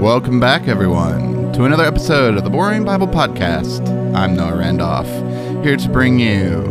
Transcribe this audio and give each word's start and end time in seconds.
Welcome 0.00 0.40
back, 0.40 0.66
everyone, 0.66 1.52
to 1.52 1.64
another 1.64 1.84
episode 1.84 2.38
of 2.38 2.44
the 2.44 2.48
Boring 2.48 2.86
Bible 2.86 3.06
Podcast. 3.06 3.86
I'm 4.16 4.34
Noah 4.34 4.56
Randolph, 4.56 5.06
here 5.62 5.76
to 5.76 5.88
bring 5.90 6.18
you 6.18 6.62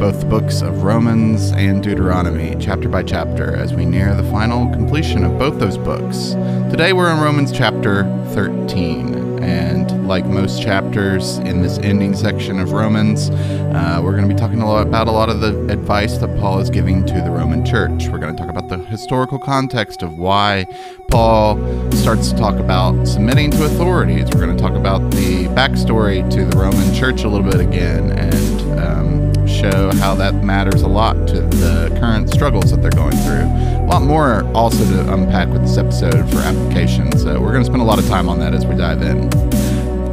both 0.00 0.18
the 0.18 0.26
books 0.26 0.62
of 0.62 0.82
Romans 0.82 1.52
and 1.52 1.80
Deuteronomy, 1.80 2.56
chapter 2.58 2.88
by 2.88 3.04
chapter, 3.04 3.54
as 3.54 3.72
we 3.72 3.84
near 3.84 4.16
the 4.16 4.28
final 4.32 4.68
completion 4.72 5.22
of 5.22 5.38
both 5.38 5.60
those 5.60 5.78
books. 5.78 6.30
Today 6.72 6.92
we're 6.92 7.12
in 7.12 7.20
Romans 7.20 7.52
chapter 7.52 8.02
13, 8.30 9.21
and 9.42 10.06
like 10.06 10.24
most 10.24 10.62
chapters 10.62 11.38
in 11.38 11.62
this 11.62 11.78
ending 11.78 12.14
section 12.14 12.58
of 12.58 12.72
Romans, 12.72 13.30
uh, 13.30 14.00
we're 14.02 14.12
going 14.12 14.28
to 14.28 14.34
be 14.34 14.38
talking 14.38 14.62
a 14.62 14.66
lot 14.66 14.86
about 14.86 15.08
a 15.08 15.10
lot 15.10 15.28
of 15.28 15.40
the 15.40 15.66
advice 15.68 16.18
that 16.18 16.38
Paul 16.38 16.60
is 16.60 16.70
giving 16.70 17.04
to 17.06 17.14
the 17.14 17.30
Roman 17.30 17.64
church. 17.64 18.08
We're 18.08 18.18
going 18.18 18.34
to 18.34 18.40
talk 18.40 18.50
about 18.50 18.68
the 18.68 18.78
historical 18.78 19.38
context 19.38 20.02
of 20.02 20.18
why 20.18 20.66
Paul 21.10 21.56
starts 21.92 22.30
to 22.30 22.36
talk 22.36 22.56
about 22.56 23.06
submitting 23.06 23.50
to 23.52 23.64
authorities. 23.64 24.24
We're 24.26 24.44
going 24.44 24.56
to 24.56 24.62
talk 24.62 24.74
about 24.74 25.10
the 25.10 25.46
backstory 25.48 26.28
to 26.30 26.44
the 26.44 26.56
Roman 26.56 26.94
church 26.94 27.24
a 27.24 27.28
little 27.28 27.50
bit 27.50 27.60
again, 27.60 28.10
and 28.12 28.80
um, 28.80 29.21
show 29.52 29.92
how 29.96 30.14
that 30.14 30.42
matters 30.42 30.82
a 30.82 30.88
lot 30.88 31.14
to 31.28 31.40
the 31.42 31.94
current 32.00 32.30
struggles 32.30 32.70
that 32.70 32.80
they're 32.80 32.90
going 32.90 33.16
through. 33.18 33.44
A 33.82 33.86
lot 33.86 34.02
more 34.02 34.44
also 34.54 34.84
to 34.84 35.12
unpack 35.12 35.48
with 35.48 35.62
this 35.62 35.76
episode 35.76 36.28
for 36.30 36.38
application. 36.38 37.16
So 37.18 37.40
we're 37.40 37.52
going 37.52 37.62
to 37.62 37.66
spend 37.66 37.82
a 37.82 37.84
lot 37.84 37.98
of 37.98 38.06
time 38.08 38.28
on 38.28 38.38
that 38.40 38.54
as 38.54 38.66
we 38.66 38.74
dive 38.74 39.02
in. 39.02 39.30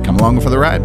Come 0.04 0.18
along 0.18 0.42
for 0.42 0.50
the 0.50 0.60
ride. 0.60 0.82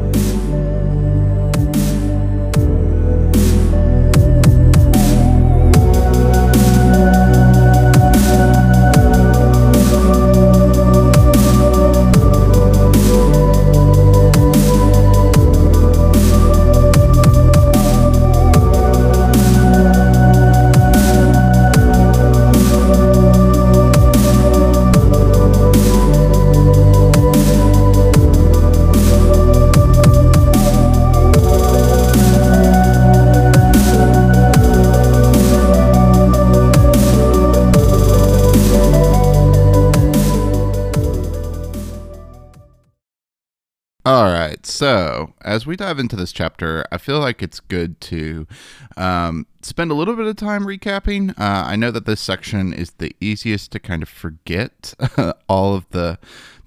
As 45.54 45.66
we 45.66 45.76
dive 45.76 46.00
into 46.00 46.16
this 46.16 46.32
chapter, 46.32 46.84
I 46.90 46.98
feel 46.98 47.20
like 47.20 47.40
it's 47.40 47.60
good 47.60 48.00
to 48.02 48.48
um, 48.96 49.46
spend 49.62 49.92
a 49.92 49.94
little 49.94 50.16
bit 50.16 50.26
of 50.26 50.34
time 50.34 50.64
recapping. 50.66 51.30
Uh, 51.38 51.64
I 51.66 51.76
know 51.76 51.92
that 51.92 52.06
this 52.06 52.20
section 52.20 52.72
is 52.72 52.90
the 52.98 53.14
easiest 53.20 53.70
to 53.72 53.78
kind 53.78 54.02
of 54.02 54.08
forget 54.08 54.94
all 55.48 55.76
of 55.76 55.88
the 55.90 56.18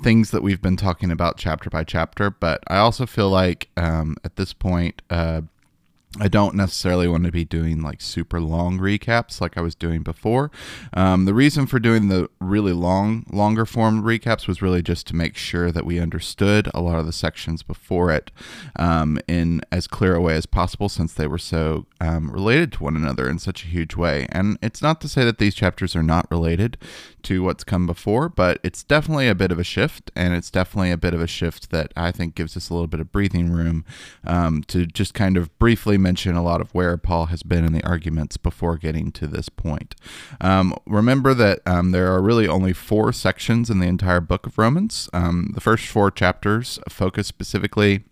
things 0.02 0.32
that 0.32 0.42
we've 0.42 0.62
been 0.62 0.78
talking 0.78 1.12
about 1.12 1.38
chapter 1.38 1.70
by 1.70 1.84
chapter, 1.84 2.30
but 2.30 2.64
I 2.70 2.78
also 2.78 3.06
feel 3.06 3.30
like 3.30 3.68
um, 3.76 4.16
at 4.24 4.38
this 4.38 4.54
point, 4.54 5.02
uh, 5.10 5.42
I 6.20 6.28
don't 6.28 6.56
necessarily 6.56 7.08
want 7.08 7.26
to 7.26 7.32
be 7.32 7.46
doing 7.46 7.82
like 7.82 8.02
super 8.02 8.40
long 8.40 8.80
recaps 8.80 9.40
like 9.40 9.58
I 9.58 9.62
was 9.62 9.76
doing 9.76 10.04
before. 10.04 10.52
Um, 10.94 11.26
the 11.26 11.34
reason 11.34 11.68
for 11.68 11.80
doing 11.80 12.08
the 12.08 12.30
really 12.40 12.73
long, 12.73 13.26
longer 13.32 13.66
form 13.66 14.04
recaps 14.04 14.48
was 14.48 14.62
really 14.62 14.82
just 14.82 15.08
to 15.08 15.16
make 15.16 15.38
sure 15.38 15.72
that 15.72 15.86
we 15.86 16.00
understood 16.00 16.70
a 16.73 16.82
lot 16.82 17.00
of 17.00 17.06
the 17.06 17.14
sections 17.14 17.64
before 17.64 18.12
it 18.12 18.32
um, 18.78 19.20
in 19.28 19.62
as 19.72 19.88
clear 19.88 20.16
a 20.16 20.22
way 20.22 20.36
as 20.36 20.45
possible 20.45 20.90
since 20.90 21.14
they 21.14 21.28
were 21.28 21.38
so 21.38 21.86
um, 22.02 22.32
related 22.32 22.72
to 22.73 22.84
one 22.84 22.95
another 22.95 23.30
in 23.30 23.39
such 23.39 23.64
a 23.64 23.67
huge 23.67 23.95
way. 23.95 24.28
And 24.30 24.58
it's 24.61 24.82
not 24.82 25.02
to 25.02 25.08
say 25.08 25.23
that 25.26 25.38
these 25.38 25.55
chapters 25.55 25.95
are 25.95 26.04
not 26.04 26.30
related 26.32 26.78
to 27.23 27.44
what's 27.44 27.64
come 27.64 27.86
before, 27.86 28.30
but 28.30 28.60
it's 28.64 28.84
definitely 28.84 29.28
a 29.28 29.36
bit 29.36 29.52
of 29.52 29.60
a 29.60 29.64
shift, 29.64 30.11
and 30.16 30.34
it's 30.34 30.49
definitely 30.49 30.92
a 30.92 30.98
bit 30.98 31.14
of 31.14 31.22
a 31.22 31.28
shift 31.28 31.72
that 31.72 31.92
I 31.95 32.11
think 32.11 32.36
gives 32.36 32.55
us 32.55 32.70
a 32.70 32.73
little 32.73 32.88
bit 32.88 33.02
of 33.02 33.11
breathing 33.11 33.52
room 33.52 33.84
um, 34.23 34.64
to 34.67 34.86
just 34.86 35.14
kind 35.14 35.36
of 35.36 35.58
briefly 35.60 35.98
mention 36.08 36.38
a 36.38 36.42
lot 36.42 36.62
of 36.62 36.73
where 36.73 36.95
Paul 36.95 37.26
has 37.26 37.44
been 37.44 37.66
in 37.66 37.73
the 37.73 37.86
arguments 37.86 38.38
before 38.38 38.78
getting 38.78 39.12
to 39.12 39.28
this 39.28 39.50
point. 39.50 39.94
Um, 40.40 40.73
remember 40.86 41.34
that 41.34 41.60
um, 41.66 41.92
there 41.92 42.14
are 42.14 42.22
really 42.22 42.48
only 42.48 42.72
four 42.72 43.12
sections 43.12 43.70
in 43.70 43.80
the 43.80 43.88
entire 43.88 44.22
book 44.22 44.48
of 44.48 44.58
Romans. 44.58 45.10
Um, 45.12 45.52
the 45.54 45.60
first 45.60 45.86
four 45.88 46.10
chapters 46.10 46.80
focus 46.88 47.28
specifically 47.28 48.06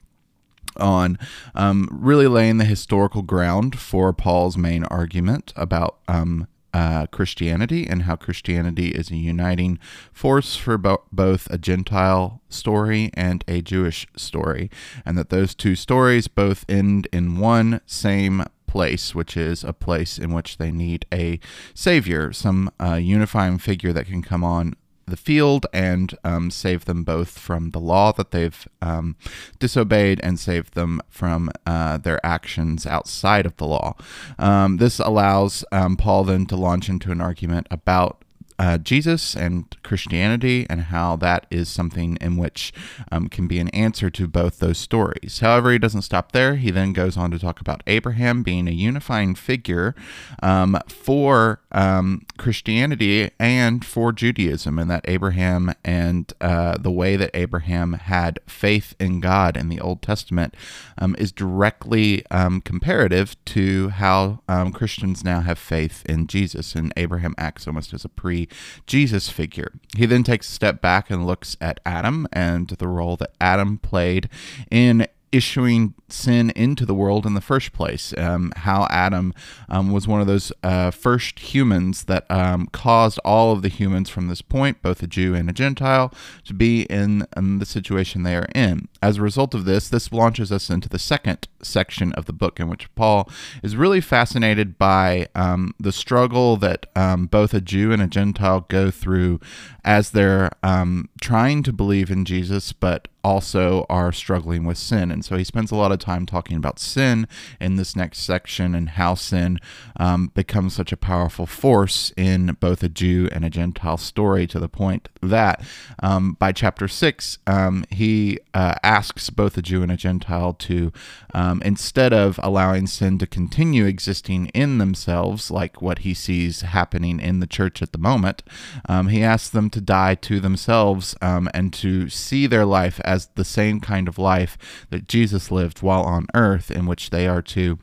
on 0.75 1.17
um, 1.53 1.87
really 1.89 2.27
laying 2.27 2.57
the 2.57 2.65
historical 2.65 3.21
ground 3.21 3.79
for 3.79 4.11
Paul's 4.11 4.57
main 4.57 4.83
argument 4.83 5.53
about 5.55 5.99
um, 6.09 6.47
uh, 6.75 7.05
Christianity 7.07 7.87
and 7.87 8.01
how 8.01 8.17
Christianity 8.17 8.89
is 8.89 9.09
a 9.09 9.15
uniting 9.15 9.79
force 10.11 10.57
for 10.57 10.77
bo- 10.77 11.03
both 11.09 11.49
a 11.49 11.57
Gentile 11.57 12.41
story 12.49 13.11
and 13.13 13.45
a 13.47 13.61
Jewish 13.61 14.05
story, 14.17 14.69
and 15.05 15.17
that 15.17 15.29
those 15.29 15.55
two 15.55 15.75
stories 15.75 16.27
both 16.27 16.65
end 16.67 17.07
in 17.13 17.37
one 17.37 17.79
same 17.85 18.43
place, 18.67 19.15
which 19.15 19.37
is 19.37 19.63
a 19.63 19.71
place 19.71 20.17
in 20.17 20.33
which 20.33 20.57
they 20.57 20.69
need 20.69 21.05
a 21.13 21.39
savior, 21.73 22.33
some 22.33 22.69
uh, 22.77 22.95
unifying 22.95 23.57
figure 23.57 23.93
that 23.93 24.07
can 24.07 24.21
come 24.21 24.43
on 24.43 24.75
the 25.07 25.17
field 25.17 25.65
and 25.71 26.17
um, 26.23 26.49
save 26.49 26.85
them 26.85 27.03
both 27.03 27.37
from 27.37 27.71
the 27.71 27.79
law 27.79 28.11
that 28.11 28.31
they've 28.31 28.67
um, 28.81 29.15
disobeyed 29.59 30.19
and 30.23 30.39
save 30.39 30.71
them 30.71 31.01
from 31.09 31.51
uh, 31.65 31.97
their 31.97 32.23
actions 32.25 32.85
outside 32.85 33.45
of 33.45 33.55
the 33.57 33.65
law. 33.65 33.95
Um, 34.39 34.77
this 34.77 34.99
allows 34.99 35.63
um, 35.71 35.97
Paul 35.97 36.23
then 36.23 36.45
to 36.47 36.55
launch 36.55 36.89
into 36.89 37.11
an 37.11 37.21
argument 37.21 37.67
about 37.69 38.24
uh, 38.57 38.77
Jesus 38.77 39.35
and 39.35 39.65
Christianity 39.83 40.65
and 40.69 40.83
how 40.83 41.15
that 41.17 41.45
is 41.51 41.67
something 41.67 42.17
in 42.21 42.37
which 42.37 42.73
um, 43.11 43.27
can 43.27 43.47
be 43.47 43.59
an 43.59 43.69
answer 43.69 44.09
to 44.09 44.27
both 44.27 44.59
those 44.59 44.77
stories. 44.77 45.39
However, 45.39 45.71
he 45.71 45.79
doesn't 45.79 46.03
stop 46.03 46.31
there. 46.31 46.55
He 46.55 46.71
then 46.71 46.93
goes 46.93 47.17
on 47.17 47.31
to 47.31 47.39
talk 47.39 47.59
about 47.59 47.83
Abraham 47.87 48.43
being 48.43 48.67
a 48.67 48.71
unifying 48.71 49.35
figure 49.35 49.95
um, 50.41 50.79
for 50.87 51.61
um, 51.71 52.25
Christianity 52.37 53.31
and 53.39 53.83
for 53.83 54.11
Judaism, 54.11 54.79
and 54.79 54.89
that 54.89 55.05
Abraham 55.05 55.73
and 55.83 56.31
uh, 56.39 56.77
the 56.77 56.91
way 56.91 57.15
that 57.17 57.31
Abraham 57.33 57.93
had 57.93 58.39
faith 58.47 58.95
in 58.99 59.19
God 59.19 59.57
in 59.57 59.69
the 59.69 59.81
Old 59.81 60.01
Testament 60.01 60.55
um, 60.97 61.15
is 61.19 61.31
directly 61.31 62.25
um, 62.31 62.61
comparative 62.61 63.35
to 63.45 63.89
how 63.89 64.39
um, 64.47 64.71
Christians 64.71 65.23
now 65.23 65.41
have 65.41 65.59
faith 65.59 66.05
in 66.05 66.27
Jesus. 66.27 66.75
And 66.75 66.93
Abraham 66.95 67.35
acts 67.37 67.67
almost 67.67 67.93
as 67.93 68.05
a 68.05 68.09
pre 68.09 68.44
Jesus 68.87 69.29
figure. 69.29 69.73
He 69.95 70.05
then 70.05 70.23
takes 70.23 70.49
a 70.49 70.53
step 70.53 70.81
back 70.81 71.09
and 71.09 71.25
looks 71.25 71.57
at 71.61 71.79
Adam 71.85 72.27
and 72.33 72.69
the 72.69 72.87
role 72.87 73.15
that 73.17 73.33
Adam 73.39 73.77
played 73.77 74.29
in 74.71 75.07
issuing 75.35 75.93
sin 76.07 76.49
into 76.51 76.85
the 76.85 76.93
world 76.93 77.25
in 77.25 77.33
the 77.33 77.41
first 77.41 77.73
place. 77.73 78.13
Um, 78.17 78.53
how 78.55 78.87
Adam 78.89 79.33
um, 79.67 79.91
was 79.91 80.07
one 80.07 80.21
of 80.21 80.27
those 80.27 80.53
uh, 80.63 80.91
first 80.91 81.39
humans 81.39 82.05
that 82.05 82.29
um, 82.31 82.67
caused 82.67 83.19
all 83.25 83.51
of 83.51 83.61
the 83.61 83.67
humans 83.67 84.09
from 84.09 84.29
this 84.29 84.41
point, 84.41 84.81
both 84.81 85.03
a 85.03 85.07
Jew 85.07 85.35
and 85.35 85.49
a 85.49 85.53
Gentile, 85.53 86.13
to 86.45 86.53
be 86.53 86.83
in, 86.83 87.27
in 87.35 87.59
the 87.59 87.65
situation 87.65 88.23
they 88.23 88.35
are 88.37 88.47
in. 88.55 88.87
As 89.05 89.17
a 89.17 89.21
result 89.21 89.53
of 89.53 89.65
this, 89.65 89.87
this 89.87 90.11
launches 90.11 90.51
us 90.51 90.71
into 90.71 90.89
the 90.89 90.97
second 90.97 91.47
section 91.61 92.11
of 92.13 92.25
the 92.25 92.33
book, 92.33 92.59
in 92.59 92.67
which 92.69 92.93
Paul 92.95 93.29
is 93.61 93.75
really 93.75 94.01
fascinated 94.01 94.79
by 94.79 95.27
um, 95.35 95.75
the 95.79 95.91
struggle 95.91 96.57
that 96.57 96.87
um, 96.95 97.27
both 97.27 97.53
a 97.53 97.61
Jew 97.61 97.91
and 97.91 98.01
a 98.01 98.07
Gentile 98.07 98.65
go 98.67 98.89
through 98.89 99.39
as 99.83 100.09
they're 100.09 100.49
um, 100.63 101.09
trying 101.21 101.61
to 101.63 101.71
believe 101.71 102.09
in 102.09 102.25
Jesus, 102.25 102.73
but 102.73 103.07
also 103.23 103.85
are 103.89 104.11
struggling 104.11 104.65
with 104.65 104.77
sin. 104.77 105.11
And 105.11 105.25
so 105.25 105.35
he 105.35 105.43
spends 105.43 105.71
a 105.71 105.75
lot 105.75 105.91
of 105.91 105.99
time 105.99 106.25
talking 106.25 106.57
about 106.57 106.79
sin 106.79 107.27
in 107.59 107.75
this 107.75 107.95
next 107.95 108.19
section 108.19 108.75
and 108.75 108.89
how 108.89 109.15
sin 109.15 109.59
um, 109.99 110.31
becomes 110.35 110.75
such 110.75 110.91
a 110.91 110.97
powerful 110.97 111.47
force 111.47 112.11
in 112.15 112.57
both 112.59 112.83
a 112.83 112.89
Jew 112.89 113.27
and 113.31 113.43
a 113.43 113.49
Gentile 113.49 113.97
story 113.97 114.45
to 114.47 114.59
the 114.59 114.69
point 114.69 115.09
that 115.21 115.63
um, 116.01 116.33
by 116.33 116.51
chapter 116.51 116.87
six, 116.87 117.39
um, 117.47 117.83
he 117.89 118.39
uh, 118.53 118.75
asks 118.83 118.94
both 119.35 119.57
a 119.57 119.61
Jew 119.61 119.83
and 119.83 119.91
a 119.91 119.97
Gentile 119.97 120.53
to, 120.53 120.91
um, 121.33 121.61
instead 121.63 122.13
of 122.13 122.39
allowing 122.43 122.87
sin 122.87 123.17
to 123.19 123.27
continue 123.27 123.85
existing 123.85 124.47
in 124.47 124.77
themselves, 124.77 125.51
like 125.51 125.81
what 125.81 125.99
he 125.99 126.13
sees 126.13 126.61
happening 126.61 127.19
in 127.19 127.39
the 127.39 127.47
church 127.47 127.81
at 127.81 127.91
the 127.91 127.97
moment, 127.97 128.43
um, 128.87 129.07
he 129.07 129.23
asks 129.23 129.49
them 129.49 129.69
to 129.71 129.81
die 129.81 130.15
to 130.15 130.39
themselves 130.39 131.15
um, 131.21 131.49
and 131.53 131.73
to 131.73 132.09
see 132.09 132.47
their 132.47 132.65
life 132.65 132.99
as 133.03 133.27
the 133.35 133.45
same 133.45 133.79
kind 133.79 134.07
of 134.07 134.17
life 134.17 134.57
that 134.89 135.07
Jesus 135.07 135.51
lived 135.51 135.81
while 135.81 136.03
on 136.03 136.27
earth, 136.33 136.71
in 136.71 136.85
which 136.85 137.09
they 137.09 137.27
are 137.27 137.41
to 137.41 137.79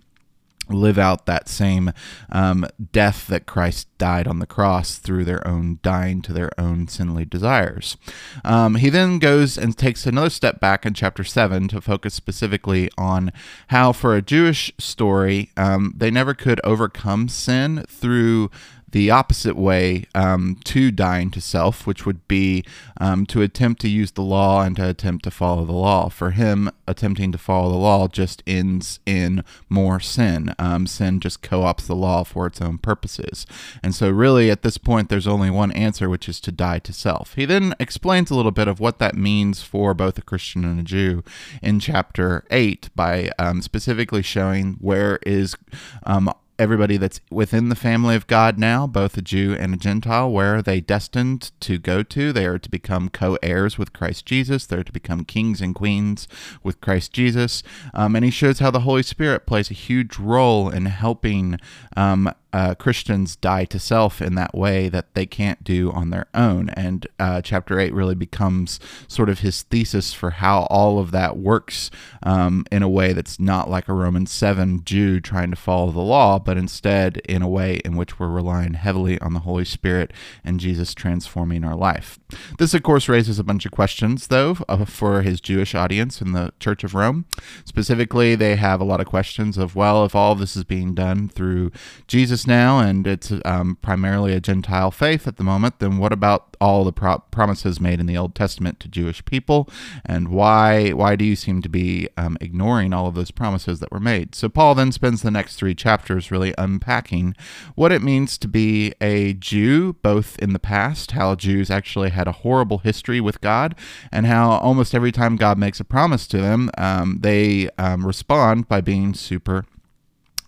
live 0.69 0.99
out 0.99 1.27
that 1.27 1.49
same 1.49 1.93
um, 2.31 2.67
death 2.93 3.27
that 3.27 3.47
Christ 3.47 3.89
died 3.99 4.27
on 4.27 4.39
the 4.39 4.47
cross 4.47 4.97
through 4.97 5.25
their 5.25 5.47
own 5.47 5.79
dying 5.83 6.23
to 6.23 6.33
their 6.33 6.51
own 6.59 6.89
sinly 6.89 7.25
desires. 7.25 7.97
Um, 8.45 8.77
he 8.77 8.89
then 8.89 9.19
goes 9.19 9.59
and 9.59 9.77
takes 9.77 10.07
another 10.07 10.31
step 10.31 10.61
back 10.61 10.87
in 10.87 10.95
chapter 10.95 11.25
7 11.25 11.69
to 11.69 11.81
focus 11.81 12.15
specifically 12.15 12.91
on 12.97 13.33
how, 13.69 13.93
for 13.93 14.15
a 14.17 14.23
Jewish 14.23 14.73
story, 14.79 15.51
um, 15.57 15.95
they 15.97 16.11
never 16.11 16.35
could 16.35 16.61
overcome 16.65 17.29
sin 17.29 17.85
through 17.89 18.51
the 18.93 19.11
opposite 19.11 19.57
way 19.57 20.05
um, 20.15 20.59
to 20.65 20.91
dying 20.91 21.31
to 21.33 21.41
self, 21.41 21.87
which 21.87 22.07
would 22.07 22.27
be 22.29 22.63
um, 23.01 23.27
to 23.27 23.43
attempt 23.43 23.81
to 23.81 23.89
use 23.89 24.13
the 24.13 24.23
law 24.23 24.63
and 24.63 24.77
to 24.77 24.89
attempt 24.89 25.25
to 25.25 25.31
follow 25.31 25.65
the 25.65 25.73
law. 25.73 26.09
For 26.09 26.31
him, 26.31 26.71
attempting 26.87 27.33
to 27.33 27.39
follow 27.39 27.71
the 27.71 27.77
law 27.77 28.07
just 28.07 28.43
ends 28.47 29.01
in 29.05 29.45
more 29.69 29.99
sin. 29.99 30.55
Um, 30.59 30.87
sin 30.87 31.21
just 31.21 31.43
co 31.43 31.61
opts 31.63 31.87
the 31.87 31.97
law 31.97 32.23
for 32.23 32.47
its 32.47 32.61
own 32.61 32.79
purposes. 32.79 33.47
And 33.83 33.95
so, 33.95 34.11
really, 34.11 34.51
at 34.51 34.63
this 34.63 34.79
point, 34.79 35.09
there's 35.09 35.27
only 35.27 35.51
one 35.51 35.73
answer, 35.73 36.09
which 36.09 36.29
is 36.29 36.39
to 36.41 36.53
die 36.53 36.79
to 36.81 36.93
self. 36.93 37.35
He 37.35 37.47
then 37.47 37.75
explains 37.81 38.31
a 38.31 38.35
little 38.35 38.53
bit 38.53 38.69
of 38.69 38.79
what 38.79 38.99
that 38.99 39.17
means 39.17 39.63
for 39.63 39.95
both 39.95 40.19
a 40.19 40.23
Christian 40.23 40.65
and 40.65 40.79
a 40.79 40.83
Jew 40.83 41.25
in 41.63 41.81
chapter 41.81 42.45
8 42.51 42.91
by 42.95 43.31
um, 43.39 43.63
specifically 43.63 44.23
showing 44.23 44.77
where 44.81 45.19
is 45.25 45.57
um, 46.05 46.33
everybody 46.63 46.97
that's 46.97 47.21
within 47.29 47.69
the 47.69 47.75
family 47.75 48.15
of 48.15 48.29
God 48.29 48.57
now, 48.57 48.87
both 48.87 49.17
a 49.17 49.23
Jew 49.23 49.57
and 49.59 49.75
a 49.75 49.77
Gentile, 49.77 50.31
where 50.31 50.55
are 50.57 50.63
they 50.63 50.81
destined 50.81 51.51
to 51.61 51.77
go 51.77 52.05
to? 52.05 52.33
They 52.33 52.47
are 52.47 52.59
to 52.59 52.71
become 52.71 53.09
co 53.09 53.37
heirs 53.43 53.77
with 53.77 53.93
Christ 53.93 54.25
Jesus. 54.25 54.65
They're 54.65 54.85
to 54.85 54.93
become 54.93 55.25
kings 55.25 55.61
and 55.61 55.75
queens 55.75 56.29
with 56.63 56.81
Christ 56.81 57.13
Jesus. 57.13 57.65
Um, 57.93 58.15
and 58.15 58.25
he 58.25 58.31
shows 58.31 58.61
how 58.61 58.71
the 58.71 58.81
Holy 58.81 59.03
Spirit 59.03 59.45
plays 59.45 59.71
a 59.71 59.75
huge 59.75 60.19
role 60.19 60.71
in 60.71 60.87
helping 60.87 61.59
um, 61.97 62.33
uh, 62.53 62.75
Christians 62.75 63.37
die 63.37 63.65
to 63.67 63.79
self 63.79 64.21
in 64.21 64.35
that 64.35 64.55
way 64.55 64.89
that 64.89 65.15
they 65.15 65.27
can't 65.27 65.65
do 65.65 65.91
on 65.93 66.11
their 66.11 66.27
own. 66.35 66.69
And 66.71 67.07
uh, 67.19 67.43
chapter 67.43 67.79
8 67.79 67.93
really 67.95 68.15
becomes 68.15 68.79
sort 69.09 69.29
of 69.29 69.41
his 69.41 69.63
thesis 69.63 70.13
for 70.13 70.31
how 70.31 70.63
all 70.71 70.99
of 70.99 71.11
that 71.13 71.37
works 71.37 71.91
um, 72.23 72.65
in 72.71 72.83
a 72.83 72.89
way 72.89 73.13
that's 73.13 73.41
not 73.41 73.71
like 73.71 73.89
a 73.89 73.95
Roman 73.95 74.27
7 74.27 74.85
Jew 74.85 75.21
trying 75.21 75.51
to 75.51 75.57
follow 75.57 75.91
the 75.91 76.01
law, 76.01 76.39
but 76.39 76.59
instead 76.59 77.19
in 77.29 77.43
a 77.43 77.49
way 77.49 77.81
in 77.85 77.97
which 77.97 78.19
we're 78.19 78.29
relying 78.29 78.75
heavily 78.75 79.21
on 79.21 79.33
the 79.33 79.41
Holy 79.41 79.65
Spirit 79.65 80.13
and 80.45 80.61
Jesus 80.61 80.95
transforming 80.95 81.65
our 81.65 81.77
life. 81.77 82.19
This, 82.59 82.75
of 82.75 82.83
course, 82.83 83.09
raises 83.09 83.39
a 83.39 83.45
bunch 83.45 83.65
of 83.67 83.73
questions, 83.73 84.29
though, 84.29 84.57
uh, 84.69 84.85
for 84.85 85.23
his 85.23 85.41
Jewish 85.41 85.75
audience 85.75 86.21
in 86.21 86.33
the 86.33 86.53
Church 86.61 86.85
of 86.85 86.95
Rome. 86.95 87.25
Specifically, 87.65 88.35
they 88.35 88.57
have 88.57 88.81
a 88.81 88.85
lot 88.85 89.01
of 89.01 89.07
questions 89.07 89.57
of, 89.59 89.75
well, 89.75 90.05
if 90.05 90.15
all 90.15 90.35
this 90.35 90.57
is 90.57 90.65
being 90.65 90.95
done 90.95 91.29
through 91.29 91.71
Jesus 92.07 92.42
now, 92.47 92.79
and 92.79 93.07
it's 93.07 93.33
um, 93.45 93.77
primarily 93.83 94.33
a 94.33 94.41
Gentile 94.41 94.91
faith 94.91 95.27
at 95.27 95.37
the 95.37 95.45
moment, 95.45 95.79
then 95.79 95.99
what 95.99 96.13
about 96.13 96.57
all 96.61 96.85
the 96.85 96.93
pro- 96.93 97.19
promises 97.31 97.81
made 97.81 97.99
in 97.99 98.07
the 98.07 98.17
Old 98.17 98.35
Testament 98.35 98.79
to 98.81 98.89
Jewish 98.89 99.25
people, 99.25 99.69
and 100.05 100.29
why 100.29 100.91
why 100.91 101.17
do 101.17 101.25
you 101.25 101.37
seem 101.37 101.61
to 101.63 101.69
be 101.69 102.09
um, 102.17 102.39
ignoring 102.41 102.93
all 102.93 103.07
of 103.07 103.15
those 103.15 103.31
promises 103.31 103.81
that 103.81 103.91
were 103.91 104.01
made? 104.01 104.35
So 104.35 104.49
Paul 104.49 104.75
then 104.75 104.93
spends 104.93 105.23
the 105.23 105.31
next 105.31 105.57
three 105.57 105.75
chapters 105.75 106.31
really 106.31 106.55
unpacking 106.59 107.35
what 107.75 107.93
it 107.93 108.03
means 108.03 108.39
to 108.39 108.49
be 108.49 108.93
a 109.01 109.35
Jew, 109.35 109.95
both 110.03 110.39
in 110.39 110.53
the 110.53 110.59
past, 110.59 111.13
how 111.13 111.35
Jews 111.35 111.71
actually 111.71 112.11
had 112.11 112.29
a 112.29 112.33
horrible 112.33 112.79
history 112.79 113.21
with 113.21 113.41
God, 113.41 113.75
and 114.11 114.27
how 114.27 114.53
almost 114.53 114.95
every 114.95 115.13
time 115.13 115.37
God 115.37 115.59
makes 115.59 115.81
a 115.81 115.85
promise 115.85 116.27
to 116.29 116.39
them, 116.39 116.71
um, 116.79 117.19
they 117.23 117.69
um, 117.79 118.07
respond 118.07 118.69
by 118.69 118.81
being 118.81 119.15
super 119.15 119.65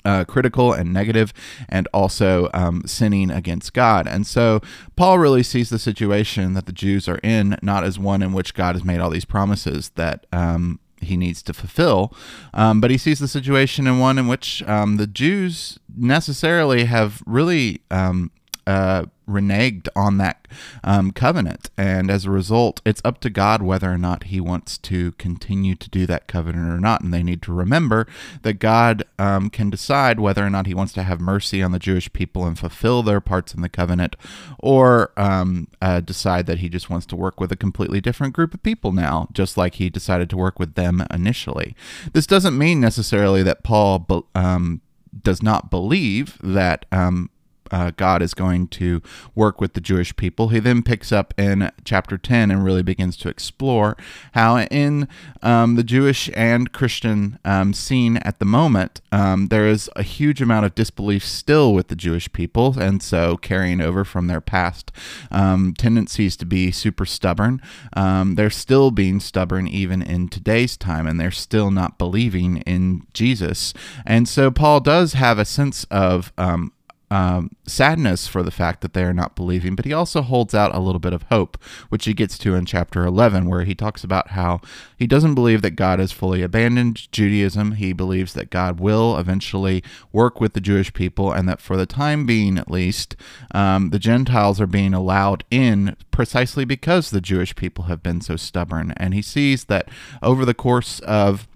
uh, 0.04 0.24
critical 0.24 0.72
and 0.72 0.92
negative 0.92 1.32
and 1.68 1.88
also 1.92 2.48
um, 2.54 2.82
sinning 2.86 3.30
against 3.30 3.72
God. 3.72 4.06
And 4.06 4.26
so 4.26 4.60
Paul 4.96 5.18
really 5.18 5.42
sees 5.42 5.70
the 5.70 5.78
situation 5.78 6.54
that 6.54 6.66
the 6.66 6.72
Jews 6.72 7.08
are 7.08 7.20
in 7.22 7.56
not 7.62 7.84
as 7.84 7.98
one 7.98 8.22
in 8.22 8.32
which 8.32 8.54
God 8.54 8.74
has 8.74 8.84
made 8.84 9.00
all 9.00 9.10
these 9.10 9.24
promises 9.24 9.90
that 9.96 10.26
um, 10.32 10.80
he 11.00 11.16
needs 11.16 11.42
to 11.42 11.52
fulfill, 11.52 12.14
um, 12.52 12.80
but 12.80 12.90
he 12.90 12.98
sees 12.98 13.18
the 13.18 13.28
situation 13.28 13.86
in 13.86 13.98
one 13.98 14.18
in 14.18 14.26
which 14.26 14.62
um, 14.64 14.96
the 14.96 15.06
Jews 15.06 15.78
necessarily 15.96 16.84
have 16.84 17.22
really 17.26 17.82
um, 17.90 18.30
uh, 18.66 19.06
reneged 19.28 19.88
on 19.96 20.18
that 20.18 20.46
um, 20.82 21.10
covenant. 21.10 21.70
And 21.76 22.10
as 22.10 22.24
a 22.24 22.30
result, 22.30 22.80
it's 22.84 23.00
up 23.04 23.20
to 23.20 23.30
God 23.30 23.62
whether 23.62 23.90
or 23.90 23.98
not 23.98 24.24
He 24.24 24.40
wants 24.40 24.78
to 24.78 25.12
continue 25.12 25.74
to 25.76 25.90
do 25.90 26.06
that 26.06 26.26
covenant 26.26 26.70
or 26.70 26.80
not. 26.80 27.00
And 27.00 27.12
they 27.12 27.22
need 27.22 27.42
to 27.42 27.52
remember 27.52 28.06
that 28.42 28.54
God 28.54 29.04
um, 29.18 29.50
can 29.50 29.70
decide 29.70 30.20
whether 30.20 30.44
or 30.44 30.50
not 30.50 30.66
He 30.66 30.74
wants 30.74 30.92
to 30.94 31.02
have 31.02 31.20
mercy 31.20 31.62
on 31.62 31.72
the 31.72 31.78
Jewish 31.78 32.12
people 32.12 32.44
and 32.44 32.58
fulfill 32.58 33.02
their 33.02 33.20
parts 33.20 33.54
in 33.54 33.62
the 33.62 33.68
covenant, 33.68 34.16
or 34.58 35.12
um, 35.16 35.68
uh, 35.80 36.00
decide 36.00 36.46
that 36.46 36.58
He 36.58 36.68
just 36.68 36.90
wants 36.90 37.06
to 37.06 37.16
work 37.16 37.40
with 37.40 37.52
a 37.52 37.56
completely 37.56 38.00
different 38.00 38.34
group 38.34 38.54
of 38.54 38.62
people 38.62 38.92
now, 38.92 39.28
just 39.32 39.56
like 39.56 39.76
He 39.76 39.90
decided 39.90 40.30
to 40.30 40.36
work 40.36 40.58
with 40.58 40.74
them 40.74 41.04
initially. 41.10 41.74
This 42.12 42.26
doesn't 42.26 42.56
mean 42.56 42.80
necessarily 42.80 43.42
that 43.42 43.62
Paul. 43.62 44.06
Um, 44.34 44.80
does 45.22 45.42
not 45.42 45.70
believe 45.70 46.38
that 46.42 46.86
um, 46.90 47.30
uh, 47.74 47.90
God 47.96 48.22
is 48.22 48.34
going 48.34 48.68
to 48.68 49.02
work 49.34 49.60
with 49.60 49.72
the 49.72 49.80
Jewish 49.80 50.14
people. 50.14 50.48
He 50.48 50.60
then 50.60 50.84
picks 50.84 51.10
up 51.10 51.34
in 51.36 51.72
chapter 51.84 52.16
10 52.16 52.52
and 52.52 52.64
really 52.64 52.84
begins 52.84 53.16
to 53.16 53.28
explore 53.28 53.96
how, 54.32 54.58
in 54.58 55.08
um, 55.42 55.74
the 55.74 55.82
Jewish 55.82 56.30
and 56.34 56.70
Christian 56.70 57.40
um, 57.44 57.74
scene 57.74 58.18
at 58.18 58.38
the 58.38 58.44
moment, 58.44 59.00
um, 59.10 59.48
there 59.48 59.66
is 59.66 59.90
a 59.96 60.04
huge 60.04 60.40
amount 60.40 60.66
of 60.66 60.76
disbelief 60.76 61.24
still 61.24 61.74
with 61.74 61.88
the 61.88 61.96
Jewish 61.96 62.32
people, 62.32 62.78
and 62.78 63.02
so 63.02 63.36
carrying 63.36 63.80
over 63.80 64.04
from 64.04 64.28
their 64.28 64.40
past 64.40 64.92
um, 65.32 65.74
tendencies 65.76 66.36
to 66.36 66.46
be 66.46 66.70
super 66.70 67.04
stubborn. 67.04 67.60
Um, 67.94 68.36
they're 68.36 68.50
still 68.50 68.92
being 68.92 69.18
stubborn 69.18 69.66
even 69.66 70.00
in 70.00 70.28
today's 70.28 70.76
time, 70.76 71.08
and 71.08 71.18
they're 71.18 71.32
still 71.32 71.72
not 71.72 71.98
believing 71.98 72.58
in 72.58 73.04
Jesus. 73.12 73.74
And 74.06 74.28
so 74.28 74.52
Paul 74.52 74.78
does 74.78 75.14
have 75.14 75.40
a 75.40 75.44
sense 75.44 75.82
of 75.90 76.32
um, 76.38 76.72
um, 77.14 77.54
sadness 77.64 78.26
for 78.26 78.42
the 78.42 78.50
fact 78.50 78.80
that 78.80 78.92
they 78.92 79.04
are 79.04 79.14
not 79.14 79.36
believing, 79.36 79.76
but 79.76 79.84
he 79.84 79.92
also 79.92 80.20
holds 80.20 80.52
out 80.52 80.74
a 80.74 80.80
little 80.80 80.98
bit 80.98 81.12
of 81.12 81.22
hope, 81.30 81.56
which 81.88 82.06
he 82.06 82.12
gets 82.12 82.36
to 82.38 82.56
in 82.56 82.66
chapter 82.66 83.06
11, 83.06 83.48
where 83.48 83.62
he 83.62 83.72
talks 83.72 84.02
about 84.02 84.30
how 84.30 84.60
he 84.96 85.06
doesn't 85.06 85.36
believe 85.36 85.62
that 85.62 85.76
God 85.76 86.00
has 86.00 86.10
fully 86.10 86.42
abandoned 86.42 87.12
Judaism. 87.12 87.72
He 87.72 87.92
believes 87.92 88.32
that 88.32 88.50
God 88.50 88.80
will 88.80 89.16
eventually 89.16 89.84
work 90.10 90.40
with 90.40 90.54
the 90.54 90.60
Jewish 90.60 90.92
people, 90.92 91.30
and 91.30 91.48
that 91.48 91.60
for 91.60 91.76
the 91.76 91.86
time 91.86 92.26
being, 92.26 92.58
at 92.58 92.68
least, 92.68 93.14
um, 93.54 93.90
the 93.90 94.00
Gentiles 94.00 94.60
are 94.60 94.66
being 94.66 94.92
allowed 94.92 95.44
in 95.52 95.96
precisely 96.10 96.64
because 96.64 97.10
the 97.10 97.20
Jewish 97.20 97.54
people 97.54 97.84
have 97.84 98.02
been 98.02 98.22
so 98.22 98.34
stubborn. 98.34 98.92
And 98.96 99.14
he 99.14 99.22
sees 99.22 99.66
that 99.66 99.88
over 100.20 100.44
the 100.44 100.52
course 100.52 100.98
of 100.98 101.46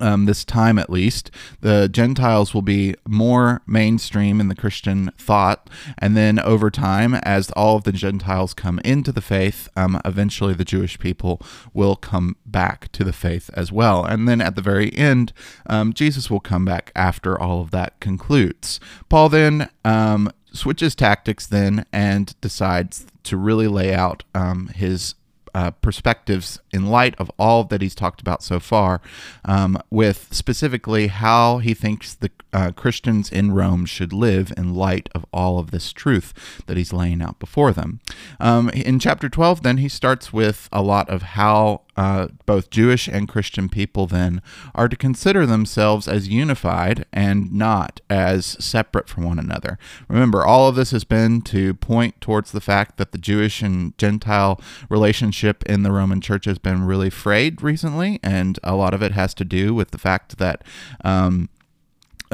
um, 0.00 0.26
this 0.26 0.44
time 0.44 0.78
at 0.78 0.90
least, 0.90 1.30
the 1.60 1.88
Gentiles 1.88 2.54
will 2.54 2.62
be 2.62 2.94
more 3.06 3.62
mainstream 3.66 4.40
in 4.40 4.48
the 4.48 4.54
Christian 4.54 5.10
thought. 5.18 5.68
And 5.98 6.16
then 6.16 6.38
over 6.38 6.70
time, 6.70 7.14
as 7.14 7.50
all 7.52 7.76
of 7.76 7.84
the 7.84 7.92
Gentiles 7.92 8.54
come 8.54 8.78
into 8.80 9.12
the 9.12 9.20
faith, 9.20 9.68
um, 9.76 10.00
eventually 10.04 10.54
the 10.54 10.64
Jewish 10.64 10.98
people 10.98 11.40
will 11.72 11.96
come 11.96 12.36
back 12.46 12.90
to 12.92 13.04
the 13.04 13.12
faith 13.12 13.50
as 13.54 13.70
well. 13.70 14.04
And 14.04 14.28
then 14.28 14.40
at 14.40 14.56
the 14.56 14.62
very 14.62 14.94
end, 14.94 15.32
um, 15.66 15.92
Jesus 15.92 16.30
will 16.30 16.40
come 16.40 16.64
back 16.64 16.92
after 16.94 17.38
all 17.38 17.60
of 17.60 17.70
that 17.72 18.00
concludes. 18.00 18.80
Paul 19.08 19.28
then 19.28 19.68
um, 19.84 20.30
switches 20.52 20.94
tactics 20.94 21.46
then 21.46 21.84
and 21.92 22.38
decides 22.40 23.06
to 23.24 23.36
really 23.36 23.68
lay 23.68 23.94
out 23.94 24.24
um, 24.34 24.68
his 24.68 25.14
uh, 25.54 25.70
perspectives 25.70 26.60
in 26.72 26.86
light 26.86 27.14
of 27.18 27.30
all 27.38 27.64
that 27.64 27.80
he's 27.80 27.94
talked 27.94 28.20
about 28.20 28.42
so 28.42 28.58
far, 28.58 29.00
um, 29.44 29.78
with 29.90 30.28
specifically 30.32 31.06
how 31.06 31.58
he 31.58 31.74
thinks 31.74 32.14
the 32.14 32.30
uh, 32.52 32.72
Christians 32.72 33.30
in 33.30 33.52
Rome 33.52 33.86
should 33.86 34.12
live 34.12 34.52
in 34.56 34.74
light 34.74 35.08
of 35.14 35.24
all 35.32 35.58
of 35.58 35.70
this 35.70 35.92
truth 35.92 36.62
that 36.66 36.76
he's 36.76 36.92
laying 36.92 37.22
out 37.22 37.38
before 37.38 37.72
them. 37.72 38.00
Um, 38.40 38.68
in 38.70 38.98
chapter 38.98 39.28
12, 39.28 39.62
then, 39.62 39.78
he 39.78 39.88
starts 39.88 40.32
with 40.32 40.68
a 40.72 40.82
lot 40.82 41.08
of 41.08 41.22
how 41.22 41.82
uh, 41.96 42.28
both 42.46 42.70
Jewish 42.70 43.08
and 43.08 43.28
Christian 43.28 43.68
people 43.68 44.06
then 44.06 44.42
are 44.74 44.88
to 44.88 44.96
consider 44.96 45.46
themselves 45.46 46.08
as 46.08 46.28
unified 46.28 47.06
and 47.12 47.52
not 47.52 48.00
as 48.10 48.56
separate 48.64 49.08
from 49.08 49.24
one 49.24 49.38
another. 49.38 49.78
Remember, 50.08 50.44
all 50.44 50.68
of 50.68 50.76
this 50.76 50.90
has 50.90 51.04
been 51.04 51.40
to 51.42 51.74
point 51.74 52.20
towards 52.20 52.52
the 52.52 52.60
fact 52.60 52.96
that 52.96 53.12
the 53.12 53.18
Jewish 53.18 53.62
and 53.62 53.96
Gentile 53.98 54.60
relationship 54.88 55.62
in 55.64 55.82
the 55.82 55.92
Roman 55.92 56.20
Church 56.20 56.46
has 56.46 56.58
been 56.58 56.84
really 56.84 57.10
frayed 57.10 57.62
recently, 57.62 58.20
and 58.22 58.58
a 58.62 58.74
lot 58.74 58.94
of 58.94 59.02
it 59.02 59.12
has 59.12 59.34
to 59.34 59.44
do 59.44 59.74
with 59.74 59.90
the 59.90 59.98
fact 59.98 60.38
that. 60.38 60.62
Um, 61.04 61.48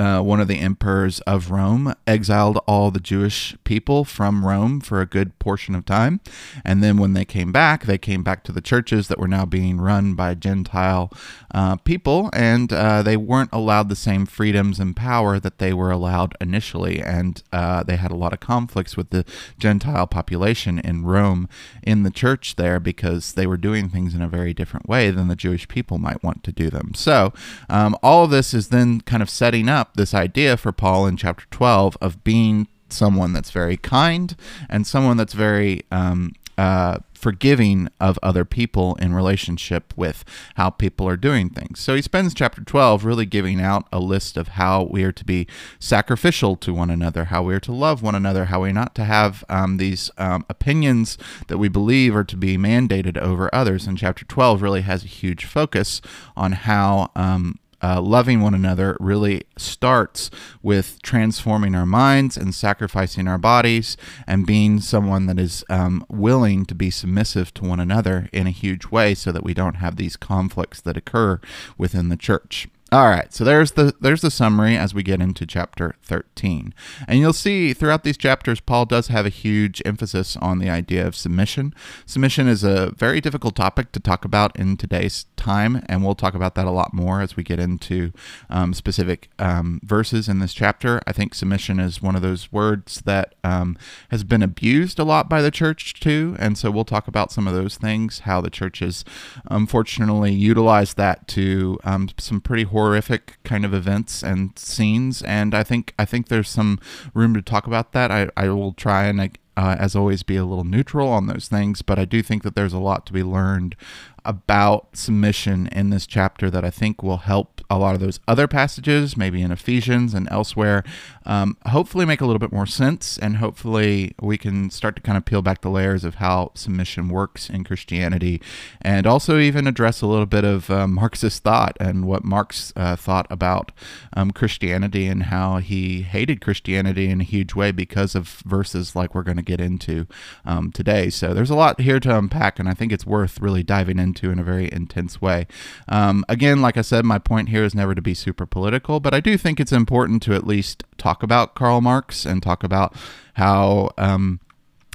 uh, 0.00 0.23
one 0.23 0.40
of 0.40 0.49
the 0.49 0.61
emperors 0.61 1.21
of 1.21 1.50
Rome, 1.50 1.95
exiled 2.07 2.57
all 2.66 2.90
the 2.90 3.00
Jewish 3.00 3.54
people 3.64 4.07
from 4.07 4.47
Rome 4.47 4.80
for 4.80 5.02
a 5.02 5.07
good 5.07 5.38
portion 5.38 5.75
of 5.75 5.85
time. 5.85 6.21
And 6.64 6.83
then 6.83 6.97
when 6.97 7.12
they 7.12 7.26
came 7.26 7.52
back, 7.52 7.85
they 7.85 7.99
came 7.99 8.23
back 8.23 8.42
to 8.45 8.52
the 8.52 8.62
churches 8.62 9.09
that 9.09 9.19
were 9.19 9.28
now 9.28 9.45
being 9.45 9.78
run 9.78 10.14
by 10.14 10.33
Gentile 10.33 11.12
uh, 11.52 11.76
people, 11.76 12.30
and 12.33 12.73
uh, 12.73 13.02
they 13.02 13.19
weren't 13.19 13.50
allowed 13.52 13.90
the 13.90 13.97
same 13.97 14.25
freedoms 14.25 14.80
and 14.80 14.97
power 14.97 15.38
that 15.38 15.59
they 15.59 15.75
were 15.75 15.90
allowed 15.90 16.35
initially. 16.40 17.02
And 17.02 17.42
uh, 17.52 17.83
they 17.83 17.97
had 17.97 18.11
a 18.11 18.16
lot 18.16 18.33
of 18.33 18.40
conflicts 18.40 18.97
with 18.97 19.11
the 19.11 19.26
Gentile 19.59 20.07
population 20.07 20.78
in 20.78 21.04
Rome 21.04 21.47
in 21.83 22.04
the 22.04 22.11
church 22.11 22.57
there 22.57 22.80
because 22.80 23.35
they 23.35 23.47
were 23.47 23.59
doing 23.59 23.90
things 23.90 24.14
in 24.14 24.23
a 24.23 24.28
very 24.28 24.54
different 24.54 24.88
way 24.88 25.11
than 25.11 25.28
the 25.28 25.37
Jewish 25.37 25.69
people 25.69 25.99
might 25.99 26.23
want 26.23 26.42
to 26.45 26.52
do 26.52 26.71
them. 26.71 26.95
So 26.95 27.35
um, 27.69 27.95
all 28.02 28.25
of 28.25 28.30
this 28.30 28.54
is 28.54 28.69
then 28.69 29.02
kind 29.02 29.23
of 29.23 29.28
setting 29.28 29.69
up 29.69 29.89
this 29.94 30.14
idea 30.14 30.56
for 30.56 30.73
Paul 30.73 31.06
in 31.06 31.16
chapter 31.16 31.47
12 31.50 31.97
of 32.00 32.25
being 32.25 32.68
someone 32.88 33.32
that's 33.32 33.50
very 33.50 33.76
kind 33.76 34.37
and 34.68 34.87
someone 34.87 35.16
that's 35.16 35.32
very 35.32 35.82
um, 35.90 36.32
uh, 36.59 36.99
forgiving 37.14 37.88
of 38.00 38.18
other 38.23 38.44
people 38.44 38.94
in 38.97 39.14
relationship 39.14 39.92
with 39.97 40.25
how 40.54 40.70
people 40.70 41.06
are 41.06 41.16
doing 41.16 41.50
things. 41.50 41.78
So 41.78 41.94
he 41.94 42.02
spends 42.02 42.32
chapter 42.35 42.62
12 42.62 43.04
really 43.04 43.26
giving 43.26 43.61
out 43.61 43.87
a 43.92 44.00
list 44.00 44.37
of 44.37 44.49
how 44.49 44.85
we 44.85 45.04
are 45.04 45.12
to 45.12 45.25
be 45.25 45.47
sacrificial 45.78 46.56
to 46.56 46.73
one 46.73 46.90
another, 46.90 47.26
how 47.26 47.42
we 47.42 47.54
are 47.54 47.61
to 47.61 47.73
love 47.73 48.02
one 48.02 48.14
another, 48.14 48.47
how 48.47 48.62
we're 48.62 48.73
not 48.73 48.94
to 48.97 49.04
have 49.04 49.44
um, 49.50 49.76
these 49.76 50.11
um, 50.16 50.47
opinions 50.49 51.18
that 51.49 51.59
we 51.59 51.68
believe 51.68 52.16
are 52.16 52.25
to 52.25 52.37
be 52.37 52.56
mandated 52.56 53.18
over 53.18 53.54
others. 53.54 53.87
And 53.87 53.99
chapter 53.99 54.25
12 54.25 54.62
really 54.62 54.82
has 54.82 55.04
a 55.04 55.09
huge 55.09 55.44
focus 55.44 56.00
on 56.37 56.52
how. 56.52 57.11
Um, 57.14 57.59
uh, 57.83 58.01
loving 58.01 58.41
one 58.41 58.55
another 58.55 58.97
really 59.01 59.43
starts 59.57 60.31
with 60.63 61.01
transforming 61.03 61.75
our 61.75 61.87
minds 61.87 62.37
and 62.37 62.55
sacrificing 62.55 63.27
our 63.27 63.39
bodies 63.39 63.97
and 64.27 64.47
being 64.47 64.81
someone 64.81 65.27
that 65.27 65.39
is 65.39 65.65
um, 65.69 66.05
willing 66.09 66.65
to 66.67 66.75
be 66.75 66.91
submissive 66.91 67.53
to 67.55 67.65
one 67.65 67.81
another 67.81 68.29
in 68.33 68.47
a 68.47 68.51
huge 68.51 68.87
way 68.87 69.15
so 69.15 69.33
that 69.33 69.45
we 69.45 69.55
don't 69.55 69.77
have 69.77 69.97
these 69.97 70.17
conflicts 70.17 70.81
that 70.81 70.97
occur 70.97 71.41
within 71.79 72.09
the 72.09 72.17
church. 72.17 72.69
All 72.92 73.09
right, 73.09 73.32
so 73.32 73.44
there's 73.44 73.73
the 73.73 73.94
there's 74.00 74.20
the 74.20 74.32
summary 74.32 74.76
as 74.76 74.92
we 74.92 75.04
get 75.04 75.23
into 75.23 75.47
chapter 75.47 75.94
13. 76.02 76.75
And 77.06 77.20
you'll 77.20 77.32
see 77.32 77.73
throughout 77.73 78.02
these 78.02 78.16
chapters 78.16 78.59
Paul 78.59 78.85
does 78.85 79.06
have 79.06 79.25
a 79.25 79.28
huge 79.28 79.80
emphasis 79.85 80.37
on 80.37 80.59
the 80.59 80.68
idea 80.68 81.06
of 81.06 81.14
submission. 81.14 81.73
Submission 82.04 82.49
is 82.49 82.64
a 82.64 82.92
very 82.97 83.20
difficult 83.20 83.54
topic 83.54 83.92
to 83.92 84.00
talk 84.00 84.25
about 84.25 84.59
in 84.59 84.76
today's 84.76 85.26
time, 85.37 85.85
and 85.88 86.04
we'll 86.04 86.16
talk 86.16 86.35
about 86.35 86.56
that 86.56 86.66
a 86.66 86.73
lot 86.73 86.92
more 86.92 87.20
as 87.20 87.37
we 87.37 87.44
get 87.44 87.61
into 87.61 88.12
um, 88.49 88.75
specific 88.75 89.30
um, 89.38 89.80
verses 89.85 90.28
in 90.28 90.40
this 90.40 90.52
chapter. 90.52 91.00
I 91.06 91.12
think 91.12 91.32
submission 91.32 91.78
is 91.78 92.02
one 92.02 92.16
of 92.16 92.23
those 92.23 92.50
words 92.50 93.02
that 93.02 93.37
um, 93.44 93.78
has 94.11 94.25
been 94.25 94.42
abused 94.42 94.99
a 94.99 95.04
lot 95.04 95.28
by 95.28 95.42
the 95.42 95.52
church 95.52 96.00
too, 96.00 96.35
and 96.40 96.59
so 96.59 96.73
we'll 96.73 96.85
talk 96.85 97.06
about 97.06 97.30
some 97.30 97.47
of 97.47 97.54
those 97.54 97.76
things, 97.76 98.20
how 98.20 98.40
the 98.40 98.50
church 98.50 98.80
has 98.80 99.04
unfortunately 99.49 100.32
utilized 100.32 100.97
that 100.97 101.28
to 101.28 101.78
um, 101.85 102.09
some 102.18 102.40
pretty 102.40 102.64
horrible 102.64 102.80
horrific 102.81 103.37
kind 103.45 103.65
of 103.65 103.75
events 103.75 104.23
and 104.23 104.59
scenes, 104.59 105.23
and 105.23 105.55
I 105.55 105.63
think 105.63 105.95
I 105.99 106.05
think 106.05 106.29
there's 106.29 106.49
some 106.49 106.79
room 107.15 107.35
to 107.35 107.43
talk 107.43 107.67
about 107.67 107.93
that. 107.93 108.11
I, 108.11 108.29
I 108.37 108.49
will 108.49 108.73
try 108.73 109.05
and 109.05 109.21
uh, 109.57 109.77
as 109.79 109.95
always 109.95 110.23
be 110.23 110.37
a 110.37 110.45
little 110.45 110.65
neutral 110.65 111.09
on 111.09 111.27
those 111.27 111.47
things, 111.49 111.83
but 111.83 111.99
I 111.99 112.07
do 112.07 112.23
think 112.23 112.43
that 112.43 112.55
there's 112.55 112.73
a 112.73 112.79
lot 112.79 113.05
to 113.07 113.13
be 113.13 113.23
learned 113.23 113.77
about 114.25 114.97
submission 114.97 115.69
in 115.69 115.91
this 115.91 116.07
chapter 116.07 116.50
that 116.50 116.65
I 116.65 116.71
think 116.71 117.03
will 117.03 117.19
help 117.19 117.61
a 117.71 117.79
lot 117.79 117.95
of 117.95 118.00
those 118.00 118.19
other 118.27 118.49
passages, 118.49 119.17
maybe 119.17 119.43
in 119.43 119.53
Ephesians 119.53 120.12
and 120.12 120.29
elsewhere, 120.31 120.83
um, 121.25 121.57
hopefully 121.67 122.05
make 122.05 122.21
a 122.21 122.27
little 122.27 122.41
bit 122.41 122.53
more 122.53 122.67
sense. 122.67 123.17
And 123.19 123.37
hopefully 123.37 124.15
we 124.21 124.37
can 124.37 124.71
start 124.71 124.97
to 124.97 125.03
kind 125.03 125.17
of 125.17 125.25
peel 125.25 125.41
back 125.41 125.61
the 125.61 125.71
layers 125.71 126.05
of 126.05 126.17
how 126.17 126.50
submission 126.55 127.09
works 127.09 127.49
in 127.49 127.62
Christianity 127.62 128.43
and 128.83 129.07
also 129.07 129.39
even 129.39 129.67
address 129.67 130.03
a 130.03 130.07
little 130.07 130.27
bit 130.27 130.45
of 130.45 130.69
uh, 130.69 130.89
Marxist 130.89 131.45
thought 131.45 131.77
and 131.79 132.07
what 132.07 132.25
Marx 132.25 132.73
uh, 132.75 132.97
thought 132.97 133.27
about 133.31 133.71
um, 134.15 134.33
Christianity 134.33 135.07
and 135.07 135.25
how 135.25 135.59
he 135.59 136.03
hated 136.03 136.41
Christianity 136.41 137.09
in 137.09 137.21
a 137.21 137.25
huge 137.25 137.55
way 137.55 137.71
because 137.71 138.15
of 138.15 138.43
verses 138.45 138.97
like 138.97 139.15
we're 139.15 139.23
going 139.23 139.37
to 139.37 139.43
get 139.43 139.61
into 139.61 140.07
um, 140.45 140.73
today. 140.73 141.09
So 141.09 141.33
there's 141.33 141.50
a 141.50 141.55
lot 141.55 141.81
here 141.81 142.00
to 142.00 142.19
unpack, 142.19 142.59
and 142.59 142.69
I 142.69 142.75
think 142.75 142.91
it's 142.91 143.07
worth 143.07 143.41
really 143.41 143.62
diving 143.62 143.99
into 143.99 144.10
into 144.11 144.31
in 144.31 144.38
a 144.38 144.45
very 144.45 144.71
intense 144.73 145.23
way. 145.23 145.47
Um, 145.88 146.25
again, 146.29 146.61
like 146.61 146.76
I 146.76 146.83
said, 146.83 147.05
my 147.05 147.19
point 147.19 147.49
here 147.49 147.64
is 147.64 147.75
never 147.75 147.95
to 147.95 148.02
be 148.02 148.14
super 148.14 148.47
political, 148.47 149.00
but 149.00 149.14
I 149.14 149.21
do 149.21 149.37
think 149.37 149.61
it's 149.61 149.73
important 149.73 150.23
to 150.25 150.35
at 150.35 150.47
least 150.47 150.85
talk 150.99 151.23
about 151.23 151.55
Karl 151.55 151.81
Marx 151.81 152.26
and 152.26 152.43
talk 152.43 152.64
about 152.64 152.95
how. 153.35 153.90
Um, 153.97 154.40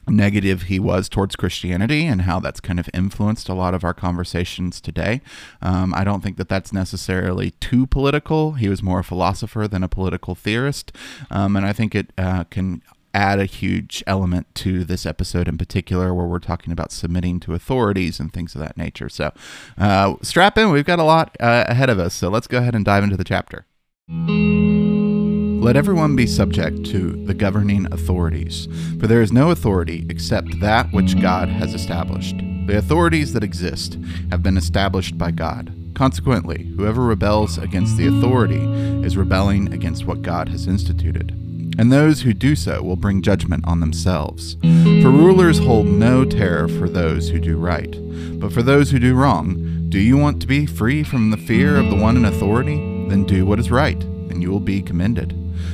negative 0.07 0.63
he 0.63 0.79
was 0.79 1.09
towards 1.09 1.35
Christianity 1.35 2.05
and 2.05 2.23
how 2.23 2.39
that's 2.39 2.59
kind 2.59 2.79
of 2.79 2.87
influenced 2.93 3.49
a 3.49 3.55
lot 3.55 3.73
of 3.73 3.83
our 3.83 3.93
conversations 3.93 4.79
today. 4.79 5.19
Um, 5.63 5.95
I 5.95 6.03
don't 6.03 6.21
think 6.21 6.37
that 6.37 6.47
that's 6.47 6.71
necessarily 6.71 7.51
too 7.59 7.87
political. 7.87 8.53
He 8.53 8.69
was 8.69 8.83
more 8.83 8.99
a 8.99 9.03
philosopher 9.03 9.67
than 9.67 9.83
a 9.83 9.87
political 9.87 10.35
theorist. 10.35 10.91
Um, 11.31 11.55
and 11.55 11.65
I 11.65 11.73
think 11.73 11.95
it 11.95 12.13
uh, 12.19 12.43
can 12.45 12.83
add 13.15 13.39
a 13.39 13.45
huge 13.45 14.03
element 14.05 14.53
to 14.55 14.83
this 14.83 15.05
episode 15.05 15.47
in 15.47 15.57
particular, 15.57 16.13
where 16.13 16.27
we're 16.27 16.39
talking 16.39 16.73
about 16.73 16.91
submitting 16.91 17.39
to 17.39 17.53
authorities 17.53 18.19
and 18.19 18.31
things 18.31 18.53
of 18.53 18.61
that 18.61 18.77
nature. 18.77 19.07
So, 19.07 19.31
uh, 19.77 20.15
strap 20.21 20.57
in. 20.57 20.71
We've 20.71 20.85
got 20.85 20.99
a 20.99 21.03
lot 21.03 21.35
uh, 21.39 21.63
ahead 21.67 21.89
of 21.89 21.97
us. 21.97 22.13
So, 22.13 22.29
let's 22.29 22.47
go 22.47 22.57
ahead 22.57 22.75
and 22.75 22.83
dive 22.83 23.03
into 23.03 23.15
the 23.15 23.23
chapter. 23.23 23.65
Let 24.09 25.77
everyone 25.77 26.15
be 26.15 26.27
subject 26.27 26.85
to 26.87 27.25
the 27.25 27.33
governing 27.33 27.91
authorities, 27.91 28.67
for 28.99 29.07
there 29.07 29.21
is 29.21 29.31
no 29.31 29.49
authority 29.49 30.05
except 30.09 30.59
that 30.59 30.91
which 30.91 31.19
God 31.19 31.47
has 31.49 31.73
established. 31.73 32.37
The 32.67 32.77
authorities 32.77 33.33
that 33.33 33.43
exist 33.43 33.97
have 34.29 34.43
been 34.43 34.57
established 34.57 35.17
by 35.17 35.31
God. 35.31 35.73
Consequently, 35.95 36.65
whoever 36.75 37.03
rebels 37.03 37.57
against 37.57 37.95
the 37.95 38.07
authority 38.07 38.61
is 39.05 39.15
rebelling 39.15 39.73
against 39.73 40.05
what 40.05 40.21
God 40.21 40.49
has 40.49 40.67
instituted 40.67 41.44
and 41.77 41.91
those 41.91 42.21
who 42.21 42.33
do 42.33 42.55
so 42.55 42.81
will 42.81 42.95
bring 42.95 43.21
judgment 43.21 43.65
on 43.67 43.79
themselves. 43.79 44.57
For 44.61 45.09
rulers 45.09 45.59
hold 45.59 45.85
no 45.85 46.25
terror 46.25 46.67
for 46.67 46.87
those 46.87 47.29
who 47.29 47.39
do 47.39 47.57
right, 47.57 47.95
but 48.39 48.51
for 48.51 48.63
those 48.63 48.91
who 48.91 48.99
do 48.99 49.15
wrong. 49.15 49.87
Do 49.89 49.99
you 49.99 50.17
want 50.17 50.41
to 50.41 50.47
be 50.47 50.65
free 50.65 51.03
from 51.03 51.31
the 51.31 51.37
fear 51.37 51.77
of 51.77 51.89
the 51.89 51.95
one 51.95 52.17
in 52.17 52.25
authority? 52.25 52.77
Then 53.09 53.25
do 53.25 53.45
what 53.45 53.59
is 53.59 53.71
right, 53.71 54.01
and 54.03 54.41
you 54.41 54.51
will 54.51 54.59
be 54.59 54.81
commended. 54.81 55.33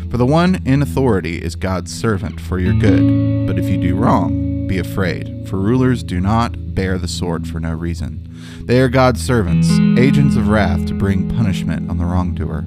For 0.10 0.17
the 0.17 0.25
one 0.25 0.62
in 0.65 0.81
authority 0.81 1.41
is 1.41 1.55
God's 1.55 1.93
servant 1.93 2.39
for 2.39 2.60
your 2.60 2.74
good. 2.74 3.48
But 3.48 3.58
if 3.58 3.70
you 3.70 3.77
do 3.77 3.96
wrong, 3.96 4.67
be 4.67 4.77
afraid, 4.77 5.48
for 5.48 5.58
rulers 5.58 6.03
do 6.03 6.20
not 6.20 6.75
bear 6.75 6.98
the 6.98 7.08
sword 7.08 7.48
for 7.48 7.60
no 7.60 7.74
reason. 7.74 8.27
They 8.65 8.79
are 8.81 8.89
God's 8.89 9.24
servants, 9.24 9.70
agents 9.98 10.36
of 10.36 10.50
wrath 10.50 10.86
to 10.88 10.93
bring 10.93 11.29
punishment 11.29 11.89
on 11.89 11.98
the 11.98 12.05
wrongdoer. 12.05 12.65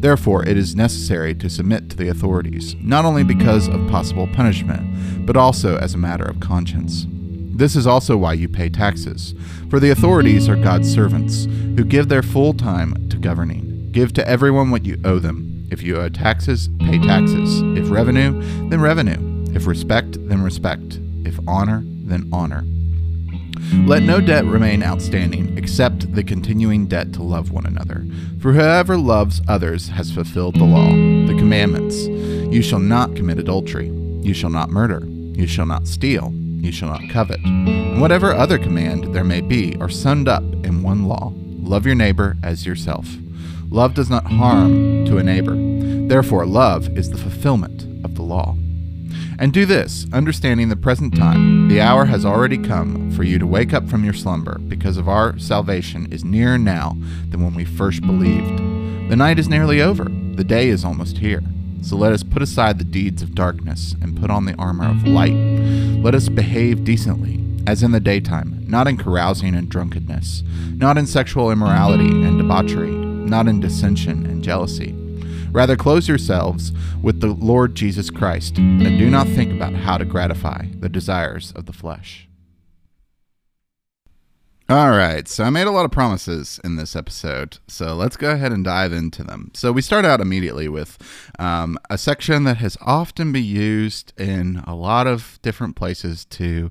Therefore, 0.00 0.42
it 0.46 0.56
is 0.56 0.74
necessary 0.74 1.34
to 1.34 1.50
submit 1.50 1.90
to 1.90 1.96
the 1.96 2.08
authorities, 2.08 2.74
not 2.80 3.04
only 3.04 3.22
because 3.22 3.68
of 3.68 3.88
possible 3.90 4.26
punishment, 4.28 5.26
but 5.26 5.36
also 5.36 5.76
as 5.76 5.92
a 5.92 5.98
matter 5.98 6.24
of 6.24 6.40
conscience. 6.40 7.06
This 7.10 7.76
is 7.76 7.86
also 7.86 8.16
why 8.16 8.32
you 8.32 8.48
pay 8.48 8.70
taxes, 8.70 9.34
for 9.68 9.78
the 9.78 9.90
authorities 9.90 10.48
are 10.48 10.56
God's 10.56 10.90
servants, 10.90 11.44
who 11.44 11.84
give 11.84 12.08
their 12.08 12.22
full 12.22 12.54
time 12.54 13.10
to 13.10 13.18
governing. 13.18 13.90
Give 13.92 14.14
to 14.14 14.26
everyone 14.26 14.70
what 14.70 14.86
you 14.86 14.98
owe 15.04 15.18
them. 15.18 15.68
If 15.70 15.82
you 15.82 15.98
owe 15.98 16.08
taxes, 16.08 16.70
pay 16.78 16.98
taxes. 16.98 17.60
If 17.76 17.90
revenue, 17.90 18.40
then 18.70 18.80
revenue. 18.80 19.52
If 19.54 19.66
respect, 19.66 20.16
then 20.28 20.42
respect. 20.42 20.98
If 21.26 21.38
honor, 21.46 21.82
then 21.84 22.30
honor. 22.32 22.64
Let 23.86 24.02
no 24.02 24.20
debt 24.20 24.44
remain 24.44 24.82
outstanding 24.82 25.56
except 25.56 26.12
the 26.14 26.24
continuing 26.24 26.86
debt 26.86 27.12
to 27.14 27.22
love 27.22 27.50
one 27.50 27.66
another. 27.66 28.06
For 28.40 28.52
whoever 28.52 28.96
loves 28.96 29.40
others 29.48 29.88
has 29.88 30.12
fulfilled 30.12 30.56
the 30.56 30.64
law, 30.64 30.90
the 30.90 31.36
commandments. 31.38 32.06
You 32.06 32.62
shall 32.62 32.80
not 32.80 33.16
commit 33.16 33.38
adultery. 33.38 33.88
You 34.22 34.34
shall 34.34 34.50
not 34.50 34.70
murder. 34.70 35.06
You 35.06 35.46
shall 35.46 35.66
not 35.66 35.86
steal. 35.86 36.32
You 36.32 36.72
shall 36.72 36.88
not 36.88 37.08
covet. 37.10 37.40
And 37.44 38.00
whatever 38.00 38.34
other 38.34 38.58
command 38.58 39.14
there 39.14 39.24
may 39.24 39.40
be 39.40 39.76
are 39.80 39.88
summed 39.88 40.28
up 40.28 40.42
in 40.42 40.82
one 40.82 41.04
law 41.06 41.32
love 41.70 41.86
your 41.86 41.94
neighbor 41.94 42.36
as 42.42 42.66
yourself. 42.66 43.08
Love 43.70 43.94
does 43.94 44.10
not 44.10 44.26
harm 44.26 45.04
to 45.06 45.18
a 45.18 45.22
neighbor. 45.22 45.54
Therefore, 46.08 46.44
love 46.44 46.88
is 46.98 47.10
the 47.10 47.16
fulfillment 47.16 47.84
of 48.04 48.16
the 48.16 48.22
law. 48.22 48.56
And 49.40 49.54
do 49.54 49.64
this, 49.64 50.06
understanding 50.12 50.68
the 50.68 50.76
present 50.76 51.16
time. 51.16 51.68
The 51.68 51.80
hour 51.80 52.04
has 52.04 52.26
already 52.26 52.58
come 52.58 53.10
for 53.12 53.22
you 53.22 53.38
to 53.38 53.46
wake 53.46 53.72
up 53.72 53.88
from 53.88 54.04
your 54.04 54.12
slumber, 54.12 54.58
because 54.58 54.98
of 54.98 55.08
our 55.08 55.38
salvation 55.38 56.12
is 56.12 56.22
nearer 56.22 56.58
now 56.58 56.98
than 57.30 57.42
when 57.42 57.54
we 57.54 57.64
first 57.64 58.02
believed. 58.02 58.58
The 59.08 59.16
night 59.16 59.38
is 59.38 59.48
nearly 59.48 59.80
over, 59.80 60.04
the 60.04 60.44
day 60.44 60.68
is 60.68 60.84
almost 60.84 61.16
here. 61.16 61.42
So 61.80 61.96
let 61.96 62.12
us 62.12 62.22
put 62.22 62.42
aside 62.42 62.76
the 62.76 62.84
deeds 62.84 63.22
of 63.22 63.34
darkness 63.34 63.96
and 64.02 64.20
put 64.20 64.30
on 64.30 64.44
the 64.44 64.54
armor 64.56 64.90
of 64.90 65.08
light. 65.08 65.32
Let 65.32 66.14
us 66.14 66.28
behave 66.28 66.84
decently, 66.84 67.42
as 67.66 67.82
in 67.82 67.92
the 67.92 67.98
daytime, 67.98 68.62
not 68.68 68.88
in 68.88 68.98
carousing 68.98 69.54
and 69.54 69.70
drunkenness, 69.70 70.42
not 70.74 70.98
in 70.98 71.06
sexual 71.06 71.50
immorality 71.50 72.10
and 72.10 72.36
debauchery, 72.36 72.90
not 72.90 73.48
in 73.48 73.58
dissension 73.58 74.26
and 74.26 74.44
jealousy 74.44 74.99
Rather, 75.52 75.76
close 75.76 76.06
yourselves 76.06 76.72
with 77.02 77.20
the 77.20 77.28
Lord 77.28 77.74
Jesus 77.74 78.08
Christ, 78.08 78.56
and 78.58 78.98
do 78.98 79.10
not 79.10 79.26
think 79.26 79.52
about 79.52 79.74
how 79.74 79.98
to 79.98 80.04
gratify 80.04 80.66
the 80.78 80.88
desires 80.88 81.52
of 81.56 81.66
the 81.66 81.72
flesh. 81.72 82.28
All 84.70 84.90
right, 84.90 85.26
so 85.26 85.42
I 85.42 85.50
made 85.50 85.66
a 85.66 85.72
lot 85.72 85.84
of 85.84 85.90
promises 85.90 86.60
in 86.62 86.76
this 86.76 86.94
episode, 86.94 87.58
so 87.66 87.96
let's 87.96 88.16
go 88.16 88.30
ahead 88.30 88.52
and 88.52 88.64
dive 88.64 88.92
into 88.92 89.24
them. 89.24 89.50
So 89.52 89.72
we 89.72 89.82
start 89.82 90.04
out 90.04 90.20
immediately 90.20 90.68
with 90.68 90.96
um, 91.40 91.76
a 91.90 91.98
section 91.98 92.44
that 92.44 92.58
has 92.58 92.76
often 92.80 93.32
been 93.32 93.42
used 93.42 94.12
in 94.16 94.62
a 94.68 94.76
lot 94.76 95.08
of 95.08 95.40
different 95.42 95.74
places 95.74 96.24
to 96.26 96.70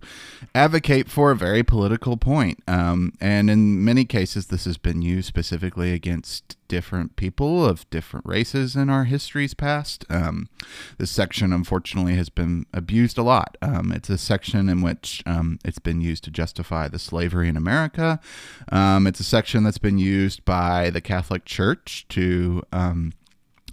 advocate 0.56 1.10
for 1.10 1.32
a 1.32 1.36
very 1.36 1.62
political 1.62 2.16
point, 2.16 2.64
um, 2.70 3.12
and 3.20 3.50
in 3.50 3.84
many 3.84 4.06
cases, 4.06 4.48
this 4.48 4.64
has 4.64 4.78
been 4.78 5.02
used 5.02 5.28
specifically 5.28 5.92
against 5.92 6.56
different 6.70 7.18
people 7.18 7.66
of 7.66 7.90
different 7.90 8.26
races 8.26 8.78
in 8.78 8.90
our 8.90 9.04
histories 9.04 9.54
past. 9.54 10.06
Um, 10.10 10.48
this 10.98 11.12
section, 11.12 11.52
unfortunately, 11.52 12.16
has 12.16 12.30
been 12.30 12.66
abused 12.74 13.18
a 13.18 13.24
lot. 13.24 13.58
Um, 13.62 13.92
it's 13.92 14.10
a 14.10 14.18
section 14.18 14.70
in 14.70 14.82
which 14.82 15.22
um, 15.26 15.60
it's 15.66 15.80
been 15.80 16.00
used 16.00 16.24
to 16.24 16.32
justify 16.32 16.88
the 16.88 17.00
slavery 17.00 17.50
in 17.50 17.58
America. 17.58 18.22
Um, 18.72 19.06
it's 19.06 19.20
a 19.20 19.26
section 19.26 19.66
that's 19.66 19.78
been 19.78 19.98
used 19.98 20.46
by 20.46 20.90
the 20.90 21.02
Catholic 21.02 21.44
Church 21.44 22.06
to 22.10 22.64
um, 22.72 23.12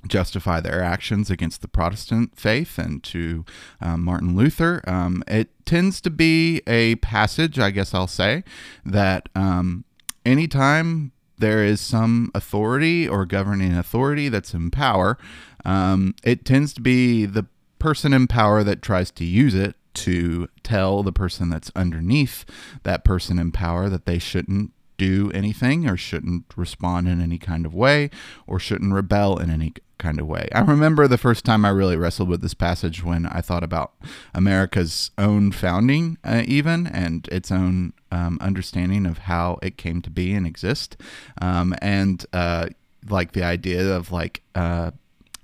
justify 0.09 0.61
their 0.61 0.83
actions 0.83 1.31
against 1.31 1.63
the 1.63 1.69
Protestant 1.69 2.39
faith 2.39 2.79
and 2.79 3.03
to 3.05 3.45
um, 3.81 4.03
Martin 4.05 4.35
Luther. 4.35 4.83
Um, 4.87 5.23
it 5.29 5.51
tends 5.65 6.01
to 6.01 6.11
be 6.11 6.63
a 6.67 6.97
passage, 6.97 7.59
I 7.59 7.71
guess 7.71 7.93
I'll 7.93 8.07
say, 8.07 8.43
that 8.85 9.29
um, 9.35 9.85
anytime 10.25 11.13
there 11.39 11.65
is 11.65 11.81
some 11.81 12.31
authority 12.35 13.09
or 13.09 13.27
governing 13.27 13.75
authority 13.75 14.29
that's 14.29 14.55
in 14.55 14.71
power, 14.71 15.19
um, 15.65 16.15
it 16.23 16.45
tends 16.45 16.73
to 16.75 16.81
be 16.81 17.27
the 17.27 17.47
person 17.79 18.13
in 18.13 18.27
power 18.27 18.65
that 18.65 18.83
tries 18.83 19.11
to 19.13 19.25
use 19.25 19.55
it 19.55 19.77
to 19.95 20.49
tell 20.63 21.03
the 21.03 21.13
person 21.13 21.49
that's 21.49 21.71
underneath 21.75 22.45
that 22.83 23.05
person 23.05 23.39
in 23.39 23.51
power 23.51 23.89
that 23.89 24.07
they 24.07 24.19
shouldn't 24.19 24.73
do 24.99 25.31
anything 25.35 25.89
or 25.89 25.97
shouldn't 25.97 26.45
respond 26.57 27.09
in 27.09 27.21
any 27.21 27.39
kind 27.39 27.67
of 27.67 27.75
way 27.75 28.11
or 28.47 28.59
shouldn't 28.59 28.93
rebel 28.93 29.39
in 29.39 29.51
any 29.51 29.73
kind 29.99 30.21
of 30.21 30.27
way. 30.27 30.49
I 30.55 30.61
remember 30.61 31.09
the 31.09 31.19
first 31.19 31.45
time 31.45 31.65
I 31.65 31.71
really 31.71 31.97
wrestled 31.97 32.29
with 32.29 32.43
this 32.43 32.55
passage 32.55 33.03
when 33.03 33.27
I 33.27 33.41
thought 33.41 33.63
about 33.63 33.95
America's 34.35 35.11
own 35.19 35.53
founding, 35.53 36.19
uh, 36.25 36.43
even, 36.47 36.87
and 36.87 37.29
its 37.33 37.51
own 37.51 37.93
um, 38.11 38.39
understanding 38.41 39.07
of 39.07 39.19
how 39.19 39.59
it 39.63 39.77
came 39.77 40.03
to 40.03 40.11
be 40.11 40.35
and 40.35 40.47
exist. 40.47 40.97
Um, 41.41 41.75
and 41.81 42.25
uh, 42.33 42.69
like 43.09 43.33
the 43.33 43.43
idea 43.43 43.95
of 43.95 44.13
like, 44.13 44.43
uh, 44.55 44.91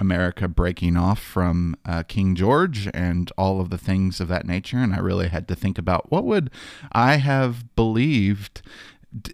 America 0.03 0.49
breaking 0.49 0.97
off 0.97 1.21
from 1.21 1.77
uh, 1.87 2.03
King 2.03 2.35
George 2.35 2.89
and 2.93 3.31
all 3.39 3.61
of 3.61 3.71
the 3.71 3.79
things 3.79 4.21
of 4.21 4.27
that 4.29 4.45
nature. 4.45 4.79
And 4.79 4.93
I 4.93 4.99
really 4.99 5.29
had 5.29 5.47
to 5.47 5.55
think 5.55 5.79
about 5.79 6.11
what 6.11 6.25
would 6.25 6.51
I 6.91 7.17
have 7.17 7.75
believed 7.77 8.63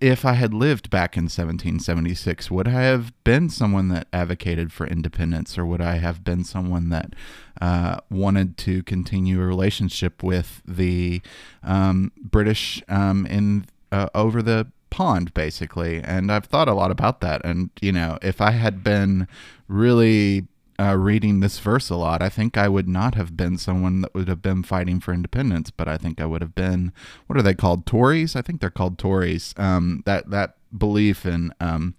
if 0.01 0.25
I 0.25 0.33
had 0.33 0.53
lived 0.53 0.91
back 0.91 1.17
in 1.17 1.25
1776, 1.25 2.51
would 2.51 2.67
I 2.67 2.83
have 2.83 3.13
been 3.25 3.49
someone 3.49 3.89
that 3.89 4.09
advocated 4.13 4.73
for 4.73 4.87
independence, 4.87 5.57
or 5.57 5.65
would 5.65 5.81
I 5.81 5.99
have 5.99 6.25
been 6.25 6.45
someone 6.45 6.89
that 6.89 7.15
uh, 7.61 7.99
wanted 8.11 8.57
to 8.59 8.83
continue 8.83 9.41
a 9.41 9.47
relationship 9.47 10.23
with 10.23 10.63
the 10.67 11.21
um, 11.63 12.13
British 12.21 12.83
um, 12.89 13.27
in 13.27 13.67
uh, 13.93 14.09
over 14.15 14.43
the 14.43 14.67
pond, 14.91 15.33
basically? 15.35 16.03
And 16.03 16.33
I've 16.33 16.47
thought 16.47 16.69
a 16.69 16.75
lot 16.75 16.91
about 16.91 17.21
that. 17.21 17.45
And 17.45 17.71
you 17.81 17.93
know, 17.93 18.19
if 18.21 18.41
I 18.41 18.51
had 18.53 18.83
been 18.83 19.29
really 19.69 20.47
uh, 20.81 20.97
reading 20.97 21.41
this 21.41 21.59
verse 21.59 21.91
a 21.91 21.97
lot, 21.97 22.23
I 22.23 22.29
think 22.29 22.57
I 22.57 22.69
would 22.69 22.89
not 22.89 23.15
have 23.17 23.37
been 23.37 23.59
someone 23.59 24.03
that 24.03 24.15
would 24.15 24.29
have 24.29 24.43
been 24.43 24.63
fighting 24.63 25.01
for 25.01 25.13
independence, 25.13 25.71
but 25.71 25.89
I 25.89 25.97
think 25.97 26.21
I 26.21 26.27
would 26.27 26.41
have 26.41 26.55
been 26.55 26.93
what 27.27 27.39
are 27.39 27.43
they 27.43 27.55
called? 27.55 27.85
Tories? 27.85 28.37
I 28.37 28.43
think 28.43 28.61
they're 28.61 28.71
called 28.71 28.99
Tories. 28.99 29.55
Um, 29.57 30.03
that 30.07 30.31
that 30.31 30.57
belief 30.77 31.27
in 31.27 31.53
um, 31.61 31.95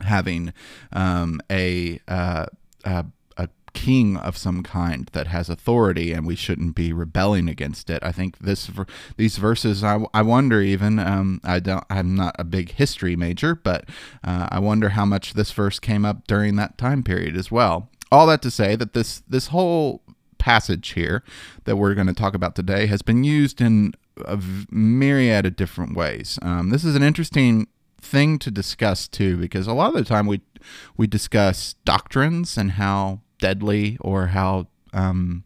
having 0.00 0.52
um, 0.92 1.40
a, 1.50 2.00
uh, 2.08 2.46
a 2.84 3.06
a 3.36 3.48
king 3.74 4.16
of 4.16 4.38
some 4.38 4.62
kind 4.62 5.10
that 5.12 5.26
has 5.26 5.50
authority, 5.50 6.12
and 6.12 6.26
we 6.26 6.36
shouldn't 6.36 6.74
be 6.74 6.94
rebelling 6.94 7.50
against 7.50 7.90
it. 7.90 8.02
I 8.02 8.12
think 8.12 8.38
this 8.38 8.70
these 9.18 9.36
verses. 9.36 9.84
I, 9.84 10.00
I 10.14 10.22
wonder 10.22 10.62
even. 10.62 10.98
Um, 10.98 11.38
I 11.44 11.60
don't. 11.60 11.84
I'm 11.90 12.14
not 12.14 12.34
a 12.38 12.44
big 12.44 12.72
history 12.72 13.14
major, 13.14 13.54
but 13.54 13.86
uh, 14.24 14.48
I 14.50 14.58
wonder 14.58 14.90
how 14.90 15.04
much 15.04 15.34
this 15.34 15.52
verse 15.52 15.78
came 15.78 16.06
up 16.06 16.26
during 16.26 16.56
that 16.56 16.78
time 16.78 17.02
period 17.02 17.36
as 17.36 17.50
well 17.50 17.90
all 18.10 18.26
that 18.26 18.42
to 18.42 18.50
say 18.50 18.76
that 18.76 18.92
this 18.92 19.22
this 19.28 19.48
whole 19.48 20.02
passage 20.38 20.90
here 20.90 21.22
that 21.64 21.76
we're 21.76 21.94
going 21.94 22.06
to 22.06 22.12
talk 22.12 22.34
about 22.34 22.54
today 22.54 22.86
has 22.86 23.02
been 23.02 23.24
used 23.24 23.60
in 23.60 23.92
a 24.24 24.40
myriad 24.70 25.44
of 25.46 25.56
different 25.56 25.96
ways. 25.96 26.38
Um, 26.42 26.70
this 26.70 26.84
is 26.84 26.94
an 26.94 27.02
interesting 27.02 27.66
thing 28.00 28.38
to 28.38 28.50
discuss 28.50 29.08
too, 29.08 29.36
because 29.36 29.66
a 29.66 29.72
lot 29.72 29.88
of 29.88 29.94
the 29.94 30.04
time 30.04 30.26
we 30.26 30.40
we 30.96 31.06
discuss 31.06 31.74
doctrines 31.84 32.56
and 32.56 32.72
how 32.72 33.20
deadly 33.38 33.98
or 34.00 34.28
how 34.28 34.68
um, 34.92 35.44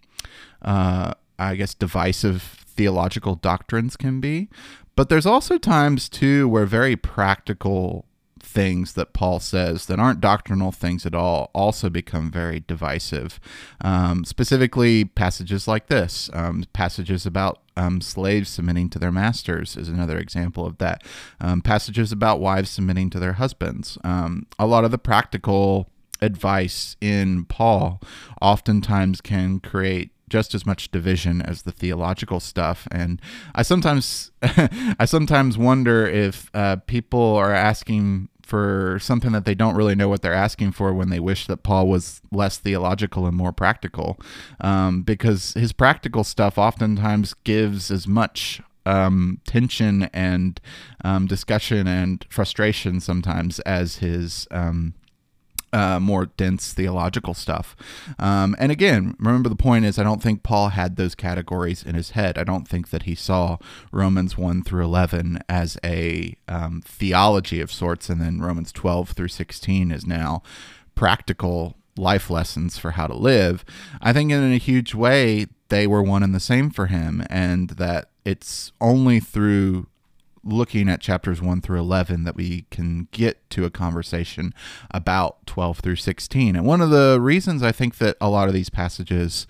uh, 0.62 1.14
I 1.38 1.55
guess 1.57 1.75
divisive 1.75 2.42
theological 2.66 3.35
doctrines 3.35 3.96
can 3.96 4.20
be. 4.20 4.49
But 4.96 5.09
there's 5.09 5.27
also 5.27 5.57
times 5.57 6.09
too 6.09 6.49
where 6.49 6.66
very 6.66 6.96
practical 6.96 8.05
things 8.50 8.94
that 8.94 9.12
Paul 9.12 9.38
says 9.38 9.86
that 9.86 10.00
aren't 10.00 10.20
doctrinal 10.20 10.72
things 10.72 11.06
at 11.06 11.14
all 11.14 11.50
also 11.54 11.88
become 11.88 12.30
very 12.32 12.60
divisive. 12.60 13.38
Um, 13.80 14.24
specifically, 14.24 15.04
passages 15.04 15.68
like 15.68 15.86
this, 15.86 16.28
um, 16.32 16.64
passages 16.72 17.26
about 17.26 17.60
um, 17.76 18.00
slaves 18.00 18.48
submitting 18.48 18.90
to 18.90 18.98
their 18.98 19.12
masters 19.12 19.76
is 19.76 19.88
another 19.88 20.18
example 20.18 20.66
of 20.66 20.78
that. 20.78 21.04
Um, 21.40 21.60
passages 21.60 22.10
about 22.10 22.40
wives 22.40 22.70
submitting 22.70 23.08
to 23.10 23.20
their 23.20 23.34
husbands. 23.34 23.96
Um, 24.02 24.46
a 24.58 24.66
lot 24.66 24.84
of 24.84 24.90
the 24.90 24.98
practical 24.98 25.88
advice 26.20 26.96
in 27.00 27.44
Paul 27.44 28.02
oftentimes 28.42 29.20
can 29.20 29.60
create 29.60 30.10
just 30.28 30.54
as 30.54 30.66
much 30.66 30.90
division 30.90 31.40
as 31.42 31.62
the 31.62 31.72
theological 31.72 32.40
stuff. 32.40 32.86
And 32.90 33.20
I 33.54 33.62
sometimes, 33.62 34.30
I 34.42 35.04
sometimes 35.04 35.56
wonder 35.56 36.06
if 36.06 36.50
uh, 36.54 36.76
people 36.86 37.36
are 37.36 37.52
asking 37.52 38.28
for 38.50 38.98
something 39.00 39.30
that 39.30 39.44
they 39.44 39.54
don't 39.54 39.76
really 39.76 39.94
know 39.94 40.08
what 40.08 40.22
they're 40.22 40.34
asking 40.34 40.72
for 40.72 40.92
when 40.92 41.08
they 41.08 41.20
wish 41.20 41.46
that 41.46 41.62
Paul 41.62 41.86
was 41.86 42.20
less 42.32 42.58
theological 42.58 43.24
and 43.24 43.36
more 43.36 43.52
practical, 43.52 44.18
um, 44.60 45.02
because 45.02 45.54
his 45.54 45.72
practical 45.72 46.24
stuff 46.24 46.58
oftentimes 46.58 47.32
gives 47.44 47.92
as 47.92 48.08
much 48.08 48.60
um, 48.84 49.40
tension 49.46 50.10
and 50.12 50.60
um, 51.04 51.26
discussion 51.26 51.86
and 51.86 52.26
frustration 52.28 52.98
sometimes 52.98 53.60
as 53.60 53.98
his 53.98 54.48
um, 54.50 54.94
uh, 55.72 56.00
more 56.00 56.26
dense 56.26 56.72
theological 56.72 57.35
stuff. 57.35 57.76
Um, 58.18 58.56
and 58.59 58.72
again, 58.72 59.14
remember 59.18 59.48
the 59.48 59.56
point 59.56 59.85
is, 59.85 59.98
I 59.98 60.02
don't 60.02 60.22
think 60.22 60.42
Paul 60.42 60.70
had 60.70 60.96
those 60.96 61.14
categories 61.14 61.83
in 61.83 61.94
his 61.94 62.11
head. 62.11 62.38
I 62.38 62.44
don't 62.44 62.66
think 62.66 62.90
that 62.90 63.04
he 63.04 63.14
saw 63.14 63.59
Romans 63.92 64.37
1 64.37 64.64
through 64.64 64.85
11 64.85 65.42
as 65.48 65.78
a 65.85 66.37
um, 66.48 66.83
theology 66.85 67.61
of 67.61 67.72
sorts, 67.72 68.09
and 68.09 68.20
then 68.20 68.40
Romans 68.40 68.72
12 68.72 69.11
through 69.11 69.28
16 69.28 69.90
is 69.90 70.06
now 70.06 70.42
practical 70.94 71.76
life 71.96 72.30
lessons 72.30 72.78
for 72.78 72.92
how 72.92 73.06
to 73.06 73.16
live. 73.16 73.64
I 74.00 74.12
think 74.12 74.33
in 74.33 74.52
a 74.52 74.59
huge 74.59 74.94
way, 74.94 75.46
they 75.68 75.87
were 75.87 76.02
one 76.02 76.22
and 76.22 76.35
the 76.35 76.40
same 76.40 76.70
for 76.70 76.87
him, 76.87 77.24
and 77.30 77.70
that 77.70 78.11
it's 78.24 78.72
only 78.80 79.20
through 79.20 79.87
looking 80.42 80.88
at 80.88 81.00
chapters 81.00 81.42
1 81.42 81.61
through 81.61 81.79
11 81.79 82.24
that 82.24 82.37
we 82.37 82.66
can 82.70 83.09
get 83.11 83.48
to 83.50 83.64
a 83.64 83.70
conversation 83.70 84.55
about 84.90 85.44
12 85.46 85.81
through 85.81 85.96
16. 85.96 86.57
And 86.57 86.66
one 86.66 86.81
of 86.81 86.90
the 86.90 87.18
reasons 87.20 87.62
I 87.62 87.72
think 87.72 87.98
that 87.98 88.16
a 88.20 88.31
lot 88.31 88.48
of 88.48 88.55
these 88.55 88.70
passages 88.70 89.46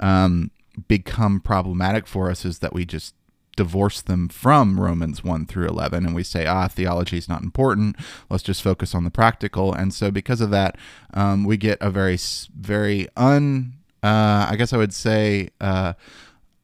um, 0.00 0.50
become 0.88 1.40
problematic 1.40 2.06
for 2.06 2.30
us 2.30 2.44
is 2.44 2.58
that 2.60 2.72
we 2.72 2.84
just 2.84 3.14
divorce 3.56 4.00
them 4.00 4.28
from 4.28 4.80
Romans 4.80 5.22
1 5.22 5.46
through 5.46 5.68
11 5.68 6.06
and 6.06 6.14
we 6.14 6.22
say, 6.22 6.46
ah, 6.46 6.68
theology 6.68 7.18
is 7.18 7.28
not 7.28 7.42
important. 7.42 7.96
Let's 8.30 8.42
just 8.42 8.62
focus 8.62 8.94
on 8.94 9.04
the 9.04 9.10
practical. 9.10 9.72
And 9.72 9.92
so, 9.92 10.10
because 10.10 10.40
of 10.40 10.50
that, 10.50 10.76
um, 11.12 11.44
we 11.44 11.56
get 11.56 11.78
a 11.80 11.90
very, 11.90 12.18
very 12.56 13.08
un, 13.16 13.74
uh, 14.02 14.46
I 14.50 14.56
guess 14.56 14.72
I 14.72 14.78
would 14.78 14.94
say, 14.94 15.50
uh, 15.60 15.92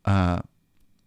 uh, 0.04 0.40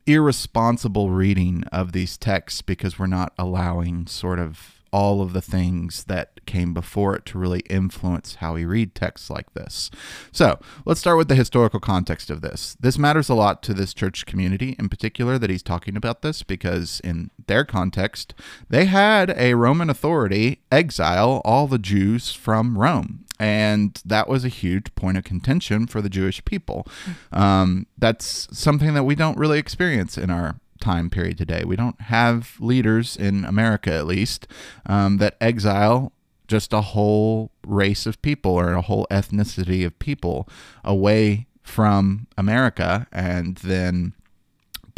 irresponsible 0.06 1.10
reading 1.10 1.64
of 1.72 1.92
these 1.92 2.18
texts 2.18 2.62
because 2.62 2.98
we're 2.98 3.08
not 3.08 3.34
allowing 3.38 4.08
sort 4.08 4.40
of 4.40 4.82
all 4.92 5.22
of 5.22 5.34
the 5.34 5.42
things 5.42 6.04
that 6.06 6.46
came 6.46 6.74
before 6.74 7.16
it 7.16 7.26
to 7.26 7.38
really 7.38 7.62
influence 7.70 8.36
how 8.36 8.54
we 8.54 8.66
read 8.66 8.94
texts 8.94 9.30
like 9.30 9.54
this. 9.54 9.90
So 10.32 10.60
let's 10.86 11.00
start 11.00 11.18
with 11.18 11.30
the 11.30 11.36
historical 11.36 11.80
context 11.80 12.30
of 12.30 12.42
this. 12.42 12.76
This 12.80 12.98
matters 12.98 13.30
a 13.30 13.34
lot 13.34 13.64
to 13.64 13.74
this 13.74 13.94
church 13.94 14.26
community 14.26 14.76
in 14.78 14.90
particular 14.90 15.38
that 15.40 15.50
he's 15.50 15.64
talking 15.64 15.96
about 15.96 16.22
this 16.22 16.44
because, 16.44 17.00
in 17.04 17.32
their 17.48 17.64
context, 17.64 18.34
they 18.70 18.86
had 18.86 19.34
a 19.38 19.54
Roman 19.54 19.90
authority 19.90 20.62
exile 20.72 21.42
all 21.46 21.68
the 21.68 21.80
Jews 21.80 22.34
from 22.34 22.78
Rome. 22.78 23.26
And 23.42 24.00
that 24.06 24.28
was 24.28 24.46
a 24.46 24.50
huge 24.50 24.94
point 24.94 25.18
of 25.18 25.24
contention 25.24 25.88
for 25.88 26.00
the 26.00 26.10
Jewish 26.10 26.46
people. 26.46 26.86
Um, 27.32 27.88
that's 27.98 28.48
something 28.56 28.94
that 28.94 29.04
we 29.04 29.16
don't 29.16 29.36
really 29.36 29.58
experience 29.58 30.16
in 30.16 30.30
our 30.30 30.60
time 30.80 31.10
period 31.10 31.40
today. 31.40 31.64
We 31.66 31.76
don't 31.76 32.00
have 32.02 32.56
leaders 32.60 33.18
in 33.18 33.44
America, 33.44 33.92
at 33.94 34.06
least, 34.06 34.48
um, 34.86 35.18
that 35.18 35.38
exile 35.42 36.14
just 36.48 36.72
a 36.72 36.82
whole 36.82 37.50
race 37.66 38.06
of 38.06 38.22
people 38.22 38.52
or 38.52 38.74
a 38.74 38.82
whole 38.82 39.08
ethnicity 39.10 39.84
of 39.86 39.98
people 39.98 40.48
away 40.84 41.48
from 41.64 42.28
America 42.38 43.08
and 43.12 43.56
then 43.58 44.14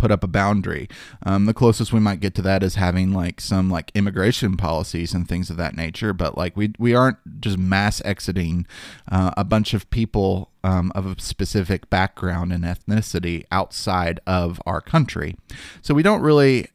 put 0.04 0.12
up 0.12 0.22
a 0.22 0.28
boundary. 0.28 0.90
Um, 1.26 1.46
the 1.46 1.54
closest 1.54 1.94
we 1.94 2.02
might 2.02 2.20
get 2.20 2.36
to 2.36 2.42
that 2.42 2.62
is 2.62 2.76
having 2.76 3.14
like 3.14 3.40
some 3.40 3.70
like 3.70 3.90
immigration 3.96 4.58
policies 4.58 5.14
and 5.14 5.26
things 5.26 5.50
of 5.50 5.56
that 5.56 5.78
nature. 5.78 6.12
But 6.12 6.38
like 6.38 6.58
we 6.58 6.74
we 6.78 6.94
aren't 6.94 7.20
just 7.40 7.58
mass 7.58 8.02
exiting 8.04 8.68
uh, 9.10 9.32
a 9.38 9.46
bunch 9.46 9.74
of 9.74 9.90
people 9.92 10.52
um, 10.62 10.92
of 10.94 11.06
a 11.06 11.22
specific 11.22 11.90
background 11.90 12.52
and 12.52 12.66
ethnicity 12.66 13.46
outside 13.50 14.20
of 14.28 14.62
our 14.66 14.82
country. 14.82 15.38
So 15.82 15.94
we 15.94 16.04
don't 16.04 16.22
really, 16.22 16.68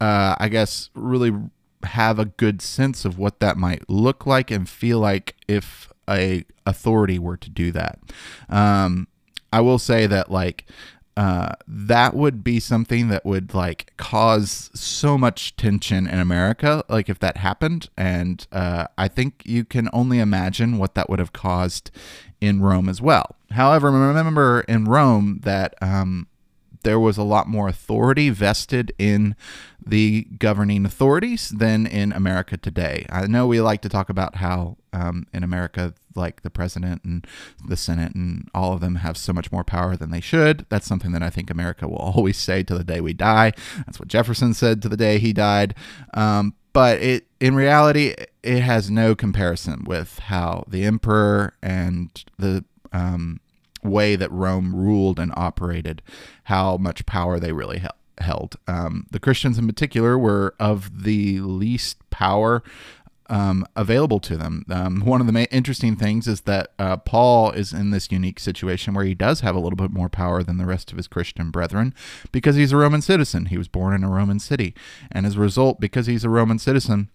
uh, 0.00 0.36
I 0.38 0.48
guess, 0.48 0.90
really 0.94 1.32
have 1.82 2.20
a 2.20 2.26
good 2.26 2.62
sense 2.62 3.04
of 3.04 3.18
what 3.18 3.40
that 3.40 3.56
might 3.56 3.90
look 3.90 4.24
like 4.24 4.52
and 4.52 4.68
feel 4.68 5.00
like 5.00 5.34
if 5.48 5.92
a 6.08 6.44
authority 6.64 7.18
were 7.18 7.36
to 7.38 7.50
do 7.50 7.72
that. 7.72 7.98
Um, 8.48 9.08
I 9.52 9.62
will 9.62 9.78
say 9.80 10.06
that 10.06 10.30
like 10.30 10.66
uh, 11.18 11.50
that 11.66 12.14
would 12.14 12.44
be 12.44 12.60
something 12.60 13.08
that 13.08 13.26
would 13.26 13.52
like 13.52 13.92
cause 13.96 14.70
so 14.72 15.18
much 15.18 15.56
tension 15.56 16.06
in 16.06 16.20
America, 16.20 16.84
like 16.88 17.08
if 17.08 17.18
that 17.18 17.38
happened. 17.38 17.88
And 17.96 18.46
uh, 18.52 18.86
I 18.96 19.08
think 19.08 19.42
you 19.44 19.64
can 19.64 19.88
only 19.92 20.20
imagine 20.20 20.78
what 20.78 20.94
that 20.94 21.10
would 21.10 21.18
have 21.18 21.32
caused 21.32 21.90
in 22.40 22.62
Rome 22.62 22.88
as 22.88 23.02
well. 23.02 23.34
However, 23.50 23.90
remember 23.90 24.60
in 24.68 24.84
Rome 24.84 25.40
that 25.42 25.74
um, 25.82 26.28
there 26.84 27.00
was 27.00 27.18
a 27.18 27.24
lot 27.24 27.48
more 27.48 27.66
authority 27.66 28.30
vested 28.30 28.92
in 28.96 29.34
the 29.84 30.28
governing 30.38 30.86
authorities 30.86 31.48
than 31.48 31.84
in 31.84 32.12
America 32.12 32.56
today. 32.56 33.06
I 33.10 33.26
know 33.26 33.48
we 33.48 33.60
like 33.60 33.82
to 33.82 33.88
talk 33.88 34.08
about 34.08 34.36
how 34.36 34.76
um, 34.98 35.26
in 35.32 35.42
America, 35.42 35.94
like 36.14 36.42
the 36.42 36.50
president 36.50 37.04
and 37.04 37.26
the 37.66 37.76
Senate 37.76 38.14
and 38.14 38.48
all 38.54 38.72
of 38.72 38.80
them 38.80 38.96
have 38.96 39.16
so 39.16 39.32
much 39.32 39.52
more 39.52 39.64
power 39.64 39.96
than 39.96 40.10
they 40.10 40.20
should. 40.20 40.66
That's 40.68 40.86
something 40.86 41.12
that 41.12 41.22
I 41.22 41.30
think 41.30 41.50
America 41.50 41.86
will 41.86 41.96
always 42.16 42.36
say 42.36 42.62
to 42.64 42.76
the 42.76 42.84
day 42.84 43.00
we 43.00 43.12
die. 43.12 43.52
That's 43.86 43.98
what 43.98 44.08
Jefferson 44.08 44.54
said 44.54 44.82
to 44.82 44.88
the 44.88 44.96
day 44.96 45.18
he 45.18 45.32
died. 45.32 45.74
Um, 46.14 46.54
but 46.72 47.00
it 47.00 47.26
in 47.40 47.54
reality, 47.54 48.14
it 48.42 48.60
has 48.60 48.90
no 48.90 49.14
comparison 49.14 49.84
with 49.84 50.18
how 50.18 50.64
the 50.68 50.84
emperor 50.84 51.54
and 51.62 52.24
the 52.38 52.64
um, 52.92 53.40
way 53.82 54.16
that 54.16 54.30
Rome 54.30 54.74
ruled 54.74 55.18
and 55.18 55.32
operated, 55.36 56.02
how 56.44 56.76
much 56.76 57.06
power 57.06 57.38
they 57.38 57.52
really 57.52 57.82
held. 58.20 58.56
Um, 58.66 59.06
the 59.10 59.20
Christians, 59.20 59.58
in 59.58 59.66
particular, 59.66 60.18
were 60.18 60.54
of 60.58 61.04
the 61.04 61.40
least 61.40 61.98
power 62.10 62.62
um, 63.28 63.66
available 63.76 64.20
to 64.20 64.36
them. 64.36 64.64
Um, 64.70 65.00
one 65.00 65.20
of 65.20 65.26
the 65.26 65.54
interesting 65.54 65.96
things 65.96 66.26
is 66.26 66.42
that 66.42 66.72
uh, 66.78 66.96
Paul 66.96 67.50
is 67.50 67.72
in 67.72 67.90
this 67.90 68.10
unique 68.10 68.40
situation 68.40 68.94
where 68.94 69.04
he 69.04 69.14
does 69.14 69.40
have 69.40 69.54
a 69.54 69.60
little 69.60 69.76
bit 69.76 69.90
more 69.90 70.08
power 70.08 70.42
than 70.42 70.56
the 70.56 70.66
rest 70.66 70.90
of 70.90 70.96
his 70.96 71.08
Christian 71.08 71.50
brethren 71.50 71.94
because 72.32 72.56
he's 72.56 72.72
a 72.72 72.76
Roman 72.76 73.02
citizen. 73.02 73.46
He 73.46 73.58
was 73.58 73.68
born 73.68 73.94
in 73.94 74.04
a 74.04 74.08
Roman 74.10 74.38
city. 74.38 74.74
And 75.10 75.26
as 75.26 75.36
a 75.36 75.40
result, 75.40 75.80
because 75.80 76.06
he's 76.06 76.24
a 76.24 76.30
Roman 76.30 76.58
citizen, 76.58 77.10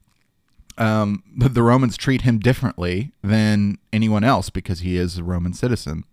um, 0.77 1.23
the 1.35 1.63
Romans 1.63 1.97
treat 1.97 2.21
him 2.21 2.39
differently 2.39 3.11
than 3.23 3.77
anyone 3.91 4.23
else 4.23 4.49
because 4.49 4.79
he 4.79 4.97
is 4.97 5.17
a 5.17 5.23
Roman 5.23 5.53
citizen. 5.53 6.03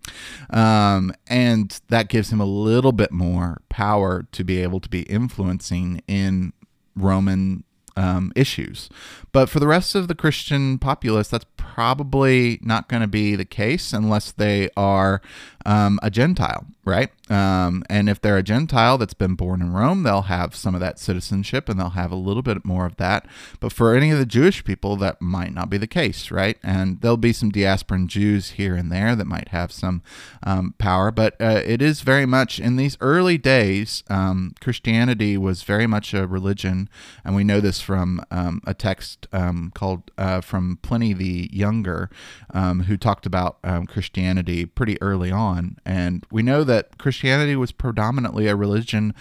Um, 0.49 1.13
and 1.27 1.79
that 1.89 2.09
gives 2.09 2.31
him 2.31 2.39
a 2.39 2.45
little 2.45 2.91
bit 2.91 3.11
more 3.11 3.61
power 3.69 4.27
to 4.31 4.43
be 4.43 4.61
able 4.61 4.79
to 4.79 4.89
be 4.89 5.01
influencing 5.03 6.01
in 6.07 6.53
Roman 6.95 7.63
um, 7.95 8.31
issues. 8.35 8.89
But 9.31 9.49
for 9.49 9.59
the 9.59 9.67
rest 9.67 9.95
of 9.95 10.07
the 10.07 10.15
Christian 10.15 10.77
populace, 10.77 11.29
that's 11.29 11.45
probably 11.57 12.59
not 12.61 12.89
going 12.89 13.01
to 13.01 13.07
be 13.07 13.35
the 13.35 13.45
case 13.45 13.93
unless 13.93 14.31
they 14.31 14.69
are 14.75 15.21
um, 15.65 15.99
a 16.01 16.09
Gentile, 16.09 16.65
right? 16.85 17.09
Um, 17.29 17.83
and 17.89 18.09
if 18.09 18.19
they're 18.19 18.37
a 18.37 18.43
Gentile 18.43 18.97
that's 18.97 19.13
been 19.13 19.35
born 19.35 19.61
in 19.61 19.71
Rome, 19.71 20.03
they'll 20.03 20.23
have 20.23 20.55
some 20.55 20.73
of 20.73 20.81
that 20.81 20.99
citizenship 20.99 21.69
and 21.69 21.79
they'll 21.79 21.91
have 21.91 22.11
a 22.11 22.15
little 22.15 22.41
bit 22.41 22.65
more 22.65 22.85
of 22.85 22.97
that. 22.97 23.25
But 23.59 23.71
for 23.71 23.95
any 23.95 24.11
of 24.11 24.19
the 24.19 24.25
Jewish 24.25 24.63
people, 24.63 24.95
that 24.97 25.21
might 25.21 25.53
not 25.53 25.69
be 25.69 25.77
the 25.77 25.87
case, 25.87 26.31
right? 26.31 26.57
And 26.63 26.99
there'll 27.01 27.17
be 27.17 27.33
some 27.33 27.51
diasporan 27.51 28.07
Jews 28.07 28.51
here 28.51 28.75
and 28.75 28.91
there 28.91 29.15
that 29.15 29.25
might 29.25 29.49
have 29.49 29.71
some 29.71 30.01
um, 30.43 30.73
power. 30.77 31.11
But 31.11 31.39
uh, 31.39 31.61
it 31.65 31.81
is 31.81 32.01
very 32.01 32.25
much 32.25 32.59
in 32.59 32.75
these 32.75 32.97
early 32.99 33.37
days, 33.37 34.03
um, 34.09 34.53
Christianity 34.59 35.37
was 35.37 35.63
very 35.63 35.87
much 35.87 36.13
a 36.13 36.27
religion. 36.27 36.89
And 37.23 37.35
we 37.35 37.43
know 37.43 37.61
this 37.61 37.81
from 37.81 38.25
um, 38.31 38.61
a 38.65 38.73
text 38.73 39.27
um, 39.31 39.71
called 39.73 40.11
uh, 40.17 40.41
from 40.41 40.79
Pliny 40.81 41.13
the 41.13 41.49
Younger, 41.53 42.09
who 42.53 42.97
talked 42.97 43.25
about 43.25 43.61
Christianity 43.87 44.65
pretty 44.65 45.01
early 45.01 45.31
on 45.31 45.50
on. 45.51 45.77
And 45.85 46.25
we 46.31 46.41
know 46.41 46.63
that 46.63 46.97
Christianity 46.97 47.55
was 47.55 47.71
predominantly 47.71 48.47
a 48.47 48.55
religion 48.55 49.13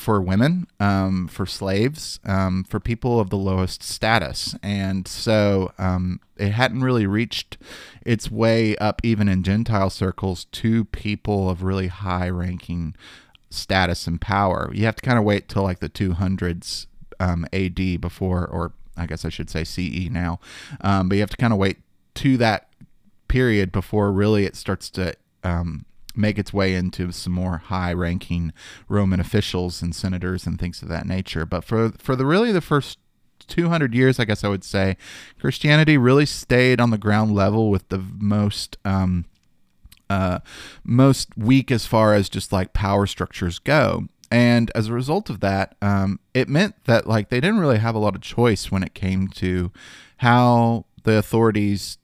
for 0.00 0.20
women, 0.20 0.66
um, 0.80 1.28
for 1.28 1.44
slaves, 1.44 2.18
um, 2.24 2.64
for 2.64 2.80
people 2.80 3.20
of 3.20 3.28
the 3.28 3.36
lowest 3.36 3.82
status. 3.82 4.56
And 4.62 5.06
so 5.06 5.72
um, 5.78 6.20
it 6.38 6.52
hadn't 6.52 6.80
really 6.80 7.06
reached 7.06 7.58
its 8.06 8.30
way 8.30 8.76
up, 8.78 9.00
even 9.04 9.28
in 9.28 9.42
Gentile 9.42 9.90
circles, 9.90 10.46
to 10.46 10.86
people 10.86 11.50
of 11.50 11.62
really 11.62 11.88
high 11.88 12.30
ranking 12.30 12.94
status 13.50 14.06
and 14.06 14.20
power. 14.20 14.70
You 14.72 14.86
have 14.86 14.96
to 14.96 15.02
kind 15.02 15.18
of 15.18 15.24
wait 15.24 15.48
till 15.48 15.64
like 15.64 15.80
the 15.80 15.90
200s 15.90 16.86
um, 17.18 17.46
AD 17.52 18.00
before, 18.00 18.46
or 18.46 18.72
I 18.96 19.06
guess 19.06 19.24
I 19.24 19.28
should 19.28 19.50
say 19.50 19.64
CE 19.64 20.08
now, 20.10 20.40
um, 20.80 21.08
but 21.08 21.16
you 21.16 21.20
have 21.20 21.30
to 21.30 21.36
kind 21.36 21.52
of 21.52 21.58
wait 21.58 21.78
to 22.14 22.36
that 22.38 22.68
period 23.28 23.70
before 23.70 24.10
really 24.10 24.44
it 24.44 24.56
starts 24.56 24.90
to 24.90 25.14
um, 25.44 25.84
make 26.14 26.38
its 26.38 26.52
way 26.52 26.74
into 26.74 27.12
some 27.12 27.32
more 27.32 27.58
high-ranking 27.58 28.52
Roman 28.88 29.20
officials 29.20 29.82
and 29.82 29.94
senators 29.94 30.46
and 30.46 30.58
things 30.58 30.82
of 30.82 30.88
that 30.88 31.06
nature. 31.06 31.46
But 31.46 31.64
for 31.64 31.90
for 31.98 32.16
the 32.16 32.26
really 32.26 32.52
the 32.52 32.60
first 32.60 32.98
200 33.46 33.94
years, 33.94 34.18
I 34.18 34.24
guess 34.24 34.44
I 34.44 34.48
would 34.48 34.64
say, 34.64 34.96
Christianity 35.38 35.98
really 35.98 36.26
stayed 36.26 36.80
on 36.80 36.90
the 36.90 36.98
ground 36.98 37.34
level 37.34 37.70
with 37.70 37.88
the 37.88 37.98
most 37.98 38.78
um, 38.84 39.26
uh, 40.08 40.40
most 40.84 41.36
weak 41.36 41.70
as 41.70 41.86
far 41.86 42.14
as 42.14 42.28
just 42.28 42.52
like 42.52 42.72
power 42.72 43.06
structures 43.06 43.58
go. 43.58 44.08
And 44.30 44.70
as 44.74 44.88
a 44.88 44.92
result 44.92 45.28
of 45.28 45.40
that, 45.40 45.76
um, 45.82 46.20
it 46.34 46.48
meant 46.48 46.84
that 46.84 47.06
like 47.06 47.30
they 47.30 47.40
didn't 47.40 47.60
really 47.60 47.78
have 47.78 47.94
a 47.94 47.98
lot 47.98 48.14
of 48.14 48.20
choice 48.20 48.70
when 48.70 48.82
it 48.82 48.94
came 48.94 49.28
to 49.28 49.72
how 50.18 50.86
the 51.02 51.16
authorities 51.16 51.98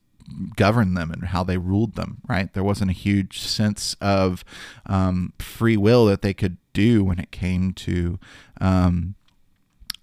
governed 0.55 0.97
them 0.97 1.11
and 1.11 1.25
how 1.25 1.43
they 1.43 1.57
ruled 1.57 1.95
them, 1.95 2.17
right? 2.27 2.53
There 2.53 2.63
wasn't 2.63 2.91
a 2.91 2.93
huge 2.93 3.39
sense 3.39 3.95
of 4.01 4.43
um, 4.85 5.33
free 5.39 5.77
will 5.77 6.05
that 6.05 6.21
they 6.21 6.33
could 6.33 6.57
do 6.73 7.03
when 7.03 7.19
it 7.19 7.31
came 7.31 7.73
to 7.73 8.19
um, 8.59 9.15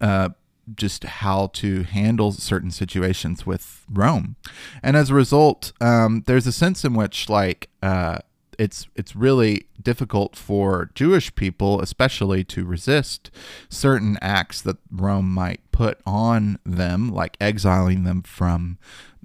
uh, 0.00 0.30
just 0.74 1.04
how 1.04 1.48
to 1.48 1.82
handle 1.82 2.32
certain 2.32 2.70
situations 2.70 3.46
with 3.46 3.84
Rome. 3.92 4.36
And 4.82 4.96
as 4.96 5.10
a 5.10 5.14
result, 5.14 5.72
um, 5.80 6.24
there's 6.26 6.46
a 6.46 6.52
sense 6.52 6.84
in 6.84 6.94
which, 6.94 7.28
like, 7.28 7.68
uh, 7.82 8.18
it's 8.58 8.86
it's 8.94 9.16
really 9.16 9.66
difficult 9.82 10.36
for 10.36 10.90
Jewish 10.94 11.34
people, 11.34 11.80
especially, 11.80 12.44
to 12.44 12.64
resist 12.64 13.30
certain 13.68 14.16
acts 14.20 14.62
that 14.62 14.76
Rome 14.90 15.32
might 15.32 15.60
put 15.72 15.98
on 16.06 16.58
them, 16.64 17.10
like 17.10 17.36
exiling 17.40 18.04
them 18.04 18.22
from 18.22 18.78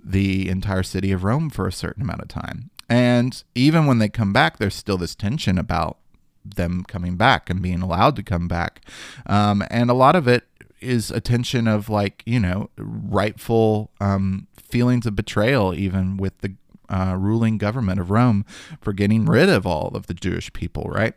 the 0.10 0.50
entire 0.50 0.84
city 0.84 1.12
of 1.12 1.24
Rome 1.24 1.50
for 1.50 1.68
a 1.68 1.72
certain 1.72 2.02
amount 2.02 2.22
of 2.22 2.28
time. 2.28 2.72
And 2.90 3.44
even 3.54 3.86
when 3.86 4.00
they 4.00 4.10
come 4.10 4.34
back, 4.34 4.58
there's 4.58 4.74
still 4.74 4.98
this 4.98 5.14
tension 5.14 5.60
about 5.60 5.98
them 6.44 6.84
coming 6.88 7.16
back 7.16 7.50
and 7.50 7.62
being 7.62 7.82
allowed 7.82 8.16
to 8.16 8.24
come 8.24 8.48
back. 8.48 8.82
Um, 9.28 9.64
and 9.70 9.92
a 9.92 9.94
lot 9.94 10.16
of 10.16 10.28
it 10.28 10.46
is 10.82 11.12
a 11.12 11.22
tension 11.22 11.68
of 11.68 11.90
like, 11.90 12.24
you 12.26 12.40
know, 12.40 12.72
rightful 12.78 13.92
um, 14.02 14.48
feelings 14.58 15.06
of 15.06 15.16
betrayal, 15.16 15.76
even 15.76 16.18
with 16.18 16.40
the 16.40 16.56
uh, 16.90 17.16
ruling 17.20 17.60
government 17.60 18.00
of 18.00 18.10
Rome 18.10 18.46
for 18.82 18.94
getting 18.94 19.26
rid 19.26 19.50
of 19.50 19.68
all 19.68 19.90
of 19.94 20.08
the 20.08 20.16
Jewish 20.16 20.52
people, 20.54 20.86
right? 20.86 21.14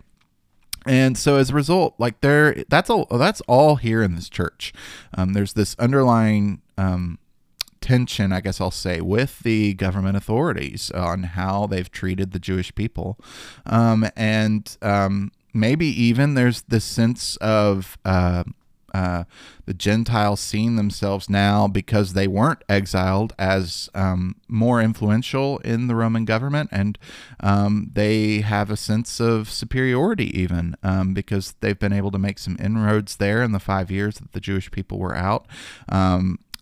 And 0.84 1.16
so 1.16 1.36
as 1.36 1.50
a 1.50 1.54
result, 1.54 1.94
like 1.98 2.20
there, 2.20 2.64
that's 2.68 2.90
all 2.90 3.06
that's 3.06 3.40
all 3.42 3.76
here 3.76 4.02
in 4.02 4.16
this 4.16 4.28
church. 4.28 4.72
Um, 5.16 5.32
there's 5.32 5.52
this 5.52 5.76
underlying 5.78 6.60
um, 6.76 7.18
tension, 7.82 8.32
I 8.32 8.40
guess 8.40 8.60
I'll 8.60 8.70
say, 8.70 9.00
with 9.00 9.40
the 9.40 9.74
government 9.74 10.16
authorities 10.16 10.90
on 10.92 11.24
how 11.24 11.66
they've 11.66 11.90
treated 11.90 12.32
the 12.32 12.38
Jewish 12.38 12.74
people. 12.74 13.18
Um, 13.66 14.08
and 14.16 14.74
um, 14.80 15.32
maybe 15.52 15.86
even 15.86 16.34
there's 16.34 16.62
this 16.62 16.84
sense 16.84 17.36
of 17.36 17.98
uh, 18.04 18.44
uh, 18.94 19.24
the 19.64 19.74
Gentiles 19.74 20.40
seeing 20.40 20.76
themselves 20.76 21.30
now 21.30 21.66
because 21.66 22.12
they 22.12 22.28
weren't 22.28 22.62
exiled 22.68 23.32
as 23.38 23.88
um, 23.94 24.36
more 24.48 24.82
influential 24.82 25.58
in 25.58 25.86
the 25.86 25.94
Roman 25.94 26.24
government, 26.24 26.68
and 26.72 26.98
um, 27.40 27.90
they 27.94 28.40
have 28.40 28.70
a 28.70 28.76
sense 28.76 29.18
of 29.20 29.50
superiority 29.50 30.38
even 30.38 30.76
um, 30.82 31.14
because 31.14 31.54
they've 31.60 31.78
been 31.78 31.92
able 31.92 32.10
to 32.10 32.18
make 32.18 32.38
some 32.38 32.56
inroads 32.60 33.16
there 33.16 33.42
in 33.42 33.52
the 33.52 33.60
five 33.60 33.90
years 33.90 34.18
that 34.18 34.32
the 34.32 34.40
Jewish 34.40 34.70
people 34.70 34.98
were 34.98 35.16
out. 35.16 35.46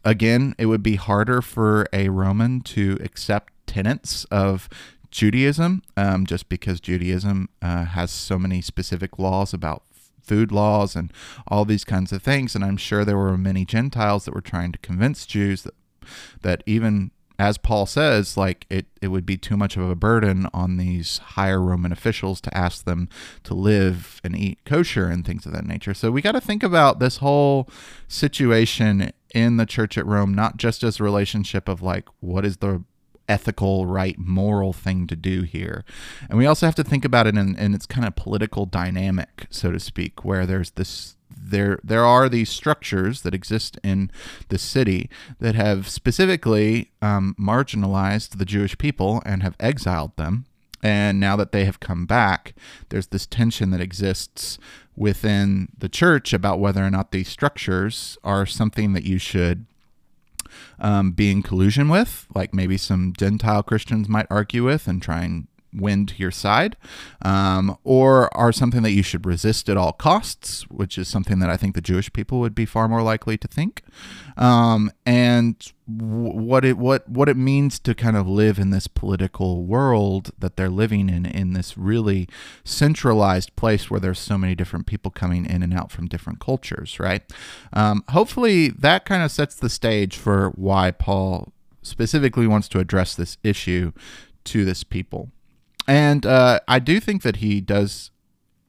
Again, 0.04 0.54
it 0.58 0.66
would 0.66 0.82
be 0.82 0.96
harder 0.96 1.42
for 1.42 1.86
a 1.92 2.08
Roman 2.08 2.60
to 2.62 2.98
accept 3.02 3.52
tenets 3.66 4.24
of 4.26 4.68
Judaism, 5.10 5.82
um, 5.96 6.26
just 6.26 6.48
because 6.48 6.80
Judaism 6.80 7.48
uh, 7.60 7.84
has 7.84 8.10
so 8.10 8.38
many 8.38 8.60
specific 8.62 9.18
laws 9.18 9.52
about 9.52 9.82
food 10.22 10.52
laws 10.52 10.94
and 10.94 11.12
all 11.48 11.64
these 11.64 11.84
kinds 11.84 12.12
of 12.12 12.22
things. 12.22 12.54
And 12.54 12.64
I'm 12.64 12.76
sure 12.76 13.04
there 13.04 13.18
were 13.18 13.36
many 13.36 13.64
Gentiles 13.64 14.24
that 14.24 14.34
were 14.34 14.40
trying 14.40 14.72
to 14.72 14.78
convince 14.78 15.26
Jews 15.26 15.62
that 15.62 15.74
that 16.42 16.62
even 16.66 17.10
as 17.40 17.56
Paul 17.56 17.86
says, 17.86 18.36
like 18.36 18.66
it, 18.68 18.86
it 19.00 19.08
would 19.08 19.24
be 19.24 19.38
too 19.38 19.56
much 19.56 19.74
of 19.78 19.88
a 19.88 19.94
burden 19.94 20.46
on 20.52 20.76
these 20.76 21.18
higher 21.18 21.60
Roman 21.60 21.90
officials 21.90 22.38
to 22.42 22.54
ask 22.54 22.84
them 22.84 23.08
to 23.44 23.54
live 23.54 24.20
and 24.22 24.36
eat 24.36 24.58
kosher 24.66 25.06
and 25.06 25.24
things 25.24 25.46
of 25.46 25.52
that 25.52 25.64
nature. 25.64 25.94
So 25.94 26.10
we 26.10 26.20
got 26.20 26.32
to 26.32 26.40
think 26.40 26.62
about 26.62 26.98
this 26.98 27.16
whole 27.16 27.66
situation 28.08 29.10
in 29.34 29.56
the 29.56 29.66
church 29.66 29.96
at 29.96 30.06
Rome, 30.06 30.34
not 30.34 30.56
just 30.56 30.82
as 30.82 31.00
a 31.00 31.04
relationship 31.04 31.68
of 31.68 31.82
like, 31.82 32.08
what 32.20 32.44
is 32.44 32.58
the 32.58 32.84
ethical, 33.28 33.86
right, 33.86 34.18
moral 34.18 34.72
thing 34.72 35.06
to 35.06 35.14
do 35.14 35.42
here. 35.42 35.84
And 36.28 36.36
we 36.36 36.46
also 36.46 36.66
have 36.66 36.74
to 36.74 36.84
think 36.84 37.04
about 37.04 37.28
it 37.28 37.36
in, 37.36 37.56
in 37.56 37.74
its 37.74 37.86
kind 37.86 38.06
of 38.06 38.16
political 38.16 38.66
dynamic, 38.66 39.46
so 39.50 39.70
to 39.70 39.78
speak, 39.78 40.24
where 40.24 40.46
there's 40.46 40.72
this 40.72 41.16
there 41.42 41.78
there 41.84 42.04
are 42.04 42.28
these 42.28 42.50
structures 42.50 43.22
that 43.22 43.34
exist 43.34 43.78
in 43.84 44.10
the 44.48 44.58
city 44.58 45.08
that 45.38 45.54
have 45.54 45.88
specifically 45.88 46.90
um, 47.00 47.34
marginalized 47.38 48.38
the 48.38 48.44
Jewish 48.44 48.76
people 48.76 49.22
and 49.24 49.42
have 49.42 49.54
exiled 49.60 50.16
them. 50.16 50.44
And 50.82 51.20
now 51.20 51.36
that 51.36 51.52
they 51.52 51.64
have 51.66 51.80
come 51.80 52.06
back, 52.06 52.54
there's 52.88 53.08
this 53.08 53.26
tension 53.26 53.70
that 53.70 53.80
exists 53.80 54.58
within 54.96 55.68
the 55.76 55.88
church 55.88 56.32
about 56.32 56.60
whether 56.60 56.84
or 56.84 56.90
not 56.90 57.10
these 57.10 57.28
structures 57.28 58.16
are 58.24 58.46
something 58.46 58.92
that 58.94 59.04
you 59.04 59.18
should 59.18 59.66
um, 60.78 61.12
be 61.12 61.30
in 61.30 61.42
collusion 61.42 61.88
with, 61.88 62.26
like 62.34 62.54
maybe 62.54 62.76
some 62.76 63.12
Gentile 63.16 63.62
Christians 63.62 64.08
might 64.08 64.26
argue 64.30 64.64
with 64.64 64.88
and 64.88 65.02
try 65.02 65.22
and 65.22 65.46
win 65.72 66.06
to 66.06 66.14
your 66.16 66.30
side, 66.30 66.76
um, 67.22 67.76
or 67.84 68.34
are 68.36 68.52
something 68.52 68.82
that 68.82 68.92
you 68.92 69.02
should 69.02 69.26
resist 69.26 69.68
at 69.68 69.76
all 69.76 69.92
costs, 69.92 70.62
which 70.70 70.98
is 70.98 71.08
something 71.08 71.38
that 71.38 71.50
I 71.50 71.56
think 71.56 71.74
the 71.74 71.80
Jewish 71.80 72.12
people 72.12 72.40
would 72.40 72.54
be 72.54 72.66
far 72.66 72.88
more 72.88 73.02
likely 73.02 73.36
to 73.38 73.48
think, 73.48 73.82
um, 74.36 74.90
and 75.06 75.56
w- 75.86 76.32
what 76.32 76.64
it 76.64 76.78
what 76.78 77.08
what 77.08 77.28
it 77.28 77.36
means 77.36 77.78
to 77.80 77.94
kind 77.94 78.16
of 78.16 78.28
live 78.28 78.58
in 78.58 78.70
this 78.70 78.86
political 78.86 79.64
world 79.64 80.30
that 80.38 80.56
they're 80.56 80.68
living 80.68 81.08
in 81.08 81.26
in 81.26 81.52
this 81.52 81.76
really 81.78 82.28
centralized 82.64 83.54
place 83.56 83.90
where 83.90 84.00
there's 84.00 84.18
so 84.18 84.36
many 84.38 84.54
different 84.54 84.86
people 84.86 85.10
coming 85.10 85.46
in 85.46 85.62
and 85.62 85.74
out 85.74 85.90
from 85.90 86.06
different 86.06 86.40
cultures, 86.40 86.98
right? 86.98 87.22
Um, 87.72 88.04
hopefully, 88.08 88.68
that 88.68 89.04
kind 89.04 89.22
of 89.22 89.30
sets 89.30 89.54
the 89.54 89.68
stage 89.70 90.16
for 90.16 90.50
why 90.50 90.90
Paul 90.90 91.52
specifically 91.82 92.46
wants 92.46 92.68
to 92.68 92.78
address 92.78 93.14
this 93.14 93.38
issue 93.42 93.92
to 94.44 94.64
this 94.64 94.84
people. 94.84 95.30
And 95.90 96.24
uh, 96.24 96.60
I 96.68 96.78
do 96.78 97.00
think 97.00 97.22
that 97.22 97.38
he 97.38 97.60
does, 97.60 98.12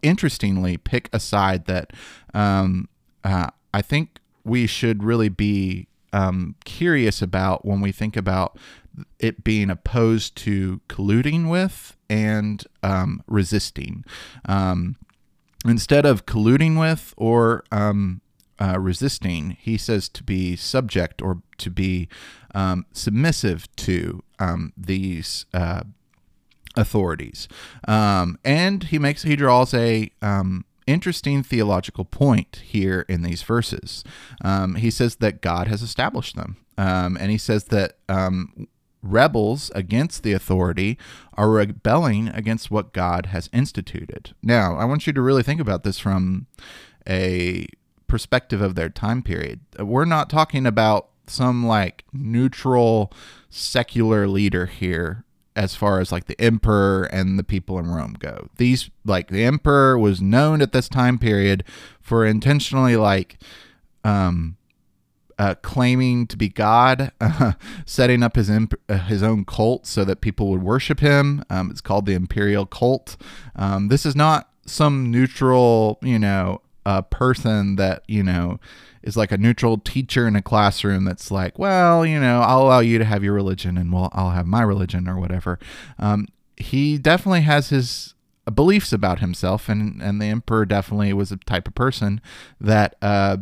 interestingly, 0.01 0.75
pick 0.77 1.07
a 1.13 1.19
side 1.19 1.65
that 1.65 1.93
um, 2.34 2.89
uh, 3.23 3.51
I 3.71 3.84
think 3.84 4.17
we 4.43 4.65
should 4.65 5.03
really 5.03 5.29
be 5.29 5.88
um, 6.12 6.55
curious 6.65 7.21
about 7.21 7.63
when 7.63 7.79
we 7.79 7.91
think 7.91 8.17
about 8.17 8.57
it 9.19 9.43
being 9.43 9.69
opposed 9.69 10.36
to 10.38 10.81
colluding 10.89 11.47
with 11.47 11.95
and 12.10 12.65
um, 12.81 13.21
resisting. 13.27 14.03
Um, 14.45 14.95
instead 15.63 16.07
of 16.07 16.25
colluding 16.25 16.79
with 16.79 17.13
or 17.17 17.63
um, 17.71 18.21
uh, 18.60 18.79
resisting, 18.79 19.57
he 19.60 19.77
says 19.77 20.10
to 20.10 20.23
be 20.23 20.55
subject 20.55 21.21
or 21.21 21.43
to 21.60 21.69
be 21.69 22.10
um, 22.55 22.88
submissive 22.93 23.67
to 23.75 24.23
these 24.75 25.45
uh, 25.53 25.84
authorities. 26.75 27.47
Um, 27.88 28.38
and 28.43 28.84
he 28.86 28.99
makes 28.99 29.23
he 29.23 29.36
draws 29.36 29.73
a 29.73 30.12
um, 30.21 30.65
interesting 30.88 31.43
theological 31.43 32.05
point 32.05 32.62
here 32.63 33.05
in 33.07 33.21
these 33.21 33.43
verses. 33.43 34.03
Um, 34.43 34.75
he 34.75 34.91
says 34.91 35.17
that 35.17 35.41
God 35.41 35.67
has 35.67 35.81
established 35.81 36.36
them, 36.36 36.57
um, 36.77 37.17
and 37.19 37.31
he 37.31 37.38
says 37.38 37.65
that 37.65 37.97
um, 38.10 38.67
rebels 39.03 39.71
against 39.73 40.23
the 40.23 40.34
authority 40.34 40.97
are 41.34 41.49
rebelling 41.49 42.29
against 42.29 42.71
what 42.71 42.93
God 42.93 43.27
has 43.27 43.49
instituted. 43.51 44.36
Now, 44.43 44.75
I 44.75 44.86
want 44.86 45.07
you 45.07 45.13
to 45.13 45.21
really 45.21 45.43
think 45.43 45.62
about 45.62 45.84
this 45.84 45.99
from 45.99 46.47
a 47.07 47.65
perspective 48.07 48.62
of 48.62 48.75
their 48.75 48.89
time 48.89 49.23
period. 49.23 49.62
We're 49.79 50.05
not 50.05 50.29
talking 50.29 50.65
about 50.65 51.07
some 51.27 51.65
like 51.65 52.03
neutral 52.12 53.12
secular 53.49 54.27
leader 54.27 54.65
here 54.65 55.23
as 55.55 55.75
far 55.75 55.99
as 55.99 56.11
like 56.11 56.25
the 56.25 56.39
emperor 56.39 57.03
and 57.03 57.37
the 57.37 57.43
people 57.43 57.77
in 57.77 57.87
Rome 57.87 58.15
go. 58.17 58.49
These 58.57 58.89
like 59.05 59.29
the 59.29 59.43
emperor 59.43 59.97
was 59.97 60.21
known 60.21 60.61
at 60.61 60.71
this 60.71 60.87
time 60.87 61.19
period 61.19 61.63
for 61.99 62.25
intentionally 62.25 62.95
like 62.95 63.37
um 64.03 64.57
uh, 65.41 65.55
claiming 65.63 66.27
to 66.27 66.37
be 66.37 66.49
God, 66.49 67.11
uh, 67.19 67.53
setting 67.85 68.21
up 68.21 68.35
his 68.35 68.47
imp- 68.47 68.79
uh, 68.87 68.99
his 68.99 69.23
own 69.23 69.43
cult 69.43 69.87
so 69.87 70.05
that 70.05 70.21
people 70.21 70.49
would 70.49 70.61
worship 70.61 70.99
him. 70.99 71.43
Um, 71.49 71.71
it's 71.71 71.81
called 71.81 72.05
the 72.05 72.13
imperial 72.13 72.67
cult. 72.67 73.17
Um, 73.55 73.87
this 73.87 74.05
is 74.05 74.15
not 74.15 74.49
some 74.67 75.09
neutral, 75.09 75.97
you 76.03 76.19
know, 76.19 76.61
uh, 76.86 77.02
person 77.04 77.76
that 77.76 78.04
you 78.08 78.24
know 78.24 78.60
is 79.04 79.17
like 79.17 79.32
a 79.32 79.38
neutral 79.38 79.78
teacher 79.78 80.28
in 80.28 80.36
a 80.36 80.41
classroom 80.41 81.06
that's 81.06 81.32
like, 81.32 81.58
well, 81.58 82.06
you 82.06 82.20
know, 82.20 82.41
I'll 82.41 82.62
allow 82.62 82.80
you 82.80 82.98
to 83.00 83.06
have 83.06 83.24
your 83.24 83.34
religion 83.34 83.78
and 83.78 83.91
we'll, 83.91 84.10
I'll 84.13 84.32
have 84.32 84.46
my 84.46 84.62
religion 84.62 85.08
or 85.08 85.20
whatever. 85.20 85.58
Um, 85.98 86.28
he 86.56 86.98
definitely 86.98 87.41
has 87.41 87.70
his 87.70 88.13
beliefs 88.54 88.94
about 88.94 89.20
himself, 89.20 89.70
and, 89.70 90.02
and 90.02 90.22
the 90.22 90.26
emperor 90.26 90.65
definitely 90.65 91.13
was 91.13 91.32
a 91.32 91.38
type 91.38 91.67
of 91.67 91.76
person 91.76 92.22
that 92.60 92.96
uh, 93.02 93.38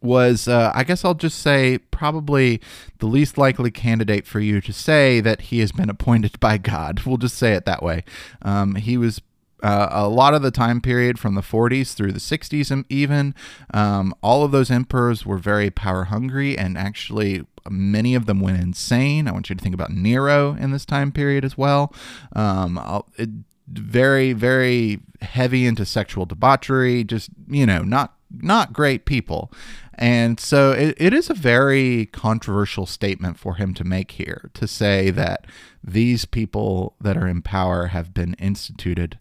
was, 0.00 0.46
uh, 0.46 0.70
I 0.74 0.84
guess 0.84 1.04
I'll 1.04 1.14
just 1.14 1.38
say, 1.38 1.78
probably 1.78 2.60
the 2.98 3.06
least 3.06 3.38
likely 3.38 3.70
candidate 3.70 4.26
for 4.26 4.40
you 4.40 4.60
to 4.60 4.72
say 4.72 5.20
that 5.20 5.42
he 5.42 5.60
has 5.60 5.72
been 5.72 5.90
appointed 5.90 6.38
by 6.40 6.58
God. 6.58 7.02
We'll 7.04 7.16
just 7.16 7.36
say 7.36 7.54
it 7.54 7.64
that 7.64 7.82
way. 7.82 8.04
Um, 8.42 8.76
he 8.76 8.96
was 8.96 9.20
uh, 9.62 9.88
a 9.90 10.08
lot 10.08 10.34
of 10.34 10.42
the 10.42 10.50
time 10.50 10.80
period 10.80 11.18
from 11.18 11.34
the 11.34 11.40
40s 11.40 11.94
through 11.94 12.12
the 12.12 12.18
60s, 12.18 12.84
even, 12.88 13.34
um, 13.72 14.14
all 14.22 14.44
of 14.44 14.50
those 14.50 14.70
emperors 14.70 15.24
were 15.24 15.38
very 15.38 15.70
power 15.70 16.04
hungry 16.04 16.58
and 16.58 16.76
actually 16.76 17.44
many 17.70 18.14
of 18.14 18.26
them 18.26 18.40
went 18.40 18.60
insane. 18.60 19.28
I 19.28 19.32
want 19.32 19.48
you 19.48 19.56
to 19.56 19.62
think 19.62 19.74
about 19.74 19.90
Nero 19.90 20.54
in 20.54 20.72
this 20.72 20.84
time 20.84 21.12
period 21.12 21.44
as 21.44 21.56
well. 21.56 21.94
Um, 22.34 23.04
it, 23.16 23.30
very, 23.68 24.32
very 24.32 25.00
heavy 25.20 25.66
into 25.66 25.86
sexual 25.86 26.26
debauchery, 26.26 27.04
just, 27.04 27.30
you 27.48 27.64
know, 27.64 27.82
not 27.82 28.14
not 28.40 28.72
great 28.72 29.04
people. 29.04 29.52
And 29.94 30.40
so 30.40 30.72
it, 30.72 30.94
it 30.98 31.12
is 31.12 31.28
a 31.28 31.34
very 31.34 32.06
controversial 32.06 32.86
statement 32.86 33.38
for 33.38 33.56
him 33.56 33.74
to 33.74 33.84
make 33.84 34.12
here 34.12 34.50
to 34.54 34.66
say 34.66 35.10
that 35.10 35.46
these 35.84 36.24
people 36.24 36.94
that 37.00 37.16
are 37.16 37.28
in 37.28 37.42
power 37.42 37.88
have 37.88 38.14
been 38.14 38.34
instituted 38.34 39.18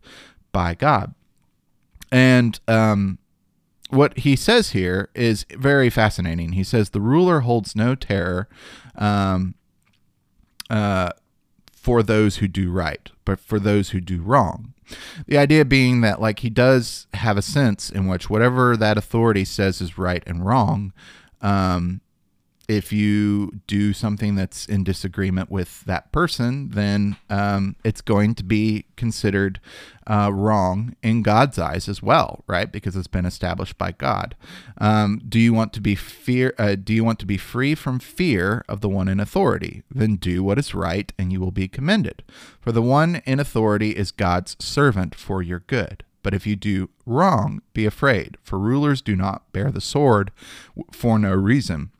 by 0.51 0.75
God. 0.75 1.13
And 2.11 2.59
um, 2.67 3.19
what 3.89 4.17
he 4.19 4.35
says 4.35 4.71
here 4.71 5.09
is 5.13 5.45
very 5.51 5.89
fascinating. 5.89 6.53
He 6.53 6.63
says, 6.63 6.89
The 6.89 7.01
ruler 7.01 7.41
holds 7.41 7.75
no 7.75 7.95
terror 7.95 8.47
um, 8.95 9.55
uh, 10.69 11.11
for 11.71 12.03
those 12.03 12.37
who 12.37 12.47
do 12.47 12.71
right, 12.71 13.09
but 13.25 13.39
for 13.39 13.59
those 13.59 13.89
who 13.89 14.01
do 14.01 14.21
wrong. 14.21 14.73
The 15.25 15.37
idea 15.37 15.63
being 15.63 16.01
that, 16.01 16.19
like, 16.19 16.39
he 16.39 16.49
does 16.49 17.07
have 17.13 17.37
a 17.37 17.41
sense 17.41 17.89
in 17.89 18.07
which 18.07 18.29
whatever 18.29 18.75
that 18.75 18.97
authority 18.97 19.45
says 19.45 19.79
is 19.79 19.97
right 19.97 20.23
and 20.27 20.45
wrong, 20.45 20.91
um, 21.41 22.01
if 22.71 22.93
you 22.93 23.51
do 23.67 23.91
something 23.91 24.35
that's 24.35 24.65
in 24.65 24.85
disagreement 24.85 25.51
with 25.51 25.81
that 25.81 26.09
person, 26.13 26.69
then 26.69 27.17
um, 27.29 27.75
it's 27.83 27.99
going 27.99 28.33
to 28.35 28.45
be 28.45 28.85
considered 28.95 29.59
uh, 30.07 30.31
wrong 30.33 30.95
in 31.03 31.21
God's 31.21 31.59
eyes 31.59 31.89
as 31.89 32.01
well, 32.01 32.45
right? 32.47 32.71
Because 32.71 32.95
it's 32.95 33.07
been 33.07 33.25
established 33.25 33.77
by 33.77 33.91
God. 33.91 34.35
Um, 34.77 35.21
do 35.27 35.37
you 35.37 35.53
want 35.53 35.73
to 35.73 35.81
be 35.81 35.95
fear? 35.95 36.53
Uh, 36.57 36.75
do 36.81 36.93
you 36.93 37.03
want 37.03 37.19
to 37.19 37.25
be 37.25 37.35
free 37.35 37.75
from 37.75 37.99
fear 37.99 38.63
of 38.69 38.79
the 38.79 38.89
one 38.89 39.09
in 39.09 39.19
authority? 39.19 39.83
Then 39.91 40.15
do 40.15 40.41
what 40.41 40.57
is 40.57 40.73
right, 40.73 41.11
and 41.19 41.33
you 41.33 41.41
will 41.41 41.51
be 41.51 41.67
commended. 41.67 42.23
For 42.61 42.71
the 42.71 42.81
one 42.81 43.21
in 43.25 43.41
authority 43.41 43.97
is 43.97 44.11
God's 44.11 44.55
servant 44.59 45.13
for 45.13 45.41
your 45.41 45.59
good. 45.59 46.05
But 46.23 46.33
if 46.33 46.47
you 46.47 46.55
do 46.55 46.89
wrong, 47.05 47.61
be 47.73 47.85
afraid, 47.85 48.37
for 48.43 48.57
rulers 48.57 49.01
do 49.01 49.17
not 49.17 49.51
bear 49.51 49.71
the 49.71 49.81
sword 49.81 50.31
for 50.93 51.19
no 51.19 51.33
reason. 51.33 51.91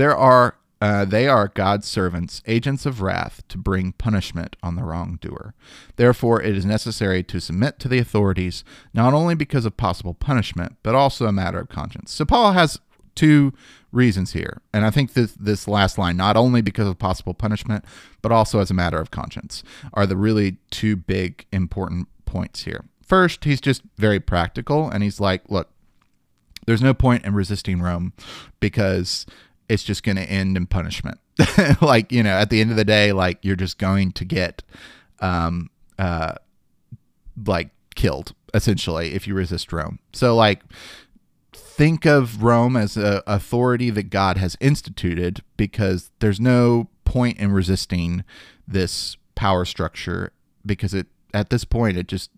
There 0.00 0.16
are 0.16 0.56
uh, 0.80 1.04
they 1.04 1.28
are 1.28 1.48
God's 1.48 1.86
servants, 1.86 2.42
agents 2.46 2.86
of 2.86 3.02
wrath, 3.02 3.46
to 3.48 3.58
bring 3.58 3.92
punishment 3.92 4.56
on 4.62 4.74
the 4.74 4.82
wrongdoer. 4.82 5.52
Therefore, 5.96 6.42
it 6.42 6.56
is 6.56 6.64
necessary 6.64 7.22
to 7.24 7.38
submit 7.38 7.78
to 7.80 7.88
the 7.88 7.98
authorities, 7.98 8.64
not 8.94 9.12
only 9.12 9.34
because 9.34 9.66
of 9.66 9.76
possible 9.76 10.14
punishment, 10.14 10.76
but 10.82 10.94
also 10.94 11.26
a 11.26 11.32
matter 11.32 11.60
of 11.60 11.68
conscience. 11.68 12.14
So, 12.14 12.24
Paul 12.24 12.52
has 12.52 12.80
two 13.14 13.52
reasons 13.92 14.32
here. 14.32 14.62
And 14.72 14.86
I 14.86 14.90
think 14.90 15.12
this, 15.12 15.32
this 15.38 15.68
last 15.68 15.98
line, 15.98 16.16
not 16.16 16.34
only 16.34 16.62
because 16.62 16.88
of 16.88 16.98
possible 16.98 17.34
punishment, 17.34 17.84
but 18.22 18.32
also 18.32 18.58
as 18.58 18.70
a 18.70 18.74
matter 18.74 18.98
of 18.98 19.10
conscience, 19.10 19.62
are 19.92 20.06
the 20.06 20.16
really 20.16 20.56
two 20.70 20.96
big 20.96 21.44
important 21.52 22.08
points 22.24 22.62
here. 22.62 22.86
First, 23.06 23.44
he's 23.44 23.60
just 23.60 23.82
very 23.98 24.18
practical, 24.18 24.88
and 24.88 25.02
he's 25.02 25.20
like, 25.20 25.42
look, 25.50 25.68
there's 26.66 26.82
no 26.82 26.94
point 26.94 27.24
in 27.24 27.34
resisting 27.34 27.82
Rome 27.82 28.12
because 28.60 29.26
it's 29.70 29.84
just 29.84 30.02
going 30.02 30.16
to 30.16 30.24
end 30.24 30.56
in 30.56 30.66
punishment. 30.66 31.18
like, 31.80 32.10
you 32.10 32.24
know, 32.24 32.36
at 32.36 32.50
the 32.50 32.60
end 32.60 32.70
of 32.70 32.76
the 32.76 32.84
day, 32.84 33.12
like 33.12 33.38
you're 33.42 33.56
just 33.56 33.78
going 33.78 34.10
to 34.12 34.24
get, 34.24 34.62
um, 35.20 35.70
uh, 35.98 36.34
like 37.46 37.70
killed 37.94 38.34
essentially 38.52 39.14
if 39.14 39.28
you 39.28 39.34
resist 39.34 39.72
Rome. 39.72 40.00
So, 40.12 40.34
like, 40.34 40.62
think 41.52 42.04
of 42.04 42.42
Rome 42.42 42.76
as 42.76 42.96
an 42.96 43.20
authority 43.28 43.90
that 43.90 44.10
God 44.10 44.36
has 44.38 44.56
instituted 44.60 45.42
because 45.56 46.10
there's 46.18 46.40
no 46.40 46.88
point 47.04 47.38
in 47.38 47.52
resisting 47.52 48.24
this 48.66 49.16
power 49.36 49.64
structure 49.64 50.32
because 50.66 50.92
it 50.92 51.06
at 51.32 51.50
this 51.50 51.64
point 51.64 51.96
it 51.96 52.08
just 52.08 52.30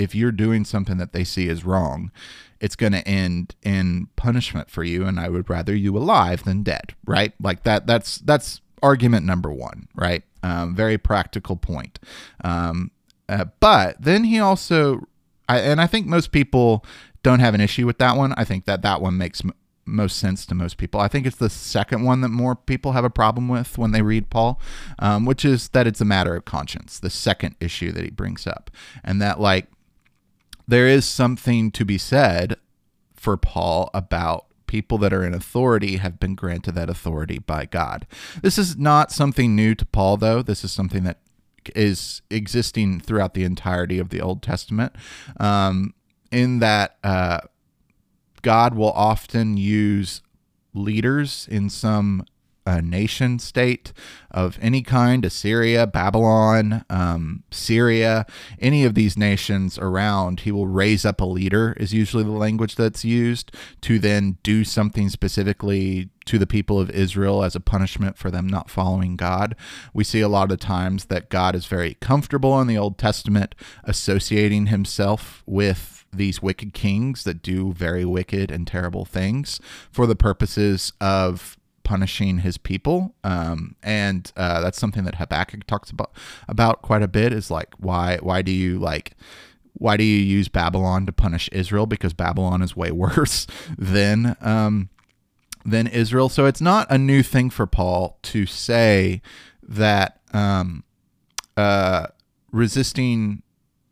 if 0.00 0.14
you're 0.14 0.32
doing 0.32 0.64
something 0.64 0.96
that 0.96 1.12
they 1.12 1.22
see 1.22 1.48
as 1.48 1.64
wrong 1.64 2.10
it's 2.58 2.76
going 2.76 2.92
to 2.92 3.06
end 3.06 3.54
in 3.62 4.08
punishment 4.16 4.70
for 4.70 4.82
you 4.82 5.04
and 5.04 5.20
i 5.20 5.28
would 5.28 5.48
rather 5.50 5.74
you 5.74 5.96
alive 5.96 6.44
than 6.44 6.62
dead 6.62 6.94
right 7.06 7.34
like 7.40 7.62
that 7.64 7.86
that's 7.86 8.18
that's 8.18 8.60
argument 8.82 9.26
number 9.26 9.52
one 9.52 9.86
right 9.94 10.22
um, 10.42 10.74
very 10.74 10.96
practical 10.96 11.54
point 11.54 11.98
um, 12.42 12.90
uh, 13.28 13.44
but 13.60 14.00
then 14.00 14.24
he 14.24 14.40
also 14.40 15.06
I, 15.48 15.58
and 15.60 15.80
i 15.80 15.86
think 15.86 16.06
most 16.06 16.32
people 16.32 16.84
don't 17.22 17.40
have 17.40 17.54
an 17.54 17.60
issue 17.60 17.84
with 17.86 17.98
that 17.98 18.16
one 18.16 18.32
i 18.38 18.44
think 18.44 18.64
that 18.64 18.80
that 18.80 19.02
one 19.02 19.18
makes 19.18 19.44
m- 19.44 19.52
most 19.90 20.18
sense 20.18 20.46
to 20.46 20.54
most 20.54 20.76
people. 20.76 21.00
I 21.00 21.08
think 21.08 21.26
it's 21.26 21.36
the 21.36 21.50
second 21.50 22.04
one 22.04 22.20
that 22.20 22.28
more 22.28 22.54
people 22.54 22.92
have 22.92 23.04
a 23.04 23.10
problem 23.10 23.48
with 23.48 23.76
when 23.76 23.92
they 23.92 24.02
read 24.02 24.30
Paul, 24.30 24.60
um, 24.98 25.24
which 25.24 25.44
is 25.44 25.68
that 25.70 25.86
it's 25.86 26.00
a 26.00 26.04
matter 26.04 26.34
of 26.36 26.44
conscience, 26.44 26.98
the 26.98 27.10
second 27.10 27.56
issue 27.60 27.92
that 27.92 28.04
he 28.04 28.10
brings 28.10 28.46
up. 28.46 28.70
And 29.04 29.20
that, 29.20 29.40
like, 29.40 29.66
there 30.70 30.86
is 30.86 31.04
something 31.04 31.70
to 31.72 31.84
be 31.84 31.98
said 31.98 32.56
for 33.14 33.36
Paul 33.36 33.90
about 33.92 34.46
people 34.66 34.98
that 34.98 35.12
are 35.12 35.24
in 35.24 35.34
authority 35.34 35.96
have 35.96 36.20
been 36.20 36.36
granted 36.36 36.76
that 36.76 36.88
authority 36.88 37.40
by 37.40 37.66
God. 37.66 38.06
This 38.40 38.56
is 38.56 38.76
not 38.76 39.10
something 39.10 39.56
new 39.56 39.74
to 39.74 39.84
Paul, 39.84 40.16
though. 40.16 40.42
This 40.42 40.62
is 40.62 40.70
something 40.70 41.02
that 41.02 41.18
is 41.74 42.22
existing 42.30 43.00
throughout 43.00 43.34
the 43.34 43.42
entirety 43.42 43.98
of 43.98 44.10
the 44.10 44.20
Old 44.20 44.42
Testament. 44.42 44.94
Um, 45.38 45.92
in 46.30 46.60
that 46.60 46.96
uh, 47.02 47.40
God 48.42 48.74
will 48.74 48.92
often 48.92 49.56
use 49.56 50.22
leaders 50.72 51.48
in 51.50 51.68
some 51.68 52.24
a 52.76 52.82
nation 52.82 53.38
state 53.38 53.92
of 54.30 54.58
any 54.62 54.82
kind 54.82 55.24
Assyria, 55.24 55.86
Babylon, 55.86 56.84
um, 56.88 57.42
Syria, 57.50 58.26
any 58.60 58.84
of 58.84 58.94
these 58.94 59.18
nations 59.18 59.78
around, 59.78 60.40
he 60.40 60.52
will 60.52 60.68
raise 60.68 61.04
up 61.04 61.20
a 61.20 61.24
leader, 61.24 61.74
is 61.78 61.92
usually 61.92 62.22
the 62.22 62.30
language 62.30 62.76
that's 62.76 63.04
used, 63.04 63.50
to 63.80 63.98
then 63.98 64.38
do 64.42 64.64
something 64.64 65.08
specifically 65.08 66.10
to 66.26 66.38
the 66.38 66.46
people 66.46 66.78
of 66.78 66.90
Israel 66.90 67.42
as 67.42 67.56
a 67.56 67.60
punishment 67.60 68.16
for 68.16 68.30
them 68.30 68.46
not 68.46 68.70
following 68.70 69.16
God. 69.16 69.56
We 69.92 70.04
see 70.04 70.20
a 70.20 70.28
lot 70.28 70.52
of 70.52 70.60
times 70.60 71.06
that 71.06 71.28
God 71.28 71.56
is 71.56 71.66
very 71.66 71.94
comfortable 71.94 72.60
in 72.60 72.68
the 72.68 72.78
Old 72.78 72.98
Testament 72.98 73.56
associating 73.82 74.66
himself 74.66 75.42
with 75.44 76.04
these 76.12 76.42
wicked 76.42 76.74
kings 76.74 77.24
that 77.24 77.42
do 77.42 77.72
very 77.72 78.04
wicked 78.04 78.50
and 78.50 78.66
terrible 78.66 79.04
things 79.04 79.60
for 79.90 80.06
the 80.06 80.16
purposes 80.16 80.92
of 81.00 81.56
punishing 81.90 82.38
his 82.38 82.56
people. 82.56 83.16
Um, 83.24 83.74
and 83.82 84.30
uh, 84.36 84.60
that's 84.60 84.78
something 84.78 85.02
that 85.02 85.16
Habakkuk 85.16 85.66
talks 85.66 85.90
about 85.90 86.12
about 86.46 86.82
quite 86.82 87.02
a 87.02 87.08
bit. 87.08 87.32
Is 87.32 87.50
like 87.50 87.74
why 87.78 88.18
why 88.22 88.42
do 88.42 88.52
you 88.52 88.78
like 88.78 89.14
why 89.72 89.96
do 89.96 90.04
you 90.04 90.22
use 90.22 90.46
Babylon 90.46 91.04
to 91.06 91.12
punish 91.12 91.48
Israel? 91.50 91.86
Because 91.86 92.12
Babylon 92.12 92.62
is 92.62 92.76
way 92.76 92.90
worse 93.04 93.48
than 93.76 94.36
um, 94.40 94.88
than 95.64 95.88
Israel. 95.88 96.28
So 96.28 96.46
it's 96.46 96.60
not 96.60 96.86
a 96.92 96.96
new 96.96 97.24
thing 97.24 97.50
for 97.50 97.66
Paul 97.66 98.18
to 98.22 98.46
say 98.46 99.20
that 99.60 100.20
um, 100.32 100.84
uh, 101.56 102.06
resisting 102.52 103.42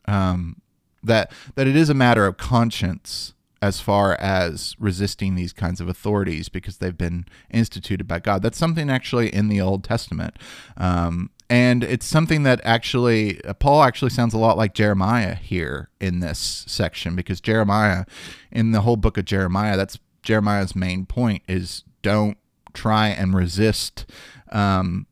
um, 0.04 0.62
that 1.02 1.32
that 1.56 1.66
it 1.66 1.74
is 1.74 1.90
a 1.90 1.94
matter 1.94 2.26
of 2.26 2.37
conscience 2.37 3.34
as 3.60 3.80
far 3.80 4.14
as 4.20 4.76
resisting 4.78 5.34
these 5.34 5.52
kinds 5.52 5.80
of 5.80 5.88
authorities 5.88 6.48
because 6.48 6.78
they've 6.78 6.96
been 6.96 7.26
instituted 7.50 8.06
by 8.06 8.20
God. 8.20 8.42
That's 8.42 8.58
something 8.58 8.88
actually 8.88 9.34
in 9.34 9.48
the 9.48 9.60
Old 9.60 9.84
Testament. 9.84 10.36
Um, 10.76 11.30
and 11.50 11.82
it's 11.82 12.06
something 12.06 12.42
that 12.42 12.60
actually, 12.62 13.42
uh, 13.44 13.54
Paul 13.54 13.82
actually 13.82 14.10
sounds 14.10 14.34
a 14.34 14.38
lot 14.38 14.56
like 14.56 14.74
Jeremiah 14.74 15.34
here 15.34 15.88
in 16.00 16.20
this 16.20 16.64
section 16.66 17.16
because 17.16 17.40
Jeremiah, 17.40 18.04
in 18.52 18.72
the 18.72 18.82
whole 18.82 18.96
book 18.96 19.16
of 19.16 19.24
Jeremiah, 19.24 19.76
that's 19.76 19.98
Jeremiah's 20.22 20.76
main 20.76 21.06
point 21.06 21.42
is 21.48 21.84
don't 22.02 22.36
try 22.74 23.08
and 23.08 23.34
resist 23.34 24.04
um, 24.52 25.06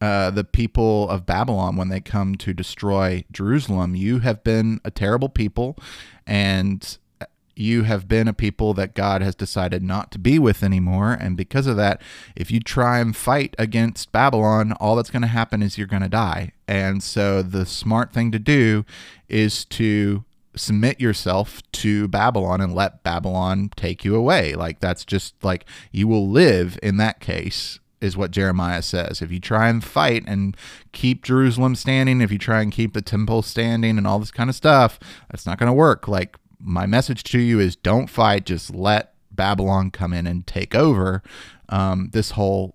uh, 0.00 0.30
the 0.30 0.44
people 0.44 1.08
of 1.08 1.26
Babylon 1.26 1.76
when 1.76 1.88
they 1.88 2.00
come 2.00 2.34
to 2.36 2.52
destroy 2.52 3.24
Jerusalem. 3.32 3.94
You 3.94 4.20
have 4.20 4.44
been 4.44 4.80
a 4.84 4.90
terrible 4.90 5.28
people, 5.28 5.76
and 6.26 6.98
you 7.60 7.82
have 7.84 8.08
been 8.08 8.28
a 8.28 8.32
people 8.32 8.74
that 8.74 8.94
God 8.94 9.22
has 9.22 9.34
decided 9.34 9.82
not 9.82 10.10
to 10.12 10.18
be 10.18 10.38
with 10.38 10.62
anymore. 10.62 11.12
And 11.12 11.36
because 11.36 11.66
of 11.66 11.76
that, 11.76 12.00
if 12.34 12.50
you 12.50 12.60
try 12.60 12.98
and 12.98 13.14
fight 13.14 13.54
against 13.58 14.12
Babylon, 14.12 14.72
all 14.80 14.96
that's 14.96 15.10
going 15.10 15.22
to 15.22 15.28
happen 15.28 15.62
is 15.62 15.76
you're 15.76 15.86
going 15.86 16.02
to 16.02 16.08
die. 16.08 16.52
And 16.66 17.02
so 17.02 17.42
the 17.42 17.66
smart 17.66 18.12
thing 18.12 18.32
to 18.32 18.38
do 18.38 18.84
is 19.28 19.64
to 19.66 20.24
submit 20.56 21.00
yourself 21.00 21.62
to 21.72 22.08
Babylon 22.08 22.60
and 22.60 22.74
let 22.74 23.02
Babylon 23.02 23.70
take 23.76 24.04
you 24.04 24.16
away. 24.16 24.54
Like 24.54 24.80
that's 24.80 25.04
just 25.04 25.34
like 25.42 25.64
you 25.92 26.08
will 26.08 26.28
live 26.28 26.78
in 26.82 26.96
that 26.96 27.20
case 27.20 27.78
is 28.00 28.16
what 28.16 28.30
Jeremiah 28.30 28.82
says. 28.82 29.20
If 29.20 29.30
you 29.30 29.40
try 29.40 29.68
and 29.68 29.84
fight 29.84 30.24
and 30.26 30.56
keep 30.92 31.22
Jerusalem 31.22 31.74
standing, 31.74 32.20
if 32.20 32.32
you 32.32 32.38
try 32.38 32.62
and 32.62 32.72
keep 32.72 32.94
the 32.94 33.02
temple 33.02 33.42
standing 33.42 33.98
and 33.98 34.06
all 34.06 34.18
this 34.18 34.30
kind 34.30 34.48
of 34.48 34.56
stuff, 34.56 34.98
that's 35.30 35.46
not 35.46 35.58
going 35.58 35.68
to 35.68 35.74
work. 35.74 36.08
Like 36.08 36.36
my 36.60 36.86
message 36.86 37.22
to 37.24 37.38
you 37.38 37.58
is 37.60 37.76
don't 37.76 38.08
fight, 38.08 38.46
just 38.46 38.74
let 38.74 39.14
Babylon 39.30 39.90
come 39.90 40.12
in 40.12 40.26
and 40.26 40.46
take 40.46 40.74
over 40.74 41.22
um, 41.68 42.10
this 42.12 42.32
whole 42.32 42.74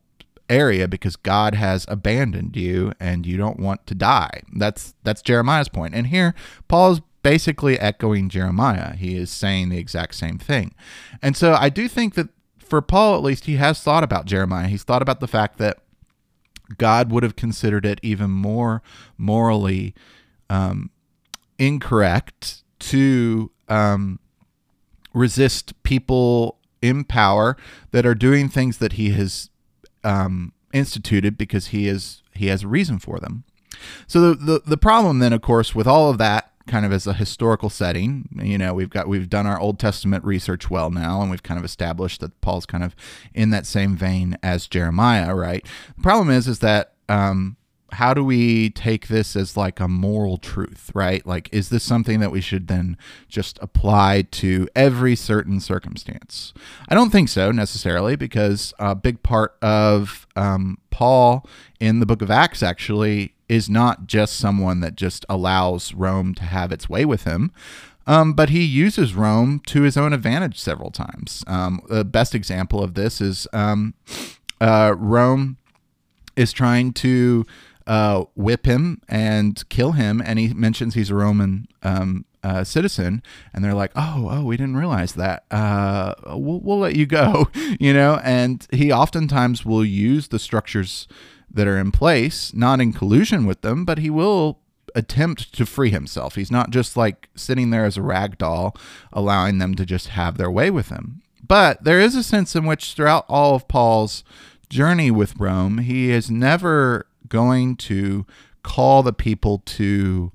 area 0.50 0.88
because 0.88 1.15
God 1.15 1.56
has 1.56 1.86
abandoned 1.88 2.56
you 2.56 2.93
and 3.00 3.26
you 3.26 3.38
don't 3.38 3.60
want 3.60 3.86
to 3.88 3.95
die. 3.95 4.41
That's 4.54 4.93
that's 5.04 5.21
Jeremiah's 5.21 5.69
point. 5.69 5.95
And 5.95 6.08
here 6.08 6.36
Paul 6.67 6.93
is 6.93 7.02
basically 7.24 7.80
echoing 7.80 8.30
Jeremiah. 8.30 8.95
He 8.95 9.15
is 9.15 9.32
saying 9.32 9.69
the 9.69 9.80
exact 9.80 10.15
same 10.15 10.38
thing. 10.38 10.76
And 11.21 11.36
so 11.36 11.54
I 11.54 11.69
do 11.69 11.88
think 11.88 12.13
that 12.15 12.30
for 12.60 12.82
Paul 12.82 13.15
at 13.15 13.24
least 13.24 13.45
he 13.45 13.56
has 13.56 13.82
thought 13.82 14.04
about 14.04 14.26
Jeremiah. 14.26 14.67
He's 14.67 14.84
thought 14.84 15.02
about 15.02 15.19
the 15.19 15.28
fact 15.28 15.58
that 15.58 15.80
God 16.78 17.12
would 17.12 17.24
have 17.24 17.36
considered 17.36 17.86
it 17.86 18.00
even 18.02 18.32
more 18.32 18.82
morally 19.17 19.93
um, 20.50 20.89
incorrect 21.58 22.63
to 22.80 23.52
um, 23.69 24.19
resist 25.13 25.82
people 25.84 26.58
in 26.82 27.04
power 27.04 27.58
that 27.91 28.06
are 28.06 28.15
doing 28.15 28.49
things 28.49 28.78
that 28.78 28.93
he 28.93 29.12
has 29.12 29.49
um, 30.04 30.54
instituted 30.73 31.38
because 31.38 31.67
he 31.67 31.88
is 31.88 32.21
he 32.34 32.47
has 32.47 32.63
a 32.63 32.67
reason 32.67 32.99
for 32.99 33.19
them. 33.19 33.43
So 34.08 34.34
the, 34.34 34.36
the 34.36 34.62
the 34.65 34.78
problem 34.78 35.19
then, 35.19 35.34
of 35.34 35.41
course, 35.41 35.73
with 35.73 35.88
all 35.88 36.10
of 36.10 36.17
that 36.19 36.51
kind 36.67 36.86
of 36.86 36.91
as 36.91 37.06
a 37.06 37.13
historical 37.13 37.69
setting, 37.69 38.28
you 38.41 38.58
know, 38.58 38.73
we've 38.73 38.89
got 38.89 39.08
we've 39.08 39.30
done 39.30 39.47
our 39.47 39.60
Old 39.60 39.80
Testament 39.80 40.23
research 40.23 40.69
well 40.69 40.89
now, 40.89 41.21
and 41.21 41.32
we've 41.32 41.43
kind 41.43 41.58
of 41.58 41.65
established 41.65 42.21
that 42.21 42.39
Paul's 42.41 42.65
kind 42.65 42.84
of 42.84 42.95
in 43.34 43.49
that 43.51 43.65
same 43.65 43.95
vein 43.95 44.38
as 44.43 44.67
Jeremiah, 44.67 45.34
right? 45.36 45.65
The 45.95 46.04
problem 46.04 46.30
is 46.30 46.47
is 46.47 46.60
that 46.60 46.93
um, 47.08 47.58
how 47.91 48.13
do 48.13 48.24
we 48.24 48.69
take 48.71 49.08
this 49.08 49.36
as 49.36 49.56
like 49.56 49.80
a 49.80 49.88
moral 49.88 50.38
truth, 50.38 50.91
right? 50.93 51.26
Like, 51.26 51.50
is 51.52 51.69
this 51.69 51.84
something 51.84 52.20
that 52.20 52.32
we 52.32 52.41
should 52.41 52.68
then 52.68 52.97
just 53.28 53.60
apply 53.62 54.24
to 54.32 54.68
every 54.76 55.16
certain 55.16 55.60
circumstance? 55.60 56.53
I 56.89 56.95
don't 56.95 57.12
think 57.12 57.30
so 57.30 57.51
necessarily, 57.51 58.16
because 58.16 58.74
a 58.80 58.95
big 58.95 59.24
part 59.24 59.55
of 59.62 60.28
um, 60.36 60.78
Paul 60.89 61.47
in 61.80 61.99
the 61.99 62.05
book 62.05 62.22
of 62.22 62.32
Acts 62.32 62.64
actually 62.64 63.34
is 63.47 63.70
not 63.70 64.07
just 64.07 64.38
someone 64.38 64.80
that 64.80 64.95
just 64.95 65.26
allows 65.30 65.93
Rome 65.93 66.34
to 66.36 66.43
have 66.43 66.72
its 66.72 66.89
way 66.89 67.05
with 67.05 67.24
him. 67.24 67.51
Um, 68.07 68.34
but 68.34 68.49
he 68.49 68.64
uses 68.64 69.16
Rome 69.16 69.62
to 69.68 69.82
his 69.82 69.97
own 69.97 70.14
advantage 70.14 70.60
several 70.60 70.91
times. 70.91 71.43
Um, 71.47 71.82
the 71.89 72.05
best 72.05 72.36
example 72.36 72.84
of 72.84 72.93
this 72.93 73.20
is 73.20 73.47
um, 73.51 73.95
uh, 74.62 74.93
Rome 74.95 75.57
is 76.36 76.53
trying 76.53 76.93
to 76.93 77.45
uh, 77.88 78.26
whip 78.36 78.66
him 78.66 79.02
and 79.08 79.68
kill 79.70 79.94
him, 79.94 80.22
and 80.24 80.40
he 80.40 80.54
mentions 80.54 80.94
he's 80.94 81.10
a 81.10 81.16
Roman 81.16 81.68
um, 81.84 82.26
uh, 82.44 82.64
citizen, 82.64 83.22
and 83.54 83.64
they're 83.64 83.74
like, 83.74 83.92
"Oh, 83.96 84.28
oh, 84.32 84.44
we 84.44 84.58
didn't 84.58 84.78
realize 84.78 85.14
that. 85.14 85.46
Uh, 85.52 86.14
we'll, 86.28 86.60
we'll 86.60 86.80
let 86.80 86.96
you 86.96 87.06
go," 87.06 87.50
you 87.80 87.94
know. 87.94 88.20
And 88.24 88.66
he 88.72 88.92
oftentimes 88.92 89.66
will 89.66 89.86
use 89.86 90.30
the 90.30 90.40
structures 90.40 91.08
that 91.52 91.68
are 91.68 91.78
in 91.78 91.92
place, 91.92 92.54
not 92.54 92.82
in 92.82 92.94
collusion 92.94 93.46
with 93.46 93.62
them, 93.62 93.86
but 93.86 94.00
he 94.00 94.10
will 94.10 94.60
attempt 94.94 95.54
to 95.54 95.66
free 95.66 95.90
himself. 95.90 96.36
He's 96.36 96.52
not 96.52 96.70
just 96.70 96.98
like 96.98 97.30
sitting 97.36 97.70
there 97.70 97.86
as 97.86 97.98
a 97.98 98.02
rag 98.02 98.38
doll, 98.38 98.76
allowing 99.12 99.58
them 99.58 99.76
to 99.76 99.86
just 99.86 100.10
have 100.10 100.38
their 100.38 100.52
way 100.52 100.72
with 100.72 100.90
him. 100.90 101.22
But 101.48 101.84
there 101.84 102.00
is 102.00 102.16
a 102.16 102.24
sense 102.24 102.56
in 102.56 102.66
which, 102.66 102.94
throughout 102.94 103.26
all 103.30 103.56
of 103.56 103.68
Paul's 103.68 104.24
journey 104.70 105.12
with 105.12 105.40
Rome, 105.40 105.80
he 105.80 106.10
is 106.10 106.32
never 106.32 107.08
going 107.30 107.76
to 107.78 108.26
call 108.63 109.03
the 109.03 109.13
people 109.13 109.61
to 109.65 110.32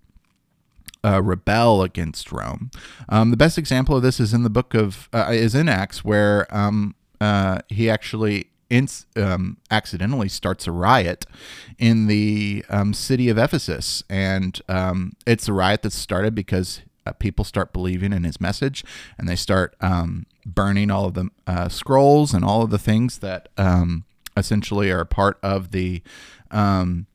uh, 1.05 1.23
rebel 1.23 1.83
against 1.83 2.33
Rome. 2.33 2.71
Um, 3.09 3.31
the 3.31 3.37
best 3.37 3.59
example 3.59 3.97
of 3.97 4.03
this 4.03 4.21
is 4.21 4.35
in 4.35 4.43
the 4.43 4.51
book 4.51 4.75
of 4.75 5.09
uh, 5.13 5.31
is 5.31 5.55
in 5.55 5.69
Acts, 5.69 6.05
where 6.05 6.47
um, 6.55 6.95
uh, 7.21 7.61
he 7.69 7.91
actually 7.91 8.49
um, 9.17 9.57
accidentally 9.71 10.29
starts 10.29 10.67
a 10.67 10.73
riot 10.73 11.27
in 11.79 12.07
the 12.07 12.65
um, 12.69 12.95
city 12.95 13.29
of 13.29 13.39
Ephesus, 13.39 14.05
and 14.09 14.61
um, 14.69 15.15
it's 15.27 15.49
a 15.49 15.53
riot 15.53 15.83
that's 15.83 15.97
started 15.97 16.35
because 16.35 16.83
uh, 17.07 17.13
people 17.13 17.45
start 17.45 17.73
believing 17.73 18.13
in 18.13 18.25
his 18.25 18.41
message, 18.41 18.85
and 19.19 19.29
they 19.29 19.37
start 19.37 19.75
um, 19.81 20.27
burning 20.47 20.91
all 20.91 21.07
of 21.07 21.15
the 21.15 21.31
uh, 21.47 21.69
scrolls 21.69 22.33
and 22.35 22.45
all 22.45 22.63
of 22.63 22.71
the 22.71 22.79
things 22.79 23.19
that 23.19 23.49
essentially 24.37 24.91
are 24.91 25.05
part 25.05 25.39
of 25.43 25.73
the 25.73 26.03
um, 26.51 27.07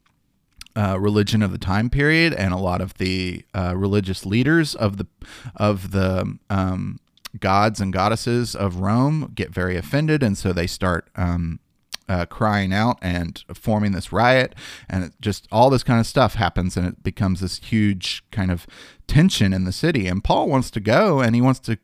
uh, 0.76 1.00
religion 1.00 1.42
of 1.42 1.52
the 1.52 1.58
time 1.58 1.90
period, 1.90 2.34
and 2.34 2.54
a 2.54 2.58
lot 2.58 2.82
of 2.82 2.96
the 2.96 3.46
uh, 3.54 3.74
religious 3.76 4.26
leaders 4.26 4.76
of 4.76 4.98
the 4.98 5.08
of 5.56 5.92
the 5.92 6.38
um, 6.50 7.00
gods 7.40 7.80
and 7.80 7.94
goddesses 7.94 8.56
of 8.56 8.78
Rome 8.78 9.32
get 9.34 9.52
very 9.52 9.78
offended, 9.78 10.22
and 10.22 10.38
so 10.38 10.52
they 10.52 10.68
start 10.68 11.10
um, 11.16 11.60
uh, 12.08 12.26
crying 12.26 12.74
out 12.74 12.98
and 13.02 13.44
forming 13.54 13.92
this 13.92 14.12
riot, 14.12 14.54
and 14.90 15.12
just 15.22 15.48
all 15.52 15.70
this 15.70 15.84
kind 15.84 16.00
of 16.00 16.08
stuff 16.08 16.36
happens, 16.36 16.78
and 16.78 16.88
it 16.88 17.04
becomes 17.04 17.40
this 17.40 17.58
huge 17.58 18.24
kind 18.32 18.52
of 18.52 18.68
tension 19.08 19.54
in 19.54 19.64
the 19.64 19.72
city. 19.72 20.08
And 20.08 20.24
Paul 20.24 20.50
wants 20.50 20.70
to 20.72 20.80
go, 20.80 21.22
and 21.22 21.36
he 21.36 21.42
wants 21.42 21.60
to 21.62 21.78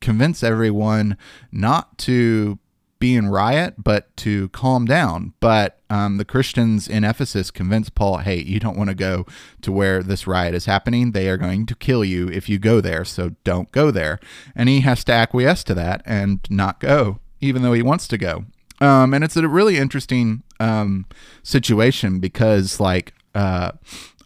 convince 0.00 0.42
everyone 0.42 1.16
not 1.50 1.98
to 1.98 2.58
be 2.98 3.14
in 3.14 3.28
riot, 3.28 3.74
but 3.78 4.14
to 4.18 4.48
calm 4.50 4.84
down. 4.84 5.34
But 5.40 5.80
um, 5.90 6.16
the 6.16 6.24
Christians 6.24 6.88
in 6.88 7.04
Ephesus 7.04 7.50
convinced 7.50 7.94
Paul, 7.94 8.18
hey, 8.18 8.42
you 8.42 8.58
don't 8.58 8.76
want 8.76 8.90
to 8.90 8.94
go 8.94 9.26
to 9.62 9.72
where 9.72 10.02
this 10.02 10.26
riot 10.26 10.54
is 10.54 10.66
happening. 10.66 11.12
They 11.12 11.28
are 11.28 11.36
going 11.36 11.66
to 11.66 11.74
kill 11.74 12.04
you 12.04 12.28
if 12.28 12.48
you 12.48 12.58
go 12.58 12.80
there, 12.80 13.04
so 13.04 13.36
don't 13.44 13.70
go 13.72 13.90
there. 13.90 14.18
And 14.54 14.68
he 14.68 14.80
has 14.80 15.04
to 15.04 15.12
acquiesce 15.12 15.64
to 15.64 15.74
that 15.74 16.02
and 16.04 16.40
not 16.50 16.80
go, 16.80 17.20
even 17.40 17.62
though 17.62 17.72
he 17.72 17.82
wants 17.82 18.08
to 18.08 18.18
go. 18.18 18.44
Um, 18.80 19.12
and 19.14 19.24
it's 19.24 19.36
a 19.36 19.48
really 19.48 19.76
interesting 19.76 20.42
um, 20.60 21.06
situation 21.42 22.20
because, 22.20 22.78
like, 22.80 23.12
uh, 23.34 23.72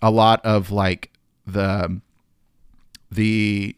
a 0.01 0.11
lot 0.11 0.45
of 0.45 0.71
like 0.71 1.13
the 1.47 2.01
the 3.11 3.77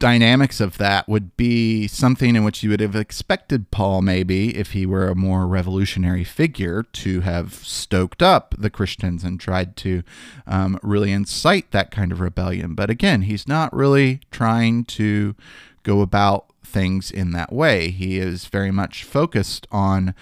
dynamics 0.00 0.60
of 0.60 0.78
that 0.78 1.08
would 1.08 1.36
be 1.36 1.86
something 1.86 2.34
in 2.34 2.42
which 2.42 2.64
you 2.64 2.70
would 2.70 2.80
have 2.80 2.96
expected 2.96 3.70
Paul, 3.70 4.02
maybe, 4.02 4.56
if 4.56 4.72
he 4.72 4.84
were 4.84 5.08
a 5.08 5.14
more 5.14 5.46
revolutionary 5.46 6.24
figure, 6.24 6.82
to 6.82 7.20
have 7.20 7.54
stoked 7.54 8.22
up 8.22 8.54
the 8.58 8.70
Christians 8.70 9.22
and 9.22 9.38
tried 9.38 9.76
to 9.76 10.02
um, 10.48 10.80
really 10.82 11.12
incite 11.12 11.70
that 11.70 11.92
kind 11.92 12.10
of 12.10 12.20
rebellion. 12.20 12.74
But 12.74 12.90
again, 12.90 13.22
he's 13.22 13.46
not 13.46 13.72
really 13.72 14.20
trying 14.32 14.84
to 14.86 15.36
go 15.84 16.00
about 16.00 16.46
things 16.64 17.10
in 17.10 17.30
that 17.32 17.52
way. 17.52 17.90
He 17.90 18.18
is 18.18 18.46
very 18.46 18.70
much 18.70 19.04
focused 19.04 19.66
on 19.70 20.14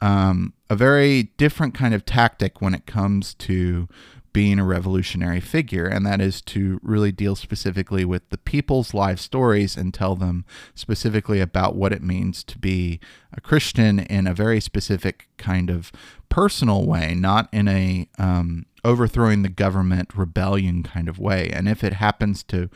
um, 0.00 0.54
a 0.70 0.76
very 0.76 1.24
different 1.36 1.74
kind 1.74 1.92
of 1.92 2.06
tactic 2.06 2.62
when 2.62 2.74
it 2.74 2.86
comes 2.86 3.34
to 3.34 3.88
being 4.34 4.58
a 4.58 4.64
revolutionary 4.64 5.40
figure, 5.40 5.86
and 5.86 6.04
that 6.04 6.20
is 6.20 6.42
to 6.42 6.80
really 6.82 7.12
deal 7.12 7.36
specifically 7.36 8.04
with 8.04 8.28
the 8.28 8.36
people's 8.36 8.92
life 8.92 9.20
stories 9.20 9.76
and 9.76 9.94
tell 9.94 10.16
them 10.16 10.44
specifically 10.74 11.40
about 11.40 11.76
what 11.76 11.92
it 11.92 12.02
means 12.02 12.42
to 12.42 12.58
be 12.58 12.98
a 13.32 13.40
Christian 13.40 14.00
in 14.00 14.26
a 14.26 14.34
very 14.34 14.60
specific 14.60 15.28
kind 15.38 15.70
of 15.70 15.92
personal 16.28 16.84
way, 16.84 17.14
not 17.14 17.48
in 17.52 17.68
a 17.68 18.08
um, 18.18 18.66
overthrowing 18.84 19.42
the 19.42 19.48
government 19.48 20.10
rebellion 20.16 20.82
kind 20.82 21.08
of 21.08 21.20
way. 21.20 21.48
And 21.50 21.68
if 21.68 21.84
it 21.84 21.94
happens 21.94 22.42
to 22.44 22.68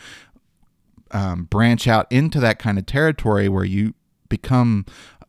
um, 1.10 1.44
branch 1.44 1.88
out 1.88 2.06
into 2.08 2.38
that 2.38 2.60
kind 2.60 2.78
of 2.78 2.86
territory 2.86 3.48
where 3.48 3.64
you 3.64 3.94
become 4.28 4.86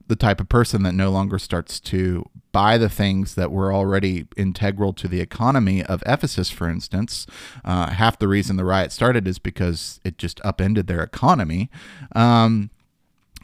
the 0.10 0.16
type 0.16 0.42
of 0.42 0.50
person 0.50 0.82
that 0.84 0.94
no 0.94 1.12
longer 1.12 1.38
starts 1.38 1.80
to 1.80 2.28
buy 2.52 2.80
the 2.80 2.90
things 2.90 3.36
that 3.36 3.52
were 3.52 3.72
already 3.72 4.26
integral 4.36 4.92
to 4.92 5.08
the 5.08 5.22
economy 5.22 5.84
of 5.84 6.02
Ephesus, 6.06 6.50
for 6.50 6.68
instance. 6.68 7.28
Uh, 7.64 7.92
half 7.92 8.18
the 8.18 8.28
reason 8.28 8.58
the 8.58 8.66
riot 8.66 8.92
started 8.92 9.28
is 9.28 9.38
because 9.38 10.02
it 10.04 10.18
just 10.18 10.42
upended 10.44 10.88
their 10.88 11.04
economy. 11.04 11.70
Um, 12.16 12.72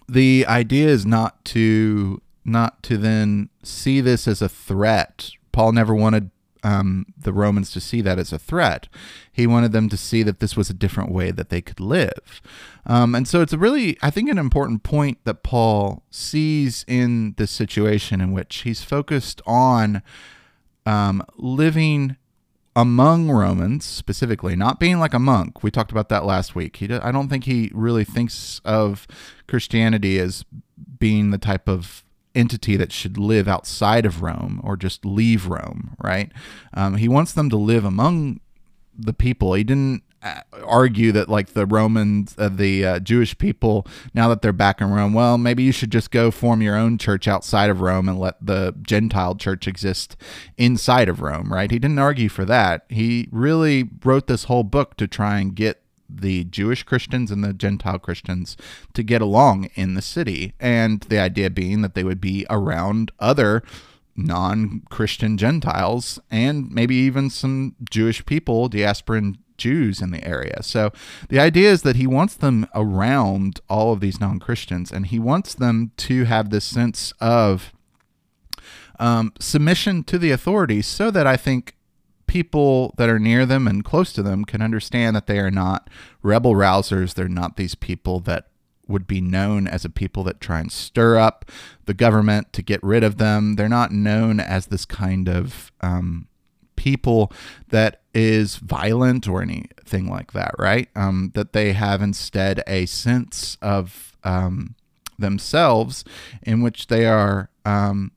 the 0.10 0.44
idea 0.48 0.88
is 0.88 1.06
not 1.06 1.46
to 1.46 2.22
not 2.44 2.82
to 2.84 2.98
then 2.98 3.50
see 3.64 4.02
this 4.02 4.28
as 4.28 4.42
a 4.42 4.50
threat. 4.50 5.32
Paul 5.52 5.72
never 5.72 5.96
wanted 5.96 6.32
um, 6.66 7.06
the 7.16 7.32
Romans 7.32 7.70
to 7.72 7.80
see 7.80 8.02
that 8.02 8.18
as 8.18 8.34
a 8.34 8.40
threat. 8.40 8.88
He 9.32 9.46
wanted 9.46 9.72
them 9.72 9.88
to 9.90 9.98
see 9.98 10.24
that 10.24 10.40
this 10.40 10.58
was 10.58 10.70
a 10.70 10.74
different 10.74 11.12
way 11.12 11.30
that 11.30 11.50
they 11.50 11.62
could 11.62 11.80
live. 11.80 12.42
Um, 12.88 13.14
and 13.14 13.28
so 13.28 13.42
it's 13.42 13.54
a 13.54 13.58
really, 13.58 13.98
I 14.02 14.10
think, 14.10 14.30
an 14.30 14.40
important 14.40 14.82
point 14.82 15.20
that 15.26 15.44
Paul 15.44 16.04
sees 16.10 16.84
in 16.88 17.36
this 17.38 17.52
situation 17.52 18.20
in 18.20 18.32
which 18.32 18.58
he's 18.58 18.82
focused 18.82 19.44
on 19.46 20.02
um, 20.88 21.24
living 21.38 22.18
among 22.76 23.30
Romans 23.30 23.86
specifically, 23.86 24.56
not 24.56 24.80
being 24.80 25.00
like 25.00 25.14
a 25.14 25.20
monk. 25.20 25.62
We 25.64 25.70
talked 25.70 25.92
about 25.92 26.10
that 26.10 26.26
last 26.26 26.56
week. 26.56 26.78
He, 26.78 26.92
I 26.92 27.12
don't 27.12 27.30
think 27.30 27.44
he 27.44 27.70
really 27.76 28.04
thinks 28.04 28.60
of 28.66 29.06
Christianity 29.48 30.20
as 30.20 30.44
being 30.98 31.30
the 31.30 31.38
type 31.38 31.70
of 31.70 32.04
entity 32.36 32.76
that 32.78 32.92
should 32.92 33.18
live 33.18 33.48
outside 33.48 34.06
of 34.06 34.22
Rome 34.22 34.62
or 34.64 34.76
just 34.78 35.06
leave 35.06 35.48
Rome, 35.48 35.96
right? 36.04 36.32
Um, 36.74 36.96
he 36.98 37.08
wants 37.08 37.34
them 37.34 37.50
to 37.50 37.58
live 37.58 37.86
among 37.86 38.40
the 38.98 39.14
people. 39.14 39.54
He 39.54 39.64
didn't 39.64 40.04
uh, 40.22 40.42
argue 40.64 41.12
that 41.12 41.30
like 41.30 41.54
the 41.54 41.66
Romans, 41.66 42.36
uh, 42.38 42.50
the 42.50 42.86
uh, 42.86 43.00
Jewish 43.00 43.38
people, 43.38 43.86
now 44.14 44.28
that 44.30 44.42
they're 44.42 44.52
back 44.52 44.82
in 44.82 44.90
Rome, 44.90 45.14
well, 45.14 45.38
maybe 45.38 45.64
you 45.64 45.72
should 45.72 45.92
just 45.92 46.12
go 46.12 46.32
form 46.32 46.62
your 46.62 46.76
own 46.76 46.98
church 46.98 47.28
outside 47.28 47.70
of 47.70 47.82
Rome 47.82 48.10
and 48.10 48.20
let 48.20 48.44
the 48.44 48.76
Gentile 48.82 49.36
church 49.36 49.68
exist 49.68 50.18
inside 50.58 51.10
of 51.10 51.22
Rome, 51.22 51.54
right? 51.54 51.70
He 51.70 51.80
didn't 51.80 52.00
argue 52.00 52.30
for 52.30 52.44
that. 52.46 52.86
He 52.90 53.28
really 53.32 53.90
wrote 54.04 54.28
this 54.28 54.46
whole 54.46 54.64
book 54.64 54.98
to 54.98 55.08
try 55.08 55.40
and 55.40 55.56
get 55.56 55.82
the 56.10 56.44
Jewish 56.46 56.84
Christians 56.84 57.32
and 57.32 57.44
the 57.44 57.54
Gentile 57.54 58.00
Christians 58.00 58.58
to 58.94 59.04
get 59.04 59.22
along 59.22 59.70
in 59.76 59.94
the 59.94 60.02
city. 60.02 60.54
And 60.60 61.02
the 61.02 61.20
idea 61.20 61.50
being 61.50 61.82
that 61.82 61.94
they 61.94 62.04
would 62.04 62.22
be 62.22 62.46
around 62.50 63.12
other 63.20 63.64
non 64.16 64.82
Christian 64.90 65.38
Gentiles 65.38 66.20
and 66.32 66.72
maybe 66.72 66.96
even 66.96 67.30
some 67.30 67.76
Jewish 67.90 68.26
people, 68.26 68.70
diasporan 68.70 69.38
Jews 69.58 70.02
in 70.02 70.12
the 70.12 70.26
area. 70.26 70.62
So 70.62 70.92
the 71.30 71.40
idea 71.40 71.72
is 71.72 71.82
that 71.84 71.96
he 71.96 72.08
wants 72.08 72.36
them 72.36 72.68
around 72.74 73.62
all 73.70 73.94
of 73.94 74.00
these 74.00 74.20
non 74.20 74.40
Christians 74.40 74.92
and 74.92 75.08
he 75.08 75.20
wants 75.20 75.54
them 75.54 75.92
to 75.98 76.26
have 76.26 76.50
this 76.50 76.66
sense 76.66 77.14
of 77.20 77.74
um, 79.00 79.34
submission 79.40 80.04
to 80.06 80.18
the 80.18 80.32
authorities 80.32 80.88
so 80.88 81.12
that 81.12 81.28
I 81.28 81.38
think 81.38 81.75
people 82.28 82.94
that 82.98 83.10
are 83.10 83.20
near 83.20 83.46
them 83.46 83.68
and 83.68 83.84
close 83.84 84.12
to 84.14 84.24
them 84.24 84.46
can 84.46 84.62
understand 84.62 85.16
that 85.16 85.28
they 85.28 85.40
are 85.40 85.52
not 85.52 85.90
rebel 86.22 86.54
rousers. 86.54 87.14
They're 87.14 87.28
not 87.28 87.58
these 87.58 87.76
people 87.76 88.20
that 88.22 88.48
would 88.88 89.08
be 89.08 89.22
known 89.22 89.68
as 89.68 89.84
a 89.84 89.90
people 89.90 90.24
that 90.24 90.40
try 90.40 90.60
and 90.60 90.72
stir 90.72 91.18
up 91.18 91.46
the 91.86 91.94
government 91.94 92.54
to 92.54 92.62
get 92.62 92.84
rid 92.84 93.04
of 93.04 93.18
them. 93.18 93.56
They're 93.56 93.70
not 93.70 93.92
known 93.92 94.40
as 94.40 94.68
this 94.68 94.86
kind 94.86 95.28
of 95.28 95.72
um, 95.82 96.28
people 96.76 97.32
that 97.70 98.02
is 98.14 98.58
violent 98.58 99.28
or 99.28 99.42
anything 99.42 100.10
like 100.10 100.34
that, 100.34 100.54
right? 100.60 100.90
Um, 100.96 101.32
that 101.34 101.54
they 101.54 101.74
have 101.74 102.02
instead 102.02 102.64
a 102.68 102.86
sense 102.86 103.58
of 103.62 104.16
um, 104.24 104.76
themselves 105.18 106.04
in 106.44 106.62
which 106.62 106.88
they 106.88 107.06
are 107.06 107.50
um, 107.66 108.12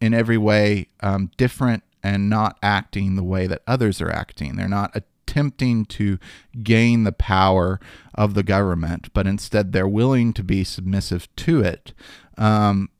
in 0.00 0.12
every 0.12 0.38
way 0.38 0.88
um, 1.00 1.30
different 1.36 1.82
and 2.04 2.28
not 2.28 2.58
acting 2.62 3.16
the 3.16 3.24
way 3.24 3.46
that 3.46 3.62
others 3.66 4.00
are 4.00 4.10
acting. 4.10 4.54
They're 4.54 4.68
not 4.68 4.94
attempting 4.94 5.86
to 5.86 6.18
gain 6.62 7.04
the 7.04 7.12
power 7.12 7.80
of 8.14 8.34
the 8.34 8.42
government, 8.42 9.12
but 9.14 9.26
instead 9.26 9.72
they're 9.72 9.88
willing 9.88 10.34
to 10.34 10.44
be 10.44 10.62
submissive 10.62 11.34
to 11.36 11.62
it. 11.62 11.94
Um, 12.36 12.90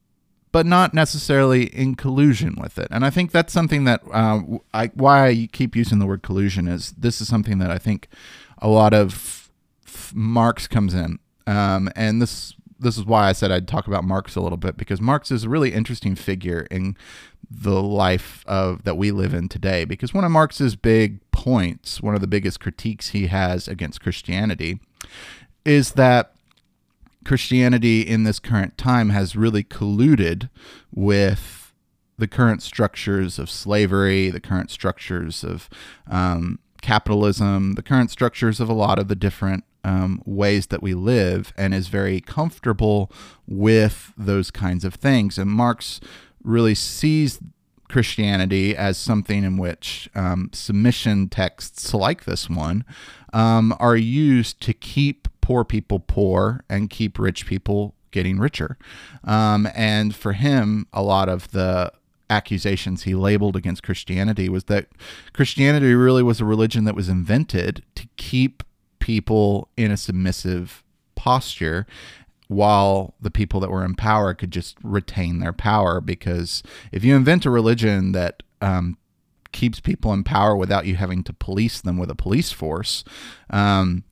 but 0.51 0.67
not 0.67 0.95
necessarily 0.95 1.65
in 1.65 1.97
collusion 1.97 2.55
with 2.61 2.79
it. 2.79 2.87
And 2.91 3.05
I 3.05 3.11
think 3.11 3.33
that's 3.33 3.53
something 3.53 3.85
that 3.85 4.01
uh, 4.13 4.41
I, 4.73 4.87
why 4.95 5.27
I 5.27 5.49
keep 5.53 5.77
using 5.77 5.99
the 5.99 6.07
word 6.07 6.23
collusion 6.23 6.69
is 6.69 6.93
this 6.93 7.21
is 7.21 7.29
something 7.29 7.59
that 7.59 7.73
I 7.73 7.79
think 7.79 8.09
a 8.59 8.69
lot 8.69 8.95
of 8.95 9.51
Marx 10.15 10.69
comes 10.69 10.95
in, 10.95 11.19
um, 11.49 11.91
and 11.97 12.23
this 12.23 12.55
this 12.79 12.97
is 12.97 13.05
why 13.05 13.29
I 13.29 13.33
said 13.33 13.51
I'd 13.51 13.67
talk 13.67 13.89
about 13.89 14.05
Marx 14.05 14.37
a 14.37 14.41
little 14.41 14.57
bit 14.57 14.77
because 14.77 15.01
Marx 15.01 15.31
is 15.31 15.45
a 15.45 15.49
really 15.49 15.73
interesting 15.73 16.15
figure 16.15 16.67
in 16.71 16.97
the 17.63 17.83
life 17.83 18.45
of 18.47 18.85
that 18.85 18.97
we 18.97 19.11
live 19.11 19.35
in 19.35 19.49
today. 19.49 19.85
Because 19.85 20.13
one 20.13 20.25
of 20.25 20.31
Marx's 20.31 20.77
big 20.77 21.19
points, 21.31 22.03
one 22.03 22.15
of 22.15 22.21
the 22.21 22.27
biggest 22.27 22.61
critiques 22.61 23.11
he 23.11 23.27
has 23.29 23.69
against 23.69 24.01
Christianity, 24.01 24.81
is 25.65 25.93
that 25.93 26.33
Christianity 27.25 28.03
in 28.03 28.25
this 28.25 28.39
current 28.39 28.77
time 28.77 29.11
has 29.11 29.37
really 29.37 29.65
colluded 29.65 30.51
with 30.93 31.73
the 32.19 32.29
current 32.29 32.63
structures 32.63 33.39
of 33.39 33.51
slavery, 33.51 34.31
the 34.31 34.41
current 34.41 34.71
structures 34.71 35.43
of 35.43 35.69
um, 36.09 36.59
capitalism, 36.83 37.73
the 37.73 37.83
current 37.83 38.11
structures 38.11 38.61
of 38.61 38.69
a 38.69 38.75
lot 38.75 38.99
of 38.99 39.09
the 39.09 39.17
different 39.17 39.65
um, 39.83 40.23
ways 40.25 40.69
that 40.69 40.83
we 40.83 40.95
live, 40.95 41.53
and 41.57 41.75
is 41.75 41.89
very 41.89 42.21
comfortable 42.21 43.11
with 43.47 44.13
those 44.17 44.51
kinds 44.51 44.85
of 44.85 44.95
things. 44.95 45.39
And 45.39 45.51
Marx 45.51 46.01
really 46.45 46.75
sees 46.75 47.41
Christianity 47.89 48.77
as 48.77 48.99
something 48.99 49.45
in 49.45 49.57
which 49.57 50.09
um, 50.15 50.51
submission 50.53 51.29
texts 51.29 51.93
like 51.95 52.25
this 52.25 52.49
one 52.49 52.85
um, 53.33 53.75
are 53.79 53.97
used 53.97 54.61
to 54.63 54.73
keep 54.73 55.29
poor 55.41 55.65
people 55.65 56.01
poor 56.01 56.65
and 56.69 56.89
keep 56.89 57.19
rich 57.19 57.47
people 57.47 57.95
getting 58.11 58.39
richer. 58.39 58.79
Um, 59.25 59.69
and 59.75 60.15
for 60.15 60.33
him, 60.33 60.87
a 60.93 61.03
lot 61.03 61.29
of 61.29 61.51
the 61.51 61.93
accusations 62.31 63.03
he 63.03 63.15
labeled 63.15 63.55
against 63.55 63.83
Christianity 63.83 64.49
was 64.49 64.65
that 64.65 64.87
Christianity 65.33 65.95
really 65.95 66.23
was 66.23 66.41
a 66.41 66.45
religion 66.45 66.85
that 66.85 66.95
was 66.95 67.09
invented 67.09 67.83
to 67.97 68.09
keep 68.17 68.63
people 68.99 69.69
in 69.77 69.91
a 69.91 69.97
submissive 69.97 70.83
posture 71.15 71.87
while 72.55 73.15
the 73.21 73.31
people 73.31 73.61
that 73.61 73.71
were 73.71 73.85
in 73.85 73.95
power 73.95 74.35
could 74.35 74.51
just 74.51 74.77
retain 74.83 75.41
their 75.41 75.53
power 75.53 76.01
because 76.01 76.63
if 76.93 77.05
you 77.05 77.15
invent 77.15 77.45
a 77.45 77.51
religion 77.51 78.13
that 78.13 78.43
um, 78.61 78.97
keeps 79.53 79.81
people 79.81 80.13
in 80.13 80.25
power 80.25 80.57
without 80.57 80.87
you 80.87 80.97
having 80.97 81.23
to 81.23 81.33
police 81.33 81.81
them 81.81 81.99
with 81.99 82.11
a 82.11 82.15
police 82.15 82.53
force 82.53 83.05
um, 83.51 84.05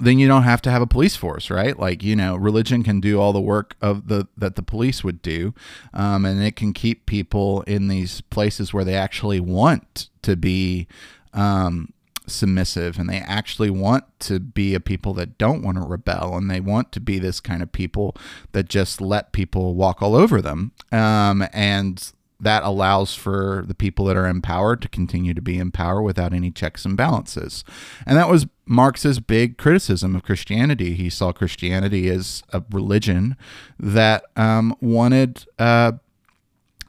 then 0.00 0.18
you 0.18 0.28
don't 0.28 0.44
have 0.44 0.62
to 0.62 0.70
have 0.70 0.82
a 0.82 0.86
police 0.86 1.16
force, 1.16 1.50
right? 1.50 1.78
Like 1.78 2.02
you 2.02 2.14
know, 2.14 2.36
religion 2.36 2.82
can 2.82 3.00
do 3.00 3.20
all 3.20 3.32
the 3.32 3.40
work 3.40 3.76
of 3.80 4.08
the 4.08 4.28
that 4.36 4.54
the 4.56 4.62
police 4.62 5.02
would 5.02 5.20
do, 5.22 5.54
um, 5.92 6.24
and 6.24 6.42
it 6.42 6.56
can 6.56 6.72
keep 6.72 7.06
people 7.06 7.62
in 7.62 7.88
these 7.88 8.20
places 8.20 8.72
where 8.72 8.84
they 8.84 8.94
actually 8.94 9.40
want 9.40 10.08
to 10.22 10.36
be 10.36 10.86
um, 11.34 11.92
submissive, 12.28 12.98
and 12.98 13.08
they 13.08 13.18
actually 13.18 13.70
want 13.70 14.04
to 14.20 14.40
be 14.40 14.74
a 14.74 14.80
people 14.80 15.14
that 15.14 15.38
don't 15.38 15.62
want 15.62 15.76
to 15.76 15.82
rebel, 15.82 16.36
and 16.36 16.50
they 16.50 16.60
want 16.60 16.92
to 16.92 17.00
be 17.00 17.18
this 17.18 17.40
kind 17.40 17.62
of 17.62 17.72
people 17.72 18.16
that 18.52 18.68
just 18.68 19.00
let 19.00 19.32
people 19.32 19.74
walk 19.74 20.02
all 20.02 20.14
over 20.14 20.40
them, 20.40 20.72
um, 20.92 21.46
and 21.52 22.12
that 22.40 22.62
allows 22.62 23.14
for 23.14 23.64
the 23.66 23.74
people 23.74 24.04
that 24.04 24.16
are 24.16 24.26
in 24.26 24.40
power 24.40 24.76
to 24.76 24.88
continue 24.88 25.34
to 25.34 25.42
be 25.42 25.58
in 25.58 25.72
power 25.72 26.00
without 26.00 26.32
any 26.32 26.50
checks 26.50 26.84
and 26.84 26.96
balances. 26.96 27.64
And 28.06 28.16
that 28.16 28.28
was 28.28 28.46
Marx's 28.64 29.18
big 29.18 29.58
criticism 29.58 30.14
of 30.14 30.22
Christianity. 30.22 30.94
He 30.94 31.10
saw 31.10 31.32
Christianity 31.32 32.08
as 32.08 32.44
a 32.52 32.62
religion 32.70 33.36
that 33.78 34.24
um, 34.36 34.74
wanted 34.80 35.46
uh, 35.58 35.92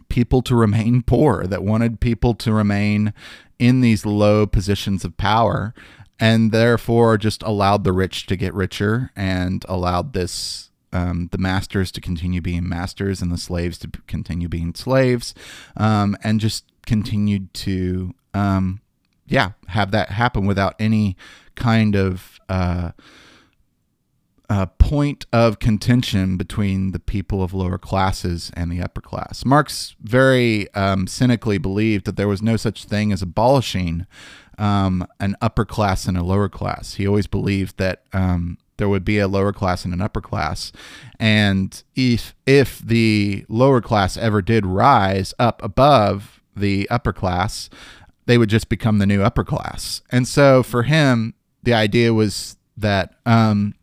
people 0.08 0.42
to 0.44 0.56
remain 0.56 1.02
poor, 1.02 1.48
that 1.48 1.64
wanted 1.64 2.00
people 2.00 2.36
to 2.36 2.54
remain 2.54 3.14
in 3.60 3.82
these 3.82 4.06
low 4.06 4.48
positions 4.48 5.04
of 5.06 5.18
power, 5.18 5.74
and 6.20 6.52
therefore 6.52 7.18
just 7.18 7.44
allowed 7.44 7.84
the 7.84 7.94
rich 7.94 8.26
to 8.26 8.36
get 8.36 8.54
richer 8.54 9.12
and 9.16 9.66
allowed 9.70 10.14
this 10.14 10.70
um, 10.92 11.30
the 11.32 11.38
masters 11.38 11.92
to 11.92 12.02
continue 12.02 12.42
being 12.42 12.68
masters 12.68 13.22
and 13.22 13.32
the 13.32 13.38
slaves 13.38 13.78
to 13.78 13.90
continue 14.08 14.48
being 14.48 14.74
slaves, 14.74 15.36
um, 15.78 16.18
and 16.24 16.40
just 16.40 16.66
continued 16.86 17.54
to, 17.54 18.16
um, 18.34 18.82
yeah, 19.28 19.52
have 19.68 19.92
that 19.92 20.10
happen 20.10 20.48
without 20.48 20.74
any 20.80 21.16
kind 21.54 21.96
of 21.96 22.40
uh, 22.50 22.92
uh, 24.50 24.66
point 24.66 25.26
of 25.32 25.60
contention 25.60 26.36
between 26.36 26.92
the 26.92 27.00
people 27.00 27.44
of 27.44 27.54
lower 27.54 27.78
classes 27.78 28.52
and 28.56 28.72
the 28.72 28.82
upper 28.82 29.02
class. 29.02 29.46
Marx 29.46 29.96
very 30.02 30.74
um, 30.74 31.06
cynically 31.06 31.60
believed 31.60 32.06
that 32.06 32.18
there 32.18 32.28
was 32.28 32.42
no 32.42 32.58
such 32.58 32.86
thing 32.86 33.12
as 33.12 33.22
abolishing 33.22 34.08
um, 34.58 35.08
an 35.20 35.36
upper 35.42 35.66
class 35.66 36.08
and 36.08 36.18
a 36.18 36.24
lower 36.24 36.50
class. 36.50 36.96
He 36.96 37.08
always 37.08 37.28
believed 37.28 37.78
that 37.78 38.04
um, 38.12 38.58
there 38.78 38.90
would 38.90 39.06
be 39.06 39.20
a 39.20 39.28
lower 39.28 39.54
class 39.54 39.86
and 39.86 39.94
an 39.94 40.02
upper 40.02 40.22
class. 40.22 40.72
And 41.20 41.82
if 41.96 42.34
if 42.48 42.80
the 42.80 43.46
lower 43.48 43.82
class 43.82 44.18
ever 44.18 44.42
did 44.42 44.66
rise 44.66 45.34
up 45.38 45.64
above 45.64 46.42
the 46.56 46.90
upper 46.90 47.14
class, 47.14 47.70
they 48.26 48.38
would 48.38 48.50
just 48.50 48.68
become 48.68 48.98
the 48.98 49.06
new 49.06 49.22
upper 49.22 49.44
class. 49.44 50.02
And 50.12 50.28
so 50.28 50.64
for 50.64 50.84
him, 50.84 51.36
the 51.62 51.74
idea 51.74 52.14
was 52.14 52.58
that 52.78 53.16
um, 53.26 53.76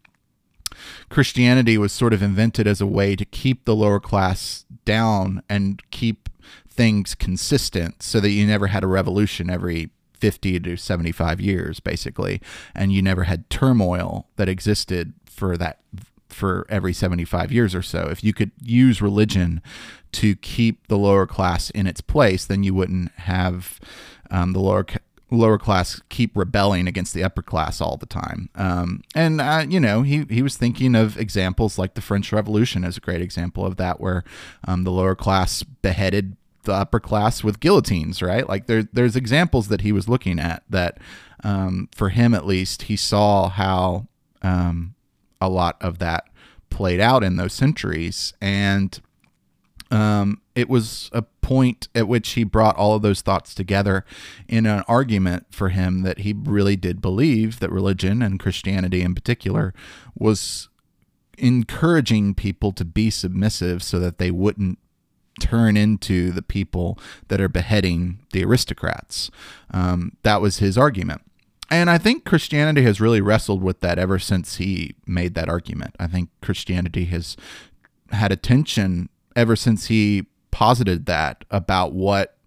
Christianity 1.16 1.78
was 1.78 1.92
sort 1.92 2.12
of 2.12 2.22
invented 2.22 2.66
as 2.66 2.82
a 2.82 2.86
way 2.86 3.16
to 3.16 3.24
keep 3.24 3.64
the 3.64 3.74
lower 3.74 3.98
class 3.98 4.66
down 4.84 5.42
and 5.48 5.80
keep 5.90 6.28
things 6.68 7.14
consistent 7.14 8.02
so 8.02 8.20
that 8.20 8.32
you 8.32 8.46
never 8.46 8.66
had 8.66 8.84
a 8.84 8.86
revolution 8.86 9.48
every 9.48 9.88
50 10.18 10.60
to 10.60 10.76
75 10.76 11.40
years 11.40 11.80
basically. 11.80 12.42
And 12.74 12.92
you 12.92 13.00
never 13.00 13.24
had 13.24 13.48
turmoil 13.48 14.26
that 14.36 14.50
existed 14.50 15.14
for 15.24 15.56
that 15.56 15.80
for 16.28 16.66
every 16.68 16.92
75 16.92 17.50
years 17.50 17.74
or 17.74 17.80
so. 17.80 18.08
If 18.10 18.22
you 18.22 18.34
could 18.34 18.50
use 18.60 19.00
religion 19.00 19.62
to 20.12 20.36
keep 20.36 20.86
the 20.88 20.98
lower 20.98 21.26
class 21.26 21.70
in 21.70 21.86
its 21.86 22.02
place 22.02 22.44
then 22.44 22.62
you 22.62 22.74
wouldn't 22.74 23.10
have 23.12 23.80
um, 24.30 24.52
the 24.52 24.60
lower 24.60 24.84
lower 25.30 25.58
class 25.58 26.00
keep 26.08 26.36
rebelling 26.36 26.86
against 26.86 27.12
the 27.12 27.24
upper 27.24 27.42
class 27.42 27.80
all 27.80 27.96
the 27.96 28.06
time. 28.06 28.48
Um, 28.54 29.02
and 29.14 29.40
uh, 29.40 29.64
you 29.68 29.80
know, 29.80 30.02
he 30.02 30.24
he 30.28 30.42
was 30.42 30.56
thinking 30.56 30.94
of 30.94 31.18
examples 31.18 31.78
like 31.78 31.94
the 31.94 32.00
French 32.00 32.32
Revolution 32.32 32.84
as 32.84 32.96
a 32.96 33.00
great 33.00 33.22
example 33.22 33.66
of 33.66 33.76
that, 33.76 34.00
where 34.00 34.24
um, 34.66 34.84
the 34.84 34.92
lower 34.92 35.14
class 35.14 35.62
beheaded 35.62 36.36
the 36.66 36.74
upper 36.74 37.00
class 37.00 37.42
with 37.42 37.60
guillotines, 37.60 38.20
right? 38.20 38.46
Like 38.46 38.66
there, 38.66 38.82
there's 38.92 39.16
examples 39.16 39.68
that 39.68 39.80
he 39.80 39.92
was 39.92 40.08
looking 40.08 40.38
at 40.38 40.62
that, 40.68 40.98
um, 41.42 41.88
for 41.94 42.10
him 42.10 42.34
at 42.34 42.44
least, 42.44 42.82
he 42.82 42.96
saw 42.96 43.48
how 43.48 44.08
um, 44.42 44.94
a 45.40 45.48
lot 45.48 45.76
of 45.80 45.98
that 45.98 46.28
played 46.68 47.00
out 47.00 47.24
in 47.24 47.36
those 47.36 47.54
centuries, 47.54 48.34
and 48.40 49.00
um, 49.90 50.42
it 50.56 50.70
was 50.70 51.10
a 51.12 51.22
point 51.22 51.88
at 51.94 52.08
which 52.08 52.30
he 52.30 52.42
brought 52.42 52.76
all 52.76 52.94
of 52.94 53.02
those 53.02 53.20
thoughts 53.20 53.54
together 53.54 54.04
in 54.48 54.64
an 54.64 54.82
argument 54.88 55.46
for 55.50 55.68
him 55.68 56.02
that 56.02 56.20
he 56.20 56.32
really 56.32 56.76
did 56.76 57.00
believe 57.02 57.60
that 57.60 57.70
religion 57.70 58.22
and 58.22 58.40
Christianity 58.40 59.02
in 59.02 59.14
particular 59.14 59.74
was 60.16 60.68
encouraging 61.36 62.34
people 62.34 62.72
to 62.72 62.84
be 62.86 63.10
submissive 63.10 63.82
so 63.82 64.00
that 64.00 64.16
they 64.16 64.30
wouldn't 64.30 64.78
turn 65.38 65.76
into 65.76 66.32
the 66.32 66.40
people 66.40 66.98
that 67.28 67.40
are 67.40 67.48
beheading 67.50 68.18
the 68.32 68.42
aristocrats. 68.42 69.30
Um, 69.70 70.16
that 70.22 70.40
was 70.40 70.58
his 70.58 70.78
argument. 70.78 71.20
And 71.70 71.90
I 71.90 71.98
think 71.98 72.24
Christianity 72.24 72.82
has 72.82 73.00
really 73.00 73.20
wrestled 73.20 73.62
with 73.62 73.80
that 73.80 73.98
ever 73.98 74.18
since 74.18 74.56
he 74.56 74.94
made 75.04 75.34
that 75.34 75.50
argument. 75.50 75.94
I 75.98 76.06
think 76.06 76.30
Christianity 76.40 77.04
has 77.06 77.36
had 78.10 78.32
a 78.32 78.36
tension 78.36 79.10
ever 79.34 79.54
since 79.54 79.86
he 79.86 80.26
posited 80.56 81.04
that 81.04 81.44
about 81.50 81.92
what 81.92 82.38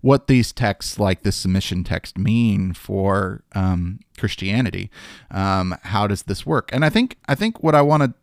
what 0.00 0.28
these 0.28 0.50
texts 0.50 0.98
like 0.98 1.24
this 1.24 1.36
submission 1.36 1.84
text 1.84 2.16
mean 2.16 2.72
for 2.72 3.44
um, 3.54 4.00
Christianity. 4.16 4.90
Um, 5.30 5.76
how 5.82 6.06
does 6.06 6.22
this 6.22 6.46
work? 6.46 6.70
And 6.72 6.86
I 6.86 6.88
think 6.88 7.18
I 7.28 7.34
think 7.34 7.62
what 7.62 7.74
I 7.74 7.82
want 7.82 8.02
to 8.02 8.14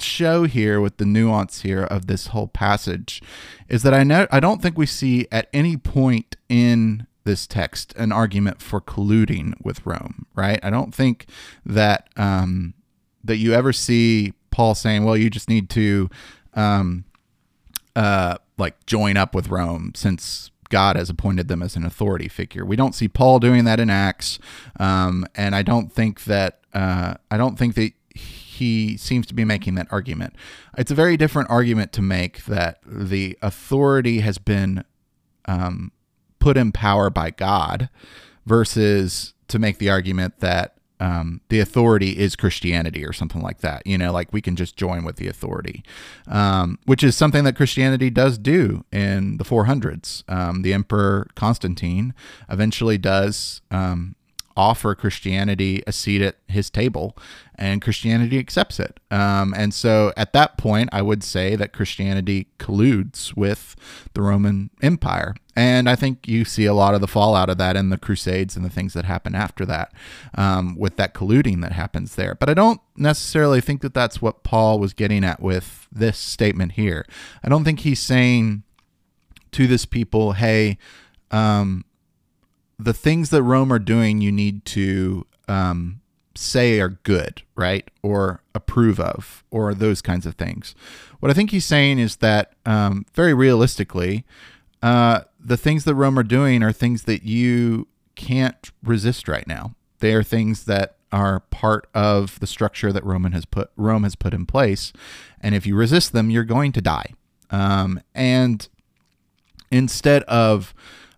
show 0.00 0.44
here 0.44 0.80
with 0.80 0.98
the 0.98 1.04
nuance 1.04 1.62
here 1.62 1.82
of 1.82 2.06
this 2.06 2.28
whole 2.28 2.46
passage 2.46 3.20
is 3.68 3.82
that 3.82 3.92
I 3.92 4.04
know 4.04 4.28
I 4.30 4.38
don't 4.38 4.62
think 4.62 4.78
we 4.78 4.86
see 4.86 5.26
at 5.32 5.48
any 5.52 5.76
point 5.76 6.36
in 6.48 7.08
this 7.24 7.48
text 7.48 7.92
an 7.96 8.12
argument 8.12 8.62
for 8.62 8.80
colluding 8.80 9.54
with 9.60 9.84
Rome, 9.84 10.26
right? 10.36 10.60
I 10.62 10.70
don't 10.70 10.94
think 10.94 11.26
that 11.66 12.08
um, 12.16 12.74
that 13.24 13.38
you 13.38 13.52
ever 13.52 13.72
see 13.72 14.32
Paul 14.52 14.76
saying, 14.76 15.02
"Well, 15.02 15.16
you 15.16 15.28
just 15.28 15.48
need 15.48 15.68
to 15.70 16.08
um, 16.54 17.04
uh, 17.96 18.36
like 18.60 18.86
join 18.86 19.16
up 19.16 19.34
with 19.34 19.48
Rome," 19.48 19.92
since 19.94 20.50
God 20.68 20.96
has 20.96 21.10
appointed 21.10 21.48
them 21.48 21.62
as 21.62 21.74
an 21.76 21.84
authority 21.84 22.28
figure. 22.28 22.64
We 22.64 22.76
don't 22.76 22.94
see 22.94 23.08
Paul 23.08 23.40
doing 23.40 23.64
that 23.64 23.80
in 23.80 23.90
Acts, 23.90 24.38
um, 24.78 25.26
and 25.34 25.54
I 25.54 25.62
don't 25.62 25.92
think 25.92 26.24
that 26.24 26.60
uh, 26.72 27.14
I 27.30 27.36
don't 27.36 27.58
think 27.58 27.74
that 27.74 27.92
he 28.14 28.96
seems 28.96 29.26
to 29.26 29.34
be 29.34 29.44
making 29.44 29.74
that 29.76 29.88
argument. 29.90 30.34
It's 30.76 30.90
a 30.90 30.94
very 30.94 31.16
different 31.16 31.50
argument 31.50 31.92
to 31.94 32.02
make 32.02 32.44
that 32.44 32.78
the 32.84 33.38
authority 33.42 34.20
has 34.20 34.38
been 34.38 34.84
um, 35.46 35.92
put 36.38 36.56
in 36.56 36.72
power 36.72 37.10
by 37.10 37.30
God 37.30 37.88
versus 38.46 39.34
to 39.48 39.58
make 39.58 39.78
the 39.78 39.90
argument 39.90 40.40
that 40.40 40.76
um, 41.00 41.40
the 41.48 41.60
authority 41.60 42.18
is 42.18 42.36
Christianity 42.36 43.04
or 43.04 43.12
something 43.12 43.42
like 43.42 43.58
that. 43.58 43.86
You 43.86 43.98
know, 43.98 44.12
like 44.12 44.32
we 44.32 44.40
can 44.40 44.54
just 44.54 44.76
join 44.76 45.04
with 45.04 45.16
the 45.16 45.26
authority, 45.26 45.82
um, 46.28 46.78
which 46.84 47.02
is 47.02 47.16
something 47.16 47.44
that 47.44 47.56
Christianity 47.56 48.10
does 48.10 48.38
do 48.38 48.84
in 48.92 49.38
the 49.38 49.44
400s. 49.44 50.22
Um, 50.30 50.62
the 50.62 50.74
Emperor 50.74 51.26
Constantine 51.34 52.14
eventually 52.48 52.98
does 52.98 53.62
um, 53.70 54.14
offer 54.60 54.94
Christianity 54.94 55.82
a 55.86 55.92
seat 55.92 56.20
at 56.20 56.36
his 56.46 56.68
table, 56.68 57.16
and 57.54 57.80
Christianity 57.80 58.38
accepts 58.38 58.78
it. 58.78 59.00
Um, 59.10 59.54
and 59.56 59.72
so 59.72 60.12
at 60.16 60.34
that 60.34 60.58
point, 60.58 60.90
I 60.92 61.00
would 61.00 61.24
say 61.24 61.56
that 61.56 61.72
Christianity 61.72 62.48
colludes 62.58 63.34
with 63.34 63.74
the 64.12 64.20
Roman 64.20 64.68
Empire. 64.82 65.34
And 65.56 65.88
I 65.88 65.96
think 65.96 66.28
you 66.28 66.44
see 66.44 66.66
a 66.66 66.74
lot 66.74 66.94
of 66.94 67.00
the 67.00 67.06
fallout 67.06 67.48
of 67.48 67.58
that 67.58 67.76
in 67.76 67.88
the 67.88 67.98
Crusades 67.98 68.54
and 68.54 68.64
the 68.64 68.70
things 68.70 68.92
that 68.92 69.04
happen 69.06 69.34
after 69.34 69.64
that, 69.66 69.92
um, 70.34 70.76
with 70.78 70.96
that 70.96 71.14
colluding 71.14 71.62
that 71.62 71.72
happens 71.72 72.14
there. 72.14 72.34
But 72.34 72.50
I 72.50 72.54
don't 72.54 72.80
necessarily 72.96 73.60
think 73.60 73.80
that 73.80 73.94
that's 73.94 74.20
what 74.20 74.42
Paul 74.42 74.78
was 74.78 74.92
getting 74.92 75.24
at 75.24 75.40
with 75.40 75.88
this 75.90 76.18
statement 76.18 76.72
here. 76.72 77.06
I 77.42 77.48
don't 77.48 77.64
think 77.64 77.80
he's 77.80 78.00
saying 78.00 78.62
to 79.52 79.66
this 79.66 79.86
people, 79.86 80.32
hey, 80.32 80.78
um, 81.30 81.84
the 82.84 82.92
things 82.92 83.30
that 83.30 83.42
Rome 83.42 83.72
are 83.72 83.78
doing, 83.78 84.20
you 84.20 84.32
need 84.32 84.64
to 84.66 85.26
um, 85.48 86.00
say 86.34 86.80
are 86.80 86.88
good, 86.88 87.42
right? 87.54 87.88
Or 88.02 88.42
approve 88.54 88.98
of, 88.98 89.44
or 89.50 89.74
those 89.74 90.00
kinds 90.00 90.26
of 90.26 90.34
things. 90.34 90.74
What 91.20 91.30
I 91.30 91.34
think 91.34 91.50
he's 91.50 91.66
saying 91.66 91.98
is 91.98 92.16
that 92.16 92.52
um, 92.64 93.06
very 93.14 93.34
realistically, 93.34 94.24
uh, 94.82 95.22
the 95.38 95.56
things 95.56 95.84
that 95.84 95.94
Rome 95.94 96.18
are 96.18 96.24
doing 96.24 96.62
are 96.62 96.72
things 96.72 97.02
that 97.04 97.22
you 97.22 97.86
can't 98.14 98.70
resist 98.82 99.28
right 99.28 99.46
now. 99.46 99.74
They 99.98 100.14
are 100.14 100.22
things 100.22 100.64
that 100.64 100.96
are 101.12 101.40
part 101.40 101.88
of 101.92 102.38
the 102.40 102.46
structure 102.46 102.92
that 102.92 103.04
Roman 103.04 103.32
has 103.32 103.44
put 103.44 103.70
Rome 103.76 104.04
has 104.04 104.14
put 104.14 104.32
in 104.32 104.46
place, 104.46 104.92
and 105.40 105.54
if 105.54 105.66
you 105.66 105.74
resist 105.74 106.12
them, 106.12 106.30
you're 106.30 106.44
going 106.44 106.72
to 106.72 106.80
die. 106.80 107.14
Um, 107.50 108.00
and 108.14 108.66
instead 109.70 110.22
of 110.24 110.72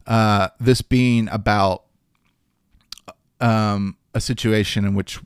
uh, 0.07 0.49
this 0.61 0.83
being 0.83 1.29
about 1.29 1.85
um, 3.41 3.97
a 4.15 4.21
situation 4.21 4.85
in 4.85 4.95
which 4.95 5.19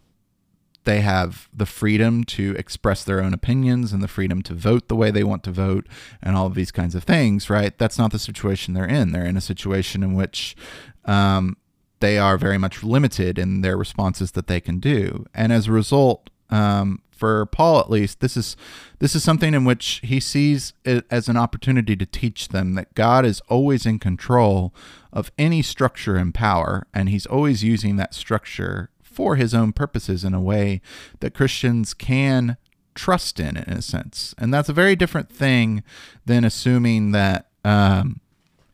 they 0.85 1.01
have 1.01 1.49
the 1.53 1.67
freedom 1.67 2.25
to 2.25 2.55
express 2.57 3.05
their 3.05 3.21
own 3.21 3.35
opinions 3.35 3.93
and 3.93 4.03
the 4.03 4.09
freedom 4.09 4.41
to 4.43 4.55
vote 4.55 4.89
the 4.89 4.97
way 4.97 5.11
they 5.11 5.25
want 5.25 5.43
to 5.43 5.51
vote 5.51 5.87
and 6.23 6.37
all 6.37 6.47
of 6.47 6.55
these 6.55 6.71
kinds 6.71 6.95
of 6.95 7.05
things, 7.05 7.51
right? 7.51 7.77
That's 7.77 7.99
not 7.99 8.13
the 8.13 8.19
situation 8.19 8.73
they're 8.73 8.87
in. 8.87 9.13
They're 9.13 9.27
in 9.27 9.37
a 9.37 9.41
situation 9.41 10.03
in 10.03 10.15
which 10.15 10.57
um, 11.05 11.57
they 12.01 12.19
are 12.19 12.39
very 12.39 12.57
much 12.57 12.83
limited 12.83 13.39
in 13.39 13.63
their 13.63 13.77
responses 13.77 14.33
that 14.33 14.47
they 14.47 14.61
can 14.61 14.79
do. 14.79 15.27
And 15.35 15.53
as 15.53 15.67
a 15.67 15.73
result, 15.73 16.31
um, 16.51 17.03
for 17.17 17.47
Paul 17.47 17.81
at 17.81 17.91
least, 17.91 18.21
this 18.21 18.37
is 18.37 18.57
this 18.99 19.15
is 19.15 19.25
something 19.25 19.55
in 19.55 19.65
which 19.65 20.01
he 20.05 20.21
sees 20.21 20.75
it 20.85 21.07
as 21.11 21.29
an 21.29 21.37
opportunity 21.37 21.97
to 21.97 22.07
teach 22.07 22.49
them 22.49 22.75
that 22.75 22.95
God 22.95 23.25
is 23.25 23.41
always 23.49 23.87
in 23.87 23.99
control 23.99 24.75
of 25.13 25.33
any 25.39 25.63
structure 25.63 26.17
and 26.17 26.35
power, 26.35 26.87
and 26.93 27.09
he's 27.09 27.27
always 27.27 27.65
using 27.65 27.97
that 27.97 28.15
structure 28.15 28.91
for 29.03 29.37
his 29.37 29.55
own 29.55 29.73
purposes 29.73 30.25
in 30.25 30.35
a 30.35 30.41
way 30.41 30.83
that 31.21 31.35
Christians 31.35 31.95
can 31.95 32.59
trust 32.95 33.41
in, 33.41 33.57
in 33.57 33.73
a 33.73 33.83
sense. 33.83 34.35
And 34.37 34.53
that's 34.53 34.69
a 34.69 34.75
very 34.75 34.95
different 34.95 35.31
thing 35.31 35.83
than 36.27 36.45
assuming 36.45 37.13
that 37.13 37.49
um, 37.65 38.21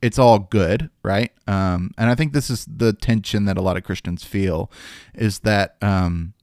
it's 0.01 0.19
all 0.19 0.41
good, 0.41 0.91
right? 1.03 1.33
Um, 1.47 1.93
and 1.97 2.11
I 2.11 2.17
think 2.17 2.33
this 2.33 2.51
is 2.51 2.67
the 2.67 2.93
tension 2.93 3.45
that 3.45 3.57
a 3.57 3.63
lot 3.63 3.77
of 3.77 3.85
Christians 3.85 4.25
feel 4.25 4.71
is 5.15 5.41
that 5.41 5.77
um, 5.81 6.35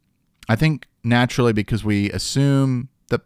I 0.47 0.55
think 0.55 0.87
naturally 1.03 1.53
because 1.53 1.83
we 1.83 2.11
assume 2.11 2.89
that 3.09 3.21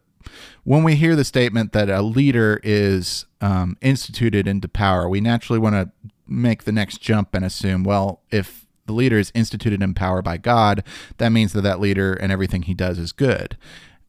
when 0.63 0.84
we 0.84 0.95
hear 0.95 1.15
the 1.15 1.24
statement 1.24 1.74
that 1.74 1.89
a 1.89 2.01
leader 2.01 2.59
is 2.63 3.26
um, 3.41 3.78
instituted 3.82 4.47
into 4.47 4.67
power, 4.67 5.07
we 5.09 5.21
naturally 5.21 5.59
want 5.59 5.76
to 5.76 5.89
make 6.28 6.63
the 6.63 6.71
next 6.71 6.99
jump 7.01 7.34
and 7.34 7.43
assume, 7.43 7.84
well, 7.84 8.21
if 8.32 8.65
the 8.86 8.93
leader 8.93 9.17
is 9.17 9.32
instituted 9.34 9.82
in 9.82 9.93
power 9.93 10.21
by 10.21 10.38
God, 10.38 10.84
that 11.17 11.30
means 11.30 11.53
that 11.53 11.61
that 11.61 11.80
leader 11.80 12.13
and 12.13 12.32
everything 12.32 12.63
he 12.63 12.74
does 12.74 12.99
is 12.99 13.11
good. 13.11 13.57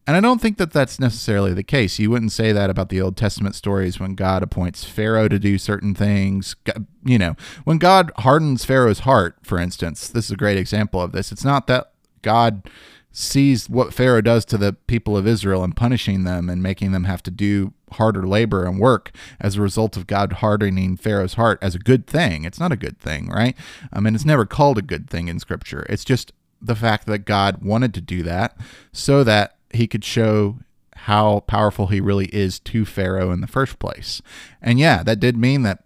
And 0.07 0.15
I 0.15 0.19
don't 0.19 0.39
think 0.39 0.57
that 0.57 0.71
that's 0.71 0.99
necessarily 0.99 1.53
the 1.53 1.63
case. 1.63 1.97
You 1.97 2.11
wouldn't 2.11 2.31
say 2.31 2.51
that 2.51 2.69
about 2.69 2.89
the 2.89 3.01
Old 3.01 3.17
Testament 3.17 3.55
stories 3.55 3.99
when 3.99 4.13
God 4.13 4.43
appoints 4.43 4.83
Pharaoh 4.83 5.27
to 5.27 5.39
do 5.39 5.57
certain 5.57 5.95
things. 5.95 6.55
You 7.03 7.17
know, 7.17 7.35
when 7.63 7.79
God 7.79 8.11
hardens 8.17 8.65
Pharaoh's 8.65 8.99
heart, 8.99 9.37
for 9.41 9.57
instance, 9.57 10.07
this 10.07 10.25
is 10.25 10.31
a 10.31 10.37
great 10.37 10.57
example 10.57 11.01
of 11.01 11.11
this. 11.11 11.31
It's 11.31 11.43
not 11.43 11.65
that 11.67 11.91
God 12.21 12.69
sees 13.17 13.69
what 13.69 13.93
Pharaoh 13.93 14.21
does 14.21 14.43
to 14.43 14.57
the 14.57 14.73
people 14.73 15.15
of 15.15 15.25
Israel 15.25 15.63
and 15.63 15.73
punishing 15.73 16.25
them 16.25 16.49
and 16.49 16.61
making 16.61 16.91
them 16.91 17.05
have 17.05 17.23
to 17.23 17.31
do 17.31 17.71
harder 17.93 18.27
labor 18.27 18.65
and 18.65 18.77
work 18.77 19.11
as 19.39 19.55
a 19.55 19.61
result 19.61 19.95
of 19.95 20.05
God 20.05 20.33
hardening 20.33 20.97
Pharaoh's 20.97 21.35
heart 21.35 21.57
as 21.61 21.75
a 21.75 21.79
good 21.79 22.07
thing. 22.07 22.43
It's 22.43 22.59
not 22.59 22.73
a 22.73 22.77
good 22.77 22.99
thing, 22.99 23.29
right? 23.29 23.55
I 23.93 24.01
mean, 24.01 24.15
it's 24.15 24.25
never 24.25 24.45
called 24.45 24.77
a 24.77 24.81
good 24.81 25.09
thing 25.09 25.29
in 25.29 25.39
Scripture. 25.39 25.85
It's 25.87 26.03
just 26.03 26.33
the 26.61 26.75
fact 26.75 27.07
that 27.07 27.19
God 27.19 27.63
wanted 27.63 27.93
to 27.93 28.01
do 28.01 28.21
that 28.23 28.57
so 28.91 29.23
that 29.23 29.55
he 29.71 29.87
could 29.87 30.03
show 30.03 30.57
how 30.95 31.39
powerful 31.41 31.87
he 31.87 32.01
really 32.01 32.27
is 32.33 32.59
to 32.59 32.83
Pharaoh 32.83 33.31
in 33.31 33.39
the 33.39 33.47
first 33.47 33.79
place. 33.79 34.21
And 34.61 34.77
yeah, 34.77 35.03
that 35.03 35.21
did 35.21 35.37
mean 35.37 35.61
that 35.61 35.84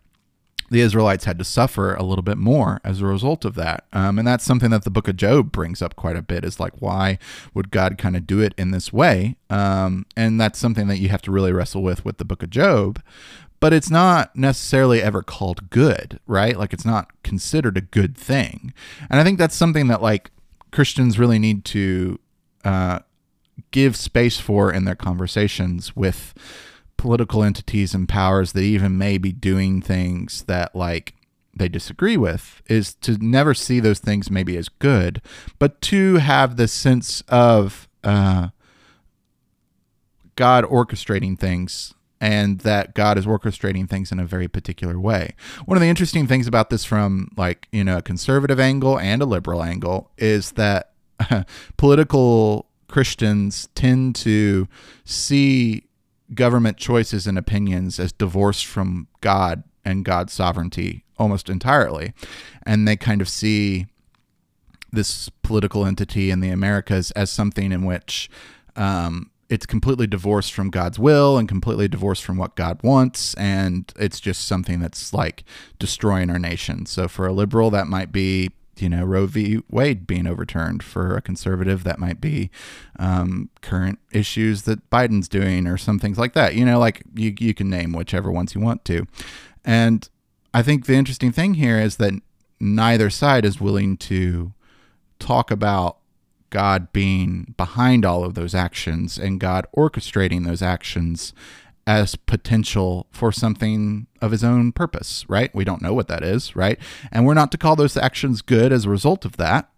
the 0.69 0.81
Israelites 0.81 1.25
had 1.25 1.39
to 1.39 1.45
suffer 1.45 1.95
a 1.95 2.03
little 2.03 2.21
bit 2.21 2.37
more 2.37 2.79
as 2.83 3.01
a 3.01 3.05
result 3.05 3.45
of 3.45 3.55
that. 3.55 3.85
Um, 3.93 4.19
and 4.19 4.27
that's 4.27 4.43
something 4.43 4.69
that 4.71 4.83
the 4.83 4.91
book 4.91 5.07
of 5.07 5.17
Job 5.17 5.51
brings 5.51 5.81
up 5.81 5.95
quite 5.95 6.15
a 6.15 6.21
bit 6.21 6.45
is 6.45 6.59
like, 6.59 6.73
why 6.79 7.17
would 7.53 7.71
God 7.71 7.97
kind 7.97 8.15
of 8.15 8.27
do 8.27 8.39
it 8.39 8.53
in 8.57 8.71
this 8.71 8.93
way? 8.93 9.35
Um, 9.49 10.05
and 10.15 10.39
that's 10.39 10.59
something 10.59 10.87
that 10.87 10.97
you 10.97 11.09
have 11.09 11.21
to 11.23 11.31
really 11.31 11.51
wrestle 11.51 11.81
with 11.81 12.05
with 12.05 12.17
the 12.17 12.25
book 12.25 12.43
of 12.43 12.49
Job. 12.49 13.01
But 13.59 13.73
it's 13.73 13.89
not 13.89 14.33
necessarily 14.35 15.01
ever 15.01 15.21
called 15.21 15.69
good, 15.69 16.19
right? 16.27 16.57
Like 16.57 16.71
it's 16.71 16.85
not 16.85 17.11
considered 17.23 17.75
a 17.75 17.81
good 17.81 18.17
thing. 18.17 18.73
And 19.09 19.19
I 19.19 19.23
think 19.23 19.37
that's 19.37 19.55
something 19.55 19.87
that 19.87 20.01
like 20.01 20.31
Christians 20.71 21.19
really 21.19 21.39
need 21.39 21.65
to 21.65 22.19
uh, 22.63 22.99
give 23.71 23.95
space 23.95 24.39
for 24.39 24.71
in 24.71 24.85
their 24.85 24.95
conversations 24.95 25.95
with 25.95 26.33
political 26.99 27.43
entities 27.43 27.93
and 27.95 28.09
powers 28.09 28.51
that 28.51 28.61
even 28.61 28.97
may 28.97 29.17
be 29.17 29.31
doing 29.31 29.81
things 29.81 30.43
that 30.43 30.75
like 30.75 31.13
they 31.55 31.69
disagree 31.69 32.17
with 32.17 32.61
is 32.67 32.93
to 32.95 33.17
never 33.25 33.53
see 33.53 33.79
those 33.79 33.99
things 33.99 34.29
maybe 34.29 34.57
as 34.57 34.67
good, 34.67 35.21
but 35.59 35.81
to 35.81 36.15
have 36.15 36.57
the 36.57 36.67
sense 36.67 37.23
of 37.29 37.87
uh, 38.03 38.49
God 40.35 40.65
orchestrating 40.65 41.39
things 41.39 41.93
and 42.19 42.59
that 42.59 42.93
God 42.95 43.17
is 43.17 43.25
orchestrating 43.25 43.89
things 43.89 44.11
in 44.11 44.19
a 44.19 44.25
very 44.25 44.49
particular 44.49 44.99
way. 44.99 45.35
One 45.63 45.77
of 45.77 45.81
the 45.81 45.87
interesting 45.87 46.27
things 46.27 46.47
about 46.47 46.69
this 46.69 46.83
from 46.83 47.29
like, 47.37 47.69
you 47.71 47.85
know, 47.85 47.99
a 47.99 48.01
conservative 48.01 48.59
angle 48.59 48.99
and 48.99 49.21
a 49.21 49.25
liberal 49.25 49.63
angle 49.63 50.11
is 50.17 50.51
that 50.51 50.91
political 51.77 52.65
Christians 52.89 53.69
tend 53.73 54.15
to 54.17 54.67
see 55.05 55.83
government 56.33 56.77
choices 56.77 57.27
and 57.27 57.37
opinions 57.37 57.99
as 57.99 58.11
divorced 58.11 58.65
from 58.65 59.07
God 59.21 59.63
and 59.85 60.05
God's 60.05 60.33
sovereignty 60.33 61.03
almost 61.17 61.49
entirely. 61.49 62.13
And 62.63 62.87
they 62.87 62.95
kind 62.95 63.21
of 63.21 63.29
see 63.29 63.87
this 64.91 65.29
political 65.43 65.85
entity 65.85 66.31
in 66.31 66.39
the 66.39 66.49
Americas 66.49 67.11
as 67.11 67.31
something 67.31 67.71
in 67.71 67.85
which 67.85 68.29
um, 68.75 69.29
it's 69.49 69.65
completely 69.65 70.07
divorced 70.07 70.53
from 70.53 70.69
God's 70.69 70.99
will 70.99 71.37
and 71.37 71.47
completely 71.47 71.87
divorced 71.87 72.23
from 72.23 72.37
what 72.37 72.55
God 72.55 72.81
wants. 72.83 73.33
And 73.35 73.91
it's 73.97 74.19
just 74.19 74.45
something 74.45 74.79
that's 74.79 75.13
like 75.13 75.43
destroying 75.79 76.29
our 76.29 76.39
nation. 76.39 76.85
So 76.85 77.07
for 77.07 77.27
a 77.27 77.33
liberal, 77.33 77.69
that 77.71 77.87
might 77.87 78.11
be 78.11 78.51
you 78.81 78.89
know 78.89 79.03
Roe 79.03 79.25
v. 79.25 79.61
Wade 79.69 80.07
being 80.07 80.27
overturned. 80.27 80.83
For 80.83 81.15
a 81.15 81.21
conservative, 81.21 81.83
that 81.83 81.99
might 81.99 82.21
be 82.21 82.49
um, 82.97 83.49
current 83.61 83.99
issues 84.11 84.63
that 84.63 84.89
Biden's 84.89 85.27
doing, 85.27 85.67
or 85.67 85.77
some 85.77 85.99
things 85.99 86.17
like 86.17 86.33
that. 86.33 86.55
You 86.55 86.65
know, 86.65 86.79
like 86.79 87.03
you 87.15 87.33
you 87.39 87.53
can 87.53 87.69
name 87.69 87.93
whichever 87.93 88.31
ones 88.31 88.55
you 88.55 88.61
want 88.61 88.85
to. 88.85 89.05
And 89.65 90.07
I 90.53 90.61
think 90.61 90.85
the 90.85 90.95
interesting 90.95 91.31
thing 91.31 91.55
here 91.55 91.79
is 91.79 91.97
that 91.97 92.13
neither 92.59 93.09
side 93.09 93.45
is 93.45 93.61
willing 93.61 93.97
to 93.97 94.53
talk 95.19 95.51
about 95.51 95.97
God 96.49 96.91
being 96.91 97.53
behind 97.57 98.05
all 98.05 98.23
of 98.23 98.33
those 98.33 98.55
actions 98.55 99.17
and 99.17 99.39
God 99.39 99.67
orchestrating 99.75 100.45
those 100.45 100.61
actions 100.61 101.33
as 101.87 102.15
potential 102.15 103.07
for 103.11 103.31
something 103.31 104.07
of 104.21 104.31
his 104.31 104.43
own 104.43 104.71
purpose, 104.71 105.25
right? 105.27 105.53
We 105.55 105.63
don't 105.63 105.81
know 105.81 105.93
what 105.93 106.07
that 106.07 106.23
is, 106.23 106.55
right? 106.55 106.77
And 107.11 107.25
we're 107.25 107.33
not 107.33 107.51
to 107.51 107.57
call 107.57 107.75
those 107.75 107.97
actions 107.97 108.41
good 108.41 108.71
as 108.71 108.85
a 108.85 108.89
result 108.89 109.25
of 109.25 109.37
that. 109.37 109.69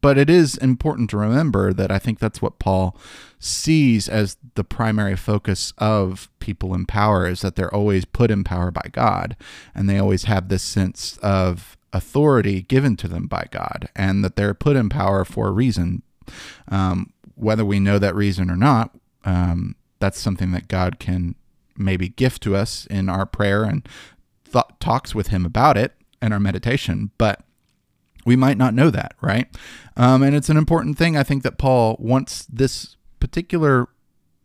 But 0.00 0.16
it 0.16 0.30
is 0.30 0.56
important 0.56 1.10
to 1.10 1.18
remember 1.18 1.72
that 1.72 1.90
I 1.90 1.98
think 1.98 2.18
that's 2.18 2.40
what 2.40 2.58
Paul 2.58 2.96
sees 3.38 4.08
as 4.08 4.38
the 4.54 4.64
primary 4.64 5.16
focus 5.16 5.74
of 5.76 6.30
people 6.38 6.74
in 6.74 6.86
power 6.86 7.26
is 7.26 7.42
that 7.42 7.56
they're 7.56 7.74
always 7.74 8.06
put 8.06 8.30
in 8.30 8.42
power 8.42 8.70
by 8.70 8.88
God 8.92 9.36
and 9.74 9.88
they 9.88 9.98
always 9.98 10.24
have 10.24 10.48
this 10.48 10.62
sense 10.62 11.18
of 11.22 11.76
authority 11.92 12.62
given 12.62 12.96
to 12.96 13.08
them 13.08 13.26
by 13.26 13.46
God 13.50 13.88
and 13.94 14.24
that 14.24 14.36
they're 14.36 14.54
put 14.54 14.76
in 14.76 14.88
power 14.88 15.24
for 15.24 15.48
a 15.48 15.52
reason. 15.52 16.02
Um, 16.68 17.12
whether 17.34 17.64
we 17.64 17.80
know 17.80 17.98
that 17.98 18.14
reason 18.14 18.50
or 18.50 18.56
not, 18.56 18.96
um, 19.24 19.74
that's 19.98 20.20
something 20.20 20.52
that 20.52 20.68
God 20.68 20.98
can 20.98 21.34
maybe 21.80 22.08
gift 22.08 22.42
to 22.42 22.56
us 22.56 22.86
in 22.86 23.08
our 23.08 23.26
prayer 23.26 23.64
and 23.64 23.88
th- 24.50 24.64
talks 24.78 25.14
with 25.14 25.28
Him 25.28 25.44
about 25.44 25.76
it 25.76 25.94
and 26.20 26.32
our 26.32 26.40
meditation. 26.40 27.10
But 27.18 27.42
we 28.24 28.36
might 28.36 28.58
not 28.58 28.74
know 28.74 28.90
that, 28.90 29.14
right? 29.20 29.48
Um, 29.96 30.22
and 30.22 30.36
it's 30.36 30.50
an 30.50 30.56
important 30.56 30.98
thing, 30.98 31.16
I 31.16 31.22
think, 31.22 31.42
that 31.42 31.58
Paul 31.58 31.96
wants 31.98 32.46
this 32.46 32.96
particular 33.18 33.88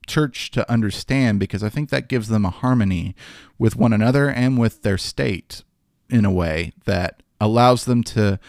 church 0.07 0.51
to 0.51 0.69
understand 0.71 1.39
because 1.39 1.63
I 1.63 1.69
think 1.69 1.89
that 1.89 2.07
gives 2.07 2.27
them 2.27 2.45
a 2.45 2.51
harmony 2.51 3.15
with 3.57 3.75
one 3.75 3.93
another 3.93 4.29
and 4.29 4.57
with 4.57 4.83
their 4.83 4.97
state 4.97 5.63
in 6.09 6.25
a 6.25 6.31
way 6.31 6.73
that 6.85 7.23
allows 7.39 7.85
them 7.85 8.03
to 8.03 8.39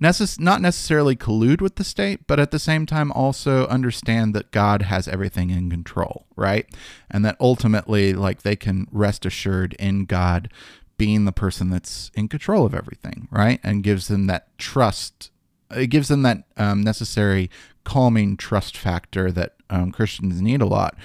necess- 0.00 0.40
not 0.40 0.60
necessarily 0.60 1.16
collude 1.16 1.60
with 1.60 1.76
the 1.76 1.84
state, 1.84 2.26
but 2.26 2.40
at 2.40 2.50
the 2.50 2.58
same 2.58 2.86
time 2.86 3.12
also 3.12 3.66
understand 3.66 4.34
that 4.34 4.50
God 4.50 4.82
has 4.82 5.08
everything 5.08 5.50
in 5.50 5.70
control, 5.70 6.26
right? 6.36 6.66
And 7.10 7.24
that 7.24 7.36
ultimately, 7.40 8.12
like, 8.12 8.42
they 8.42 8.56
can 8.56 8.86
rest 8.90 9.26
assured 9.26 9.74
in 9.74 10.04
God 10.04 10.50
being 10.98 11.24
the 11.24 11.32
person 11.32 11.70
that's 11.70 12.10
in 12.14 12.28
control 12.28 12.64
of 12.64 12.74
everything, 12.74 13.28
right? 13.30 13.60
And 13.62 13.82
gives 13.82 14.08
them 14.08 14.26
that 14.26 14.56
trust. 14.58 15.30
It 15.70 15.88
gives 15.88 16.08
them 16.08 16.22
that 16.22 16.44
um, 16.56 16.82
necessary 16.82 17.50
calming 17.84 18.36
trust 18.36 18.76
factor 18.76 19.30
that 19.32 19.54
um, 19.68 19.92
Christians 19.92 20.40
need 20.40 20.60
a 20.60 20.66
lot 20.66 20.96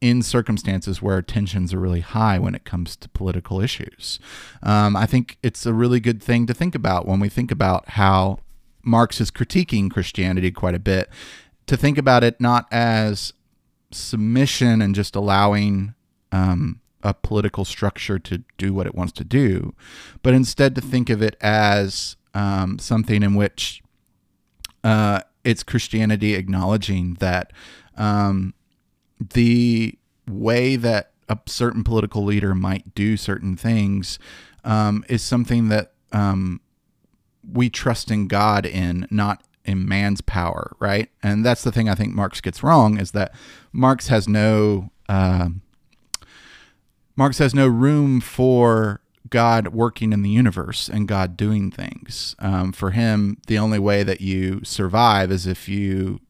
in 0.00 0.22
circumstances 0.22 1.02
where 1.02 1.20
tensions 1.20 1.74
are 1.74 1.80
really 1.80 2.00
high 2.00 2.38
when 2.38 2.54
it 2.54 2.64
comes 2.64 2.96
to 2.96 3.08
political 3.10 3.60
issues. 3.60 4.18
Um, 4.62 4.96
I 4.96 5.06
think 5.06 5.36
it's 5.42 5.66
a 5.66 5.74
really 5.74 6.00
good 6.00 6.22
thing 6.22 6.46
to 6.46 6.54
think 6.54 6.74
about 6.74 7.06
when 7.06 7.20
we 7.20 7.28
think 7.28 7.50
about 7.50 7.90
how 7.90 8.38
Marx 8.82 9.20
is 9.20 9.30
critiquing 9.30 9.90
Christianity 9.90 10.50
quite 10.50 10.74
a 10.74 10.78
bit, 10.78 11.10
to 11.66 11.76
think 11.76 11.98
about 11.98 12.24
it 12.24 12.40
not 12.40 12.66
as 12.70 13.32
submission 13.90 14.80
and 14.80 14.94
just 14.94 15.14
allowing 15.14 15.94
um, 16.32 16.80
a 17.02 17.12
political 17.12 17.64
structure 17.64 18.18
to 18.18 18.42
do 18.56 18.72
what 18.72 18.86
it 18.86 18.94
wants 18.94 19.12
to 19.14 19.24
do, 19.24 19.74
but 20.22 20.34
instead 20.34 20.74
to 20.74 20.80
think 20.80 21.10
of 21.10 21.22
it 21.22 21.36
as 21.40 22.16
um, 22.34 22.78
something 22.78 23.22
in 23.22 23.34
which 23.34 23.82
uh, 24.84 25.20
it's 25.44 25.62
Christianity 25.62 26.34
acknowledging 26.34 27.14
that 27.20 27.52
um, 27.96 28.54
the 29.20 29.98
way 30.28 30.76
that 30.76 31.12
a 31.28 31.38
certain 31.46 31.84
political 31.84 32.24
leader 32.24 32.54
might 32.54 32.94
do 32.94 33.16
certain 33.16 33.56
things 33.56 34.18
um, 34.64 35.04
is 35.08 35.22
something 35.22 35.68
that 35.68 35.92
um, 36.12 36.60
we 37.50 37.70
trust 37.70 38.10
in 38.10 38.26
God 38.26 38.66
in, 38.66 39.06
not 39.10 39.42
in 39.64 39.88
man's 39.88 40.20
power, 40.20 40.74
right? 40.78 41.10
And 41.22 41.44
that's 41.44 41.62
the 41.62 41.72
thing 41.72 41.88
I 41.88 41.94
think 41.94 42.14
Marx 42.14 42.40
gets 42.40 42.62
wrong 42.62 42.98
is 42.98 43.12
that 43.12 43.32
Marx 43.72 44.08
has 44.08 44.26
no. 44.28 44.90
Uh, 45.08 45.50
Marx 47.16 47.38
has 47.38 47.54
no 47.54 47.66
room 47.66 48.20
for 48.20 49.02
God 49.28 49.68
working 49.68 50.12
in 50.12 50.22
the 50.22 50.30
universe 50.30 50.88
and 50.88 51.06
God 51.06 51.36
doing 51.36 51.70
things. 51.70 52.34
Um, 52.38 52.72
for 52.72 52.92
him, 52.92 53.38
the 53.46 53.58
only 53.58 53.78
way 53.78 54.02
that 54.02 54.20
you 54.20 54.60
survive 54.64 55.30
is 55.30 55.46
if 55.46 55.68
you 55.68 56.20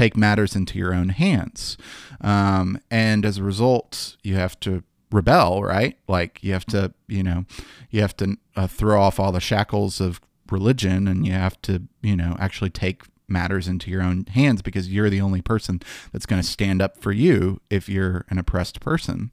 take 0.00 0.16
matters 0.16 0.56
into 0.56 0.78
your 0.78 0.94
own 0.94 1.10
hands. 1.10 1.76
Um, 2.22 2.80
and 2.90 3.26
as 3.26 3.36
a 3.36 3.44
result, 3.44 4.16
you 4.22 4.34
have 4.34 4.58
to 4.60 4.82
rebel, 5.12 5.62
right? 5.62 5.98
Like 6.08 6.42
you 6.42 6.54
have 6.54 6.64
to, 6.66 6.94
you 7.06 7.22
know, 7.22 7.44
you 7.90 8.00
have 8.00 8.16
to 8.16 8.38
uh, 8.56 8.66
throw 8.66 9.02
off 9.02 9.20
all 9.20 9.30
the 9.30 9.40
shackles 9.40 10.00
of 10.00 10.18
religion 10.50 11.06
and 11.06 11.26
you 11.26 11.32
have 11.32 11.60
to, 11.62 11.82
you 12.00 12.16
know, 12.16 12.34
actually 12.40 12.70
take 12.70 13.02
matters 13.28 13.68
into 13.68 13.90
your 13.90 14.02
own 14.02 14.24
hands 14.26 14.62
because 14.62 14.88
you're 14.88 15.10
the 15.10 15.20
only 15.20 15.42
person 15.42 15.82
that's 16.12 16.26
going 16.26 16.40
to 16.40 16.48
stand 16.48 16.80
up 16.80 16.96
for 16.96 17.12
you 17.12 17.60
if 17.68 17.86
you're 17.86 18.24
an 18.30 18.38
oppressed 18.38 18.80
person. 18.80 19.30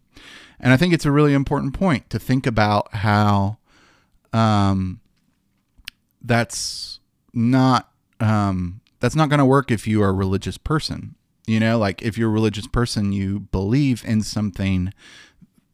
And 0.59 0.73
I 0.73 0.77
think 0.77 0.93
it's 0.93 1.05
a 1.05 1.11
really 1.11 1.33
important 1.33 1.73
point 1.75 2.09
to 2.09 2.19
think 2.19 2.45
about 2.45 2.93
how 2.93 3.57
um, 4.33 4.99
that's 6.21 6.99
not 7.33 7.89
um, 8.19 8.81
that's 8.99 9.15
not 9.15 9.29
going 9.29 9.39
to 9.39 9.45
work 9.45 9.71
if 9.71 9.87
you 9.87 10.01
are 10.01 10.09
a 10.09 10.13
religious 10.13 10.57
person. 10.57 11.15
You 11.45 11.59
know, 11.59 11.77
like 11.77 12.01
if 12.01 12.17
you're 12.17 12.29
a 12.29 12.33
religious 12.33 12.67
person, 12.67 13.13
you 13.13 13.39
believe 13.39 14.03
in 14.05 14.21
something 14.21 14.93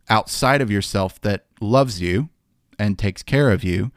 outside 0.09 0.61
of 0.61 0.69
yourself 0.69 1.19
that 1.21 1.45
loves 1.59 2.01
you 2.01 2.29
and 2.77 2.99
takes 2.99 3.23
care 3.23 3.51
of 3.51 3.63
you 3.63 3.91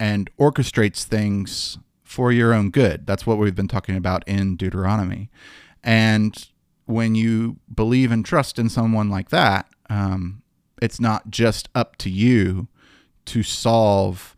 and 0.00 0.30
orchestrates 0.38 1.04
things 1.04 1.78
for 2.02 2.32
your 2.32 2.52
own 2.52 2.70
good. 2.70 3.06
That's 3.06 3.26
what 3.26 3.38
we've 3.38 3.54
been 3.54 3.68
talking 3.68 3.96
about 3.96 4.26
in 4.26 4.56
Deuteronomy. 4.56 5.30
And 5.82 6.48
when 6.86 7.14
you 7.14 7.56
believe 7.74 8.10
and 8.10 8.24
trust 8.24 8.58
in 8.58 8.68
someone 8.68 9.10
like 9.10 9.30
that, 9.30 9.66
um, 9.88 10.42
it's 10.80 11.00
not 11.00 11.30
just 11.30 11.68
up 11.74 11.96
to 11.96 12.10
you 12.10 12.68
to 13.26 13.42
solve 13.42 14.36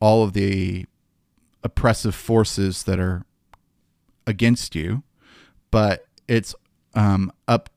all 0.00 0.22
of 0.22 0.32
the 0.32 0.86
oppressive 1.62 2.14
forces 2.14 2.84
that 2.84 2.98
are 2.98 3.24
against 4.28 4.76
you, 4.76 5.02
but 5.70 6.06
it's 6.28 6.54
um, 6.94 7.32
up 7.48 7.70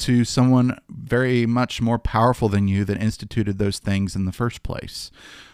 to 0.00 0.24
someone 0.24 0.78
very 0.88 1.46
much 1.46 1.80
more 1.80 1.98
powerful 1.98 2.48
than 2.48 2.68
you 2.68 2.84
that 2.84 3.00
instituted 3.00 3.58
those 3.58 3.78
things 3.78 4.14
in 4.14 4.26
the 4.26 4.32
first 4.32 4.62
place. 4.62 5.10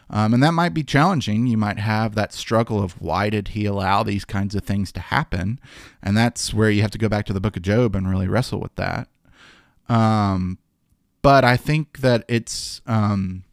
Um, 0.08 0.34
and 0.34 0.42
that 0.42 0.52
might 0.52 0.74
be 0.74 0.82
challenging. 0.82 1.46
You 1.46 1.56
might 1.56 1.78
have 1.78 2.16
that 2.16 2.32
struggle 2.32 2.82
of 2.82 3.00
why 3.00 3.30
did 3.30 3.48
he 3.48 3.64
allow 3.64 4.02
these 4.02 4.24
kinds 4.24 4.56
of 4.56 4.64
things 4.64 4.90
to 4.92 5.00
happen? 5.00 5.60
And 6.02 6.16
that's 6.16 6.52
where 6.52 6.68
you 6.68 6.82
have 6.82 6.90
to 6.90 6.98
go 6.98 7.08
back 7.08 7.26
to 7.26 7.32
the 7.32 7.40
book 7.40 7.56
of 7.56 7.62
Job 7.62 7.94
and 7.94 8.10
really 8.10 8.26
wrestle 8.26 8.58
with 8.60 8.74
that. 8.74 9.08
Um, 9.88 10.58
but 11.22 11.44
I 11.44 11.56
think 11.56 11.98
that 11.98 12.24
it's 12.26 12.80
um, 12.86 13.44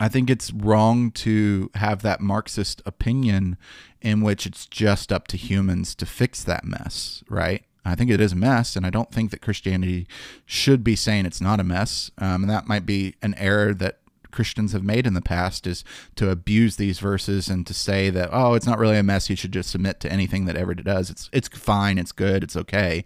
I 0.00 0.08
think 0.08 0.30
it's 0.30 0.52
wrong 0.52 1.10
to 1.12 1.70
have 1.74 2.02
that 2.02 2.20
Marxist 2.20 2.80
opinion 2.86 3.56
in 4.00 4.20
which 4.20 4.46
it's 4.46 4.66
just 4.66 5.12
up 5.12 5.28
to 5.28 5.36
humans 5.36 5.94
to 5.96 6.06
fix 6.06 6.42
that 6.44 6.64
mess, 6.64 7.22
right? 7.28 7.64
I 7.84 7.94
think 7.94 8.10
it 8.10 8.20
is 8.20 8.32
a 8.32 8.36
mess, 8.36 8.76
and 8.76 8.84
I 8.84 8.90
don't 8.90 9.10
think 9.10 9.30
that 9.30 9.40
Christianity 9.40 10.06
should 10.44 10.84
be 10.84 10.94
saying 10.94 11.26
it's 11.26 11.40
not 11.40 11.60
a 11.60 11.64
mess. 11.64 12.10
Um, 12.18 12.42
and 12.42 12.50
that 12.50 12.68
might 12.68 12.84
be 12.84 13.14
an 13.22 13.34
error 13.34 13.72
that 13.74 13.98
Christians 14.30 14.72
have 14.72 14.84
made 14.84 15.06
in 15.06 15.14
the 15.14 15.22
past 15.22 15.66
is 15.66 15.84
to 16.16 16.30
abuse 16.30 16.76
these 16.76 16.98
verses 16.98 17.48
and 17.48 17.66
to 17.66 17.74
say 17.74 18.10
that 18.10 18.28
oh 18.30 18.54
it's 18.54 18.66
not 18.66 18.78
really 18.78 18.98
a 18.98 19.02
mess 19.02 19.30
you 19.30 19.36
should 19.36 19.52
just 19.52 19.70
submit 19.70 20.00
to 20.00 20.12
anything 20.12 20.44
that 20.44 20.56
ever 20.56 20.74
does 20.74 21.10
it's 21.10 21.30
it's 21.32 21.48
fine 21.48 21.98
it's 21.98 22.12
good 22.12 22.42
it's 22.44 22.56
okay 22.56 23.04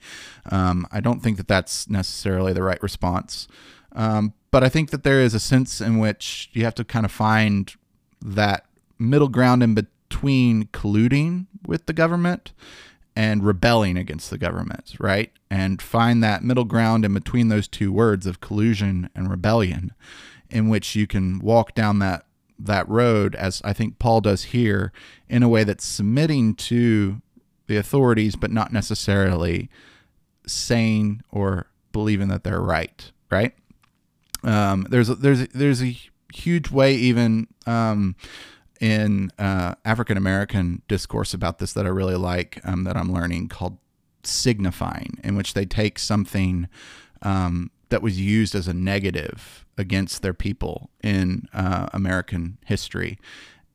um, 0.51 0.86
I 0.90 1.01
don't 1.01 1.20
think 1.20 1.36
that 1.36 1.49
that's 1.49 1.88
necessarily 1.88 2.53
the 2.53 2.62
right 2.62 2.82
response 2.82 3.47
um, 3.93 4.34
but 4.51 4.64
I 4.64 4.68
think 4.68 4.90
that 4.90 5.05
there 5.05 5.20
is 5.20 5.34
a 5.34 5.40
sense 5.40 5.80
in 5.80 5.99
which 5.99 6.51
you 6.53 6.64
have 6.64 6.74
to 6.74 6.84
kind 6.84 7.07
of 7.07 7.12
find 7.12 7.72
that 8.20 8.66
middle 8.99 9.28
ground 9.28 9.62
in 9.62 9.74
between 10.12 10.66
colluding 10.66 11.46
with 11.66 11.86
the 11.86 11.92
government 11.94 12.52
and 13.16 13.44
rebelling 13.44 13.96
against 13.96 14.28
the 14.28 14.36
government, 14.36 14.94
right? 15.00 15.32
And 15.50 15.80
find 15.80 16.22
that 16.22 16.44
middle 16.44 16.64
ground 16.64 17.06
in 17.06 17.14
between 17.14 17.48
those 17.48 17.66
two 17.66 17.90
words 17.90 18.26
of 18.26 18.40
collusion 18.40 19.08
and 19.14 19.30
rebellion 19.30 19.92
in 20.50 20.68
which 20.68 20.94
you 20.94 21.06
can 21.06 21.38
walk 21.38 21.74
down 21.74 21.98
that 22.00 22.26
that 22.58 22.86
road 22.88 23.34
as 23.34 23.60
I 23.64 23.72
think 23.72 23.98
Paul 23.98 24.20
does 24.20 24.44
here 24.44 24.92
in 25.28 25.42
a 25.42 25.48
way 25.48 25.64
that's 25.64 25.84
submitting 25.84 26.54
to 26.56 27.20
the 27.66 27.76
authorities 27.76 28.36
but 28.36 28.52
not 28.52 28.72
necessarily 28.72 29.68
saying 30.46 31.22
or 31.30 31.66
believing 31.90 32.28
that 32.28 32.44
they're 32.44 32.60
right, 32.60 33.10
right? 33.30 33.54
Um, 34.44 34.86
there's 34.90 35.08
a, 35.08 35.14
there's 35.14 35.40
a, 35.40 35.48
there's 35.48 35.82
a 35.82 35.96
huge 36.32 36.70
way 36.70 36.94
even 36.94 37.48
um, 37.66 38.14
in 38.83 39.30
uh, 39.39 39.76
African 39.85 40.16
American 40.16 40.83
discourse 40.89 41.33
about 41.33 41.61
this 41.61 41.72
that 41.72 41.87
I 41.87 41.89
really 41.89 42.16
like 42.16 42.61
um, 42.64 42.83
that 42.83 42.97
I'm 42.97 43.12
learning 43.12 43.49
called 43.49 43.78
signifying, 44.24 45.18
in 45.22 45.37
which 45.37 45.55
they 45.55 45.64
take 45.64 46.01
something 46.01 46.68
um, 47.22 47.70
that 47.91 48.03
was 48.03 48.20
used 48.20 48.57
as 48.57 48.66
a 48.66 48.74
negative 48.74 49.64
against 49.78 50.20
their 50.22 50.35
people 50.35 50.91
in 51.01 51.47
uh, 51.55 51.91
American 51.93 52.59
history, 52.66 53.20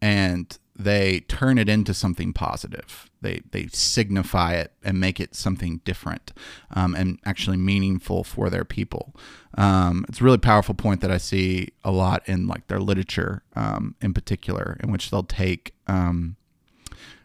and 0.01 0.57
they 0.75 1.21
turn 1.21 1.57
it 1.57 1.69
into 1.69 1.93
something 1.93 2.33
positive. 2.33 3.06
They 3.21 3.41
they 3.51 3.67
signify 3.67 4.53
it 4.53 4.73
and 4.83 4.99
make 4.99 5.19
it 5.19 5.35
something 5.35 5.81
different 5.83 6.33
um, 6.71 6.95
and 6.95 7.19
actually 7.25 7.57
meaningful 7.57 8.23
for 8.23 8.49
their 8.49 8.65
people. 8.65 9.15
Um, 9.57 10.05
it's 10.07 10.21
a 10.21 10.23
really 10.23 10.37
powerful 10.37 10.75
point 10.75 11.01
that 11.01 11.11
I 11.11 11.17
see 11.17 11.69
a 11.83 11.91
lot 11.91 12.27
in 12.27 12.47
like 12.47 12.67
their 12.67 12.79
literature, 12.79 13.43
um, 13.55 13.95
in 14.01 14.13
particular, 14.13 14.77
in 14.81 14.91
which 14.91 15.09
they'll 15.09 15.23
take 15.23 15.73
um, 15.87 16.35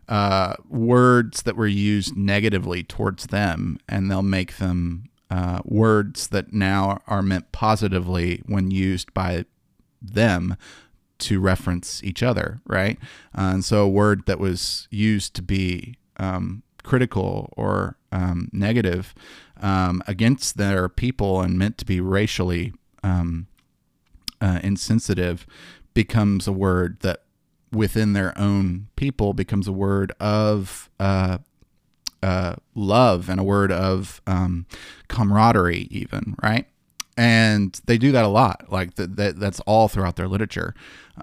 uh, 0.08 0.54
words 0.68 1.42
that 1.42 1.56
were 1.56 1.66
used 1.66 2.16
negatively 2.16 2.82
towards 2.82 3.28
them 3.28 3.78
and 3.88 4.10
they'll 4.10 4.22
make 4.22 4.56
them 4.58 5.08
uh, 5.30 5.60
words 5.64 6.28
that 6.28 6.52
now 6.52 7.00
are 7.06 7.22
meant 7.22 7.50
positively 7.52 8.42
when 8.46 8.70
used 8.70 9.14
by 9.14 9.44
them 10.02 10.56
to 11.22 11.40
reference 11.40 12.02
each 12.04 12.22
other, 12.22 12.60
right? 12.66 12.98
Uh, 13.36 13.52
and 13.54 13.64
so 13.64 13.84
a 13.84 13.88
word 13.88 14.26
that 14.26 14.38
was 14.38 14.86
used 14.90 15.34
to 15.34 15.42
be 15.42 15.96
um, 16.18 16.62
critical 16.82 17.52
or 17.56 17.96
um, 18.10 18.48
negative 18.52 19.14
um, 19.60 20.02
against 20.06 20.56
their 20.56 20.88
people 20.88 21.40
and 21.40 21.58
meant 21.58 21.78
to 21.78 21.84
be 21.84 22.00
racially 22.00 22.72
um, 23.02 23.46
uh, 24.40 24.60
insensitive 24.62 25.46
becomes 25.94 26.46
a 26.46 26.52
word 26.52 26.98
that 27.00 27.22
within 27.70 28.12
their 28.12 28.36
own 28.38 28.88
people 28.96 29.32
becomes 29.32 29.66
a 29.66 29.72
word 29.72 30.12
of 30.20 30.90
uh, 31.00 31.38
uh, 32.22 32.54
love 32.74 33.28
and 33.28 33.40
a 33.40 33.44
word 33.44 33.72
of 33.72 34.20
um, 34.26 34.66
camaraderie, 35.08 35.88
even, 35.90 36.36
right? 36.42 36.66
And 37.16 37.80
they 37.84 37.98
do 37.98 38.12
that 38.12 38.24
a 38.24 38.28
lot. 38.28 38.66
Like 38.70 38.94
that, 38.94 39.16
that 39.16 39.38
that's 39.38 39.60
all 39.60 39.88
throughout 39.88 40.16
their 40.16 40.28
literature. 40.28 40.74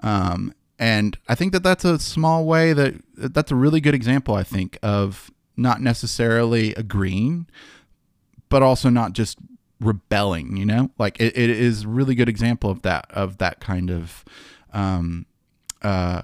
Um, 0.02 0.54
and 0.78 1.18
I 1.28 1.34
think 1.34 1.52
that 1.52 1.62
that's 1.62 1.84
a 1.84 1.98
small 1.98 2.44
way 2.44 2.72
that 2.72 2.94
that's 3.14 3.50
a 3.50 3.56
really 3.56 3.80
good 3.80 3.94
example. 3.94 4.34
I 4.34 4.42
think 4.42 4.78
of 4.82 5.30
not 5.56 5.80
necessarily 5.80 6.74
agreeing, 6.74 7.46
but 8.48 8.62
also 8.62 8.88
not 8.88 9.12
just 9.12 9.38
rebelling. 9.80 10.56
You 10.56 10.64
know, 10.64 10.90
like 10.98 11.20
it, 11.20 11.36
it 11.36 11.50
is 11.50 11.84
really 11.86 12.14
good 12.14 12.28
example 12.28 12.70
of 12.70 12.82
that 12.82 13.06
of 13.10 13.38
that 13.38 13.60
kind 13.60 13.90
of. 13.90 14.24
Um, 14.72 15.26
uh, 15.82 16.22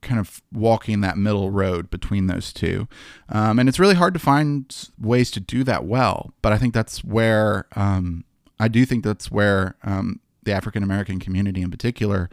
kind 0.00 0.20
of 0.20 0.42
walking 0.52 1.00
that 1.00 1.18
middle 1.18 1.50
road 1.50 1.90
between 1.90 2.28
those 2.28 2.52
two. 2.52 2.88
Um, 3.28 3.58
and 3.58 3.68
it's 3.68 3.78
really 3.78 3.94
hard 3.94 4.14
to 4.14 4.20
find 4.20 4.88
ways 4.98 5.30
to 5.32 5.40
do 5.40 5.64
that 5.64 5.84
well. 5.84 6.32
But 6.40 6.52
I 6.52 6.58
think 6.58 6.72
that's 6.72 7.04
where 7.04 7.66
um, 7.74 8.24
I 8.58 8.68
do 8.68 8.84
think 8.84 9.04
that's 9.04 9.30
where 9.30 9.76
um, 9.82 10.20
the 10.42 10.52
African 10.52 10.82
American 10.82 11.18
community 11.18 11.62
in 11.62 11.70
particular 11.70 12.28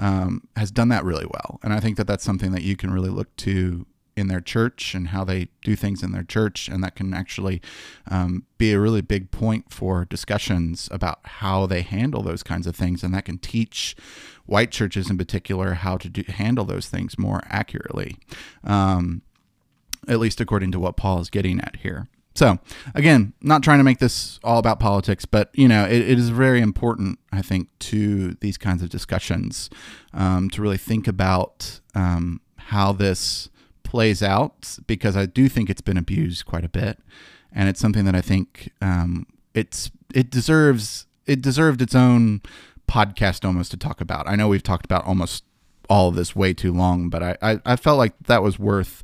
um, 0.00 0.48
has 0.56 0.70
done 0.70 0.88
that 0.88 1.04
really 1.04 1.26
well. 1.26 1.60
And 1.62 1.72
I 1.72 1.80
think 1.80 1.96
that 1.96 2.06
that's 2.06 2.24
something 2.24 2.52
that 2.52 2.62
you 2.62 2.76
can 2.76 2.92
really 2.92 3.10
look 3.10 3.34
to 3.36 3.86
in 4.16 4.28
their 4.28 4.40
church 4.40 4.94
and 4.94 5.08
how 5.08 5.24
they 5.24 5.48
do 5.62 5.74
things 5.74 6.02
in 6.02 6.12
their 6.12 6.22
church. 6.22 6.68
And 6.68 6.82
that 6.84 6.96
can 6.96 7.14
actually 7.14 7.62
um, 8.10 8.44
be 8.58 8.72
a 8.72 8.80
really 8.80 9.00
big 9.00 9.30
point 9.30 9.72
for 9.72 10.04
discussions 10.04 10.88
about 10.92 11.20
how 11.24 11.66
they 11.66 11.82
handle 11.82 12.22
those 12.22 12.42
kinds 12.42 12.66
of 12.66 12.76
things. 12.76 13.02
And 13.02 13.14
that 13.14 13.24
can 13.24 13.38
teach 13.38 13.96
white 14.44 14.70
churches 14.70 15.08
in 15.08 15.16
particular 15.16 15.74
how 15.74 15.96
to 15.96 16.08
do, 16.08 16.24
handle 16.28 16.64
those 16.64 16.88
things 16.88 17.18
more 17.18 17.40
accurately, 17.48 18.16
um, 18.64 19.22
at 20.06 20.18
least 20.18 20.40
according 20.40 20.72
to 20.72 20.80
what 20.80 20.96
Paul 20.96 21.20
is 21.20 21.30
getting 21.30 21.60
at 21.60 21.76
here. 21.76 22.08
So, 22.34 22.58
again, 22.94 23.34
not 23.42 23.62
trying 23.62 23.78
to 23.78 23.84
make 23.84 23.98
this 23.98 24.40
all 24.42 24.58
about 24.58 24.80
politics, 24.80 25.24
but 25.24 25.50
you 25.52 25.68
know, 25.68 25.84
it, 25.84 26.00
it 26.00 26.18
is 26.18 26.30
very 26.30 26.60
important, 26.60 27.18
I 27.30 27.42
think, 27.42 27.68
to 27.80 28.34
these 28.40 28.56
kinds 28.56 28.82
of 28.82 28.88
discussions 28.88 29.68
um, 30.14 30.48
to 30.50 30.62
really 30.62 30.78
think 30.78 31.06
about 31.06 31.80
um, 31.94 32.40
how 32.56 32.92
this 32.92 33.50
plays 33.82 34.22
out, 34.22 34.78
because 34.86 35.16
I 35.16 35.26
do 35.26 35.48
think 35.48 35.68
it's 35.68 35.82
been 35.82 35.98
abused 35.98 36.46
quite 36.46 36.64
a 36.64 36.68
bit, 36.68 36.98
and 37.52 37.68
it's 37.68 37.80
something 37.80 38.06
that 38.06 38.14
I 38.14 38.22
think 38.22 38.72
um, 38.80 39.26
it's 39.52 39.90
it 40.14 40.30
deserves 40.30 41.06
it 41.26 41.42
deserved 41.42 41.82
its 41.82 41.94
own 41.94 42.40
podcast 42.88 43.44
almost 43.44 43.70
to 43.72 43.76
talk 43.76 44.00
about. 44.00 44.26
I 44.26 44.36
know 44.36 44.48
we've 44.48 44.62
talked 44.62 44.86
about 44.86 45.04
almost 45.04 45.44
all 45.88 46.08
of 46.08 46.14
this 46.14 46.34
way 46.34 46.54
too 46.54 46.72
long, 46.72 47.10
but 47.10 47.22
I, 47.22 47.36
I, 47.42 47.60
I 47.66 47.76
felt 47.76 47.98
like 47.98 48.14
that 48.26 48.42
was 48.42 48.58
worth 48.58 49.02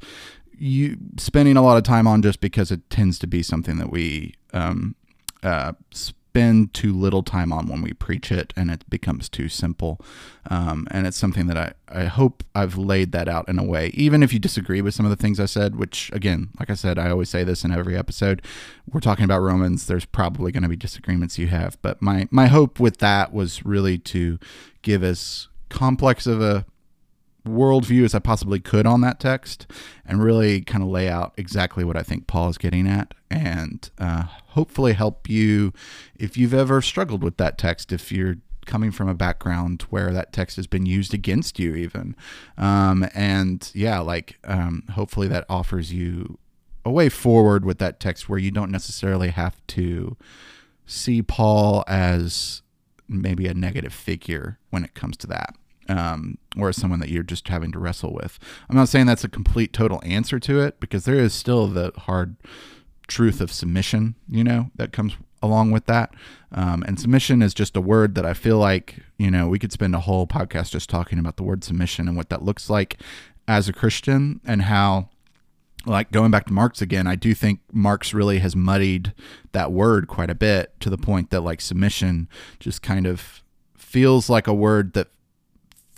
you 0.59 0.97
spending 1.19 1.57
a 1.57 1.63
lot 1.63 1.77
of 1.77 1.83
time 1.83 2.07
on 2.07 2.23
just 2.23 2.41
because 2.41 2.71
it 2.71 2.89
tends 2.91 3.19
to 3.21 3.27
be 3.27 3.43
something 3.43 3.79
that 3.79 3.91
we 3.91 4.35
um, 4.53 4.95
uh, 5.43 5.73
spend 6.39 6.73
too 6.75 6.93
little 6.93 7.23
time 7.23 7.53
on 7.53 7.67
when 7.67 7.83
we 7.83 7.93
preach 7.93 8.31
it 8.31 8.53
and 8.57 8.71
it 8.71 8.89
becomes 8.89 9.29
too 9.29 9.49
simple. 9.49 10.01
Um, 10.51 10.87
and 10.91 11.07
it's 11.07 11.17
something 11.17 11.47
that 11.47 11.57
I, 11.57 11.73
I 11.89 12.05
hope 12.05 12.45
I've 12.55 12.77
laid 12.77 13.13
that 13.13 13.29
out 13.29 13.49
in 13.49 13.59
a 13.59 13.65
way, 13.65 13.89
even 13.95 14.23
if 14.23 14.33
you 14.33 14.39
disagree 14.39 14.81
with 14.81 14.95
some 14.95 15.07
of 15.07 15.11
the 15.11 15.17
things 15.17 15.41
I 15.41 15.47
said, 15.47 15.77
which 15.77 16.11
again, 16.13 16.51
like 16.61 16.71
I 16.71 16.75
said, 16.75 16.99
I 16.99 17.11
always 17.11 17.29
say 17.29 17.45
this 17.45 17.65
in 17.65 17.73
every 17.73 17.97
episode. 17.97 18.43
We're 18.93 19.01
talking 19.01 19.25
about 19.25 19.41
Romans. 19.41 19.87
There's 19.87 20.05
probably 20.05 20.53
going 20.53 20.63
to 20.63 20.69
be 20.69 20.77
disagreements 20.77 21.39
you 21.39 21.49
have, 21.49 21.77
but 21.83 22.01
my, 22.01 22.29
my 22.31 22.47
hope 22.47 22.79
with 22.79 22.99
that 22.99 23.33
was 23.33 23.65
really 23.65 23.99
to 23.99 24.39
give 24.83 25.03
as 25.03 25.49
complex 25.71 26.27
of 26.27 26.41
a 26.41 26.65
worldview 27.49 28.05
as 28.05 28.15
I 28.15 28.19
possibly 28.19 28.61
could 28.61 28.87
on 28.87 29.01
that 29.03 29.21
text 29.21 29.67
and 30.07 30.23
really 30.23 30.61
kind 30.61 30.83
of 30.83 30.91
lay 30.91 31.09
out 31.09 31.35
exactly 31.37 31.85
what 31.85 31.97
I 31.97 32.03
think 32.03 32.27
Paul 32.27 32.49
is 32.49 32.59
getting 32.59 32.87
at 32.87 33.15
and 33.31 33.89
uh, 33.99 34.25
hopefully 34.49 34.93
help 34.93 35.29
you 35.29 35.73
if 36.17 36.37
you've 36.37 36.55
ever 36.55 36.81
struggled 36.81 37.23
with 37.23 37.37
that 37.39 37.59
text, 37.59 37.93
if 37.93 38.13
you're 38.13 38.37
coming 38.67 38.93
from 38.93 39.09
a 39.09 39.15
background 39.15 39.83
where 39.91 40.13
that 40.13 40.33
text 40.33 40.57
has 40.57 40.67
been 40.67 40.87
used 40.87 41.13
against 41.13 41.59
you, 41.59 41.75
even. 41.75 42.15
Um, 42.57 43.09
and 43.15 43.71
yeah, 43.75 43.99
like 43.99 44.39
um, 44.45 44.85
hopefully 44.93 45.27
that 45.29 45.47
offers 45.49 45.93
you 45.93 46.39
a 46.85 46.91
way 46.91 47.09
forward 47.09 47.65
with 47.65 47.79
that 47.79 47.99
text 47.99 48.29
where 48.29 48.39
you 48.39 48.51
don't 48.51 48.71
necessarily 48.71 49.31
have 49.31 49.67
to 49.69 50.17
see 50.87 51.23
Paul 51.23 51.85
as 51.89 52.63
maybe 53.09 53.47
a 53.47 53.55
negative 53.55 53.93
figure 53.93 54.59
when 54.71 54.85
it 54.85 54.95
comes 54.95 55.17
to 55.17 55.27
that 55.27 55.55
um, 55.89 56.39
or 56.57 56.69
as 56.69 56.77
someone 56.77 57.01
that 57.01 57.09
you're 57.09 57.23
just 57.23 57.49
having 57.49 57.73
to 57.73 57.79
wrestle 57.79 58.13
with. 58.13 58.39
I'm 58.69 58.77
not 58.77 58.89
saying 58.89 59.07
that's 59.07 59.25
a 59.25 59.29
complete 59.29 59.73
total 59.73 60.01
answer 60.05 60.39
to 60.41 60.61
it 60.61 60.81
because 60.81 61.05
there 61.05 61.17
is 61.17 61.33
still 61.33 61.67
the 61.67 61.93
hard 61.97 62.37
truth 63.07 63.41
of 63.41 63.51
submission, 63.51 64.15
you 64.29 64.45
know, 64.45 64.71
that 64.77 64.93
comes 64.93 65.17
along 65.43 65.71
with 65.71 65.87
that. 65.87 66.15
Um, 66.53 66.83
and 66.87 67.01
submission 67.01 67.43
is 67.43 67.55
just 67.55 67.77
a 67.77 67.81
word 67.81 68.15
that 68.15 68.27
I 68.27 68.35
feel 68.35 68.59
like, 68.59 68.97
you 69.19 69.31
know, 69.31 69.49
we 69.49 69.59
could 69.59 69.73
spend 69.73 69.95
a 69.95 70.01
whole 70.01 70.27
podcast 70.27 70.71
just 70.71 70.91
talking 70.91 71.19
about 71.19 71.37
the 71.37 71.43
word 71.43 71.65
submission 71.65 72.09
and 72.09 72.17
what 72.17 72.29
that 72.29 72.45
looks 72.45 72.69
like 72.69 72.99
as 73.47 73.69
a 73.69 73.73
Christian 73.73 74.41
and 74.45 74.63
how 74.63 75.09
like 75.87 76.11
going 76.11 76.31
back 76.31 76.47
to 76.47 76.53
Marx 76.53 76.83
again, 76.83 77.07
I 77.07 77.15
do 77.15 77.35
think 77.35 77.61
Marx 77.73 78.13
really 78.13 78.41
has 78.41 78.55
muddied 78.55 79.15
that 79.53 79.73
word 79.73 80.09
quite 80.09 80.29
a 80.29 80.35
bit 80.35 80.79
to 80.81 80.91
the 80.91 80.99
point 80.99 81.31
that 81.31 81.41
like 81.41 81.61
submission 81.61 82.29
just 82.61 82.83
kind 82.83 83.07
of 83.07 83.43
feels 83.77 84.29
like 84.29 84.47
a 84.47 84.55
word 84.55 84.93
that 84.93 85.09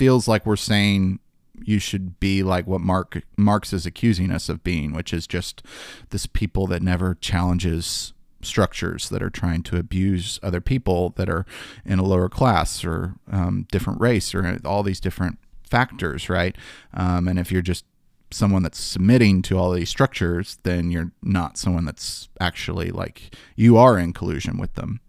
feels 0.00 0.26
like 0.26 0.46
we're 0.46 0.56
saying 0.56 1.18
you 1.62 1.78
should 1.78 2.18
be 2.20 2.42
like 2.42 2.66
what 2.66 2.80
Mark 2.80 3.20
Marx 3.36 3.74
is 3.74 3.84
accusing 3.84 4.30
us 4.30 4.48
of 4.48 4.64
being, 4.64 4.94
which 4.94 5.12
is 5.12 5.26
just 5.26 5.62
this 6.08 6.24
people 6.24 6.66
that 6.68 6.80
never 6.82 7.18
challenges 7.20 8.14
structures 8.40 9.10
that 9.10 9.22
are 9.22 9.28
trying 9.28 9.62
to 9.62 9.76
abuse 9.76 10.40
other 10.42 10.62
people 10.62 11.10
that 11.16 11.28
are 11.28 11.44
in 11.84 11.98
a 11.98 12.02
lower 12.02 12.30
class 12.30 12.82
or 12.82 13.16
um, 13.30 13.66
different 13.70 14.00
race 14.00 14.34
or 14.34 14.58
all 14.64 14.82
these 14.82 15.00
different 15.00 15.38
factors, 15.62 16.30
right? 16.30 16.56
Um, 16.94 17.28
and 17.28 17.38
if 17.38 17.52
you're 17.52 17.60
just 17.60 17.84
someone 18.30 18.62
that's 18.62 18.80
submitting 18.80 19.42
to 19.42 19.58
all 19.58 19.70
these 19.72 19.90
structures, 19.90 20.56
then 20.62 20.90
you're 20.90 21.12
not 21.22 21.58
someone 21.58 21.84
that's 21.84 22.30
actually 22.40 22.90
like 22.90 23.36
you 23.54 23.76
are 23.76 23.98
in 23.98 24.14
collusion 24.14 24.56
with 24.56 24.72
them. 24.76 25.00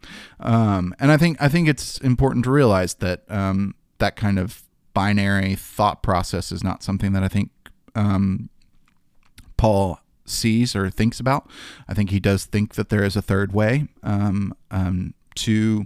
Um, 0.41 0.93
and 0.99 1.13
I 1.13 1.15
think 1.15 1.41
I 1.41 1.47
think 1.47 1.69
it's 1.69 1.97
important 1.99 2.43
to 2.43 2.51
realize 2.51 2.95
that 2.95 3.23
um, 3.29 3.75
that 3.99 4.17
kind 4.17 4.37
of 4.37 4.63
binary 4.93 5.55
thought 5.55 6.03
process 6.03 6.51
is 6.51 6.63
not 6.63 6.83
something 6.83 7.13
that 7.13 7.23
I 7.23 7.27
think 7.27 7.51
um, 7.95 8.49
Paul 9.57 9.99
sees 10.25 10.75
or 10.75 10.89
thinks 10.89 11.19
about. 11.19 11.49
I 11.87 11.93
think 11.93 12.09
he 12.09 12.19
does 12.19 12.45
think 12.45 12.75
that 12.75 12.89
there 12.89 13.03
is 13.03 13.15
a 13.15 13.21
third 13.21 13.53
way 13.53 13.87
um, 14.03 14.53
um, 14.69 15.13
to 15.35 15.85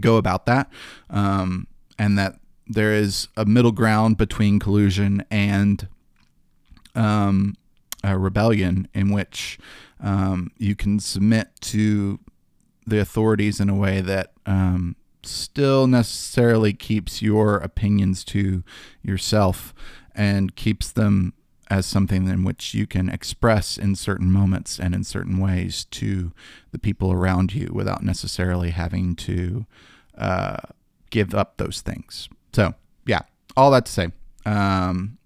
go 0.00 0.16
about 0.16 0.46
that, 0.46 0.70
um, 1.10 1.66
and 1.98 2.18
that 2.18 2.38
there 2.66 2.92
is 2.92 3.28
a 3.36 3.44
middle 3.44 3.72
ground 3.72 4.16
between 4.16 4.58
collusion 4.58 5.24
and 5.30 5.88
um, 6.94 7.56
rebellion, 8.02 8.88
in 8.94 9.10
which 9.10 9.58
um, 10.00 10.50
you 10.58 10.74
can 10.74 10.98
submit 10.98 11.48
to 11.60 12.18
the 12.86 12.98
authorities 12.98 13.60
in 13.60 13.68
a 13.68 13.74
way 13.74 14.00
that 14.00 14.32
still 15.26 15.86
necessarily 15.86 16.72
keeps 16.72 17.22
your 17.22 17.56
opinions 17.56 18.24
to 18.24 18.62
yourself 19.02 19.74
and 20.14 20.54
keeps 20.56 20.90
them 20.92 21.34
as 21.70 21.86
something 21.86 22.28
in 22.28 22.44
which 22.44 22.74
you 22.74 22.86
can 22.86 23.08
express 23.08 23.78
in 23.78 23.96
certain 23.96 24.30
moments 24.30 24.78
and 24.78 24.94
in 24.94 25.02
certain 25.02 25.38
ways 25.38 25.86
to 25.86 26.32
the 26.72 26.78
people 26.78 27.10
around 27.10 27.54
you 27.54 27.70
without 27.72 28.02
necessarily 28.02 28.70
having 28.70 29.16
to 29.16 29.66
uh, 30.16 30.58
give 31.10 31.34
up 31.34 31.56
those 31.56 31.80
things. 31.80 32.28
So, 32.52 32.74
yeah, 33.06 33.22
all 33.56 33.70
that 33.70 33.86
to 33.86 33.92
say, 33.92 34.12
um, 34.44 35.18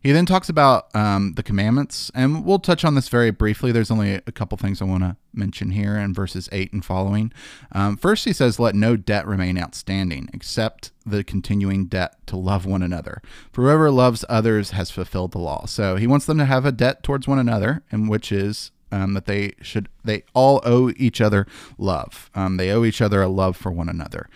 He 0.00 0.12
then 0.12 0.26
talks 0.26 0.48
about 0.48 0.94
um, 0.94 1.34
the 1.34 1.42
commandments, 1.42 2.10
and 2.14 2.44
we'll 2.44 2.58
touch 2.58 2.84
on 2.84 2.94
this 2.94 3.08
very 3.08 3.30
briefly. 3.30 3.72
There's 3.72 3.90
only 3.90 4.14
a 4.14 4.32
couple 4.32 4.56
things 4.58 4.80
I 4.80 4.84
want 4.84 5.02
to 5.02 5.16
mention 5.32 5.70
here 5.70 5.96
in 5.96 6.14
verses 6.14 6.48
8 6.52 6.72
and 6.72 6.84
following. 6.84 7.32
Um, 7.72 7.96
first, 7.96 8.24
he 8.24 8.32
says, 8.32 8.58
Let 8.58 8.74
no 8.74 8.96
debt 8.96 9.26
remain 9.26 9.58
outstanding, 9.58 10.28
except 10.32 10.92
the 11.04 11.24
continuing 11.24 11.86
debt 11.86 12.16
to 12.26 12.36
love 12.36 12.66
one 12.66 12.82
another. 12.82 13.22
For 13.52 13.62
whoever 13.62 13.90
loves 13.90 14.24
others 14.28 14.70
has 14.70 14.90
fulfilled 14.90 15.32
the 15.32 15.38
law. 15.38 15.66
So 15.66 15.96
he 15.96 16.06
wants 16.06 16.26
them 16.26 16.38
to 16.38 16.44
have 16.44 16.64
a 16.64 16.72
debt 16.72 17.02
towards 17.02 17.26
one 17.26 17.38
another, 17.38 17.82
and 17.90 18.08
which 18.08 18.30
is 18.30 18.70
um, 18.90 19.14
that 19.14 19.26
they 19.26 19.52
should 19.60 19.88
they 20.04 20.24
all 20.34 20.60
owe 20.64 20.90
each 20.96 21.20
other 21.20 21.46
love. 21.76 22.30
Um, 22.34 22.56
they 22.56 22.70
owe 22.70 22.84
each 22.84 23.00
other 23.00 23.22
a 23.22 23.28
love 23.28 23.56
for 23.56 23.70
one 23.70 23.88
another. 23.88 24.28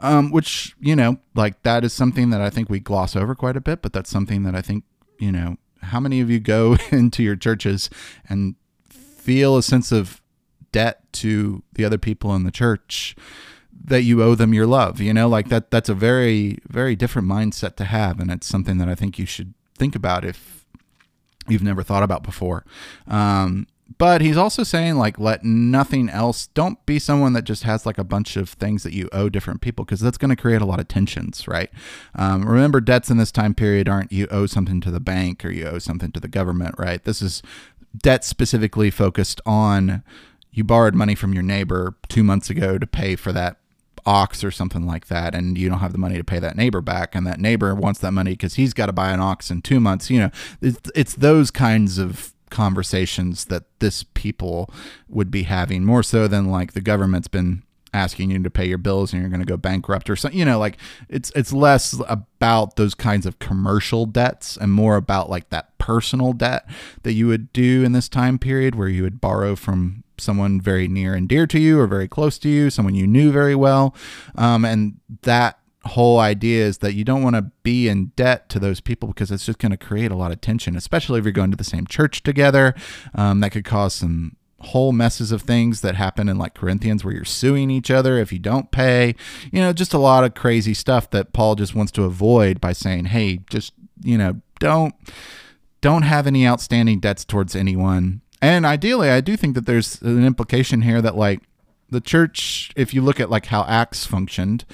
Um, 0.00 0.30
which 0.30 0.74
you 0.80 0.94
know, 0.94 1.18
like 1.34 1.62
that 1.62 1.84
is 1.84 1.92
something 1.92 2.30
that 2.30 2.40
I 2.40 2.50
think 2.50 2.68
we 2.68 2.80
gloss 2.80 3.16
over 3.16 3.34
quite 3.34 3.56
a 3.56 3.60
bit, 3.60 3.82
but 3.82 3.92
that's 3.92 4.10
something 4.10 4.42
that 4.44 4.54
I 4.54 4.62
think 4.62 4.84
you 5.18 5.32
know. 5.32 5.56
How 5.82 6.00
many 6.00 6.20
of 6.20 6.30
you 6.30 6.40
go 6.40 6.76
into 6.90 7.22
your 7.22 7.36
churches 7.36 7.90
and 8.28 8.56
feel 8.88 9.56
a 9.56 9.62
sense 9.62 9.92
of 9.92 10.20
debt 10.72 11.00
to 11.12 11.62
the 11.74 11.84
other 11.84 11.98
people 11.98 12.34
in 12.34 12.44
the 12.44 12.50
church 12.50 13.14
that 13.84 14.02
you 14.02 14.22
owe 14.22 14.34
them 14.34 14.52
your 14.52 14.66
love? 14.66 15.00
You 15.00 15.14
know, 15.14 15.28
like 15.28 15.48
that. 15.48 15.70
That's 15.70 15.88
a 15.88 15.94
very, 15.94 16.58
very 16.68 16.96
different 16.96 17.28
mindset 17.28 17.76
to 17.76 17.84
have, 17.84 18.20
and 18.20 18.30
it's 18.30 18.46
something 18.46 18.78
that 18.78 18.88
I 18.88 18.94
think 18.94 19.18
you 19.18 19.26
should 19.26 19.54
think 19.78 19.94
about 19.94 20.24
if 20.24 20.66
you've 21.48 21.62
never 21.62 21.82
thought 21.82 22.02
about 22.02 22.22
before. 22.22 22.64
Um, 23.06 23.66
but 23.98 24.20
he's 24.20 24.36
also 24.36 24.62
saying 24.62 24.96
like 24.96 25.18
let 25.18 25.44
nothing 25.44 26.08
else 26.08 26.48
don't 26.48 26.84
be 26.86 26.98
someone 26.98 27.32
that 27.34 27.44
just 27.44 27.62
has 27.62 27.86
like 27.86 27.98
a 27.98 28.04
bunch 28.04 28.36
of 28.36 28.50
things 28.50 28.82
that 28.82 28.92
you 28.92 29.08
owe 29.12 29.28
different 29.28 29.60
people 29.60 29.84
because 29.84 30.00
that's 30.00 30.18
going 30.18 30.28
to 30.28 30.40
create 30.40 30.60
a 30.60 30.66
lot 30.66 30.80
of 30.80 30.88
tensions 30.88 31.46
right? 31.46 31.70
Um, 32.14 32.48
remember 32.48 32.80
debts 32.80 33.10
in 33.10 33.16
this 33.16 33.32
time 33.32 33.54
period 33.54 33.88
aren't 33.88 34.12
you 34.12 34.26
owe 34.30 34.46
something 34.46 34.80
to 34.82 34.90
the 34.90 35.00
bank 35.00 35.44
or 35.44 35.50
you 35.50 35.66
owe 35.66 35.78
something 35.78 36.12
to 36.12 36.20
the 36.20 36.28
government 36.28 36.74
right? 36.78 37.02
This 37.02 37.22
is 37.22 37.42
debt 37.96 38.24
specifically 38.24 38.90
focused 38.90 39.40
on 39.46 40.02
you 40.50 40.64
borrowed 40.64 40.94
money 40.94 41.14
from 41.14 41.32
your 41.32 41.42
neighbor 41.42 41.96
two 42.08 42.22
months 42.22 42.50
ago 42.50 42.78
to 42.78 42.86
pay 42.86 43.14
for 43.14 43.32
that 43.32 43.58
ox 44.04 44.44
or 44.44 44.50
something 44.50 44.86
like 44.86 45.08
that 45.08 45.34
and 45.34 45.58
you 45.58 45.68
don't 45.68 45.80
have 45.80 45.92
the 45.92 45.98
money 45.98 46.16
to 46.16 46.22
pay 46.24 46.38
that 46.38 46.56
neighbor 46.56 46.80
back 46.80 47.14
and 47.14 47.26
that 47.26 47.40
neighbor 47.40 47.74
wants 47.74 47.98
that 48.00 48.12
money 48.12 48.32
because 48.32 48.54
he's 48.54 48.72
got 48.72 48.86
to 48.86 48.92
buy 48.92 49.10
an 49.10 49.18
ox 49.18 49.50
in 49.50 49.60
two 49.60 49.80
months 49.80 50.10
you 50.10 50.20
know? 50.20 50.30
It's, 50.60 50.90
it's 50.94 51.14
those 51.14 51.50
kinds 51.50 51.98
of 51.98 52.32
conversations 52.56 53.44
that 53.46 53.64
this 53.80 54.02
people 54.02 54.70
would 55.10 55.30
be 55.30 55.42
having 55.42 55.84
more 55.84 56.02
so 56.02 56.26
than 56.26 56.50
like 56.50 56.72
the 56.72 56.80
government's 56.80 57.28
been 57.28 57.62
asking 57.92 58.30
you 58.30 58.42
to 58.42 58.50
pay 58.50 58.66
your 58.66 58.78
bills 58.78 59.12
and 59.12 59.20
you're 59.20 59.30
going 59.30 59.40
to 59.40 59.46
go 59.46 59.58
bankrupt 59.58 60.08
or 60.08 60.16
something 60.16 60.38
you 60.38 60.44
know 60.44 60.58
like 60.58 60.78
it's 61.10 61.30
it's 61.36 61.52
less 61.52 62.00
about 62.08 62.76
those 62.76 62.94
kinds 62.94 63.26
of 63.26 63.38
commercial 63.38 64.06
debts 64.06 64.56
and 64.56 64.72
more 64.72 64.96
about 64.96 65.28
like 65.28 65.50
that 65.50 65.76
personal 65.76 66.32
debt 66.32 66.66
that 67.02 67.12
you 67.12 67.26
would 67.26 67.52
do 67.52 67.84
in 67.84 67.92
this 67.92 68.08
time 68.08 68.38
period 68.38 68.74
where 68.74 68.88
you 68.88 69.02
would 69.02 69.20
borrow 69.20 69.54
from 69.54 70.02
someone 70.18 70.58
very 70.58 70.88
near 70.88 71.14
and 71.14 71.28
dear 71.28 71.46
to 71.46 71.58
you 71.58 71.78
or 71.78 71.86
very 71.86 72.08
close 72.08 72.38
to 72.38 72.48
you 72.48 72.70
someone 72.70 72.94
you 72.94 73.06
knew 73.06 73.30
very 73.30 73.54
well. 73.54 73.94
Um, 74.34 74.64
and 74.64 74.98
that 75.22 75.58
whole 75.86 76.18
idea 76.18 76.64
is 76.64 76.78
that 76.78 76.94
you 76.94 77.04
don't 77.04 77.22
want 77.22 77.36
to 77.36 77.42
be 77.62 77.88
in 77.88 78.12
debt 78.16 78.48
to 78.50 78.58
those 78.58 78.80
people 78.80 79.08
because 79.08 79.30
it's 79.30 79.46
just 79.46 79.58
going 79.58 79.70
to 79.70 79.76
create 79.76 80.10
a 80.10 80.16
lot 80.16 80.32
of 80.32 80.40
tension, 80.40 80.76
especially 80.76 81.18
if 81.18 81.24
you're 81.24 81.32
going 81.32 81.50
to 81.50 81.56
the 81.56 81.64
same 81.64 81.86
church 81.86 82.22
together. 82.22 82.74
Um, 83.14 83.40
that 83.40 83.50
could 83.50 83.64
cause 83.64 83.94
some 83.94 84.36
whole 84.60 84.92
messes 84.92 85.32
of 85.32 85.42
things 85.42 85.80
that 85.82 85.94
happen 85.94 86.28
in 86.28 86.38
like 86.38 86.54
Corinthians 86.54 87.04
where 87.04 87.14
you're 87.14 87.24
suing 87.24 87.70
each 87.70 87.90
other 87.90 88.18
if 88.18 88.32
you 88.32 88.38
don't 88.38 88.70
pay. 88.70 89.14
You 89.52 89.60
know, 89.60 89.72
just 89.72 89.94
a 89.94 89.98
lot 89.98 90.24
of 90.24 90.34
crazy 90.34 90.74
stuff 90.74 91.10
that 91.10 91.32
Paul 91.32 91.54
just 91.54 91.74
wants 91.74 91.92
to 91.92 92.04
avoid 92.04 92.60
by 92.60 92.72
saying, 92.72 93.06
"Hey, 93.06 93.40
just, 93.50 93.72
you 94.02 94.18
know, 94.18 94.40
don't 94.60 94.94
don't 95.80 96.02
have 96.02 96.26
any 96.26 96.46
outstanding 96.46 97.00
debts 97.00 97.24
towards 97.24 97.54
anyone." 97.54 98.22
And 98.42 98.66
ideally, 98.66 99.10
I 99.10 99.20
do 99.20 99.36
think 99.36 99.54
that 99.54 99.66
there's 99.66 100.00
an 100.02 100.24
implication 100.24 100.82
here 100.82 101.00
that 101.02 101.16
like 101.16 101.40
the 101.90 102.00
church, 102.00 102.72
if 102.76 102.92
you 102.92 103.02
look 103.02 103.20
at 103.20 103.30
like 103.30 103.46
how 103.46 103.64
Acts 103.64 104.04
functioned, 104.04 104.64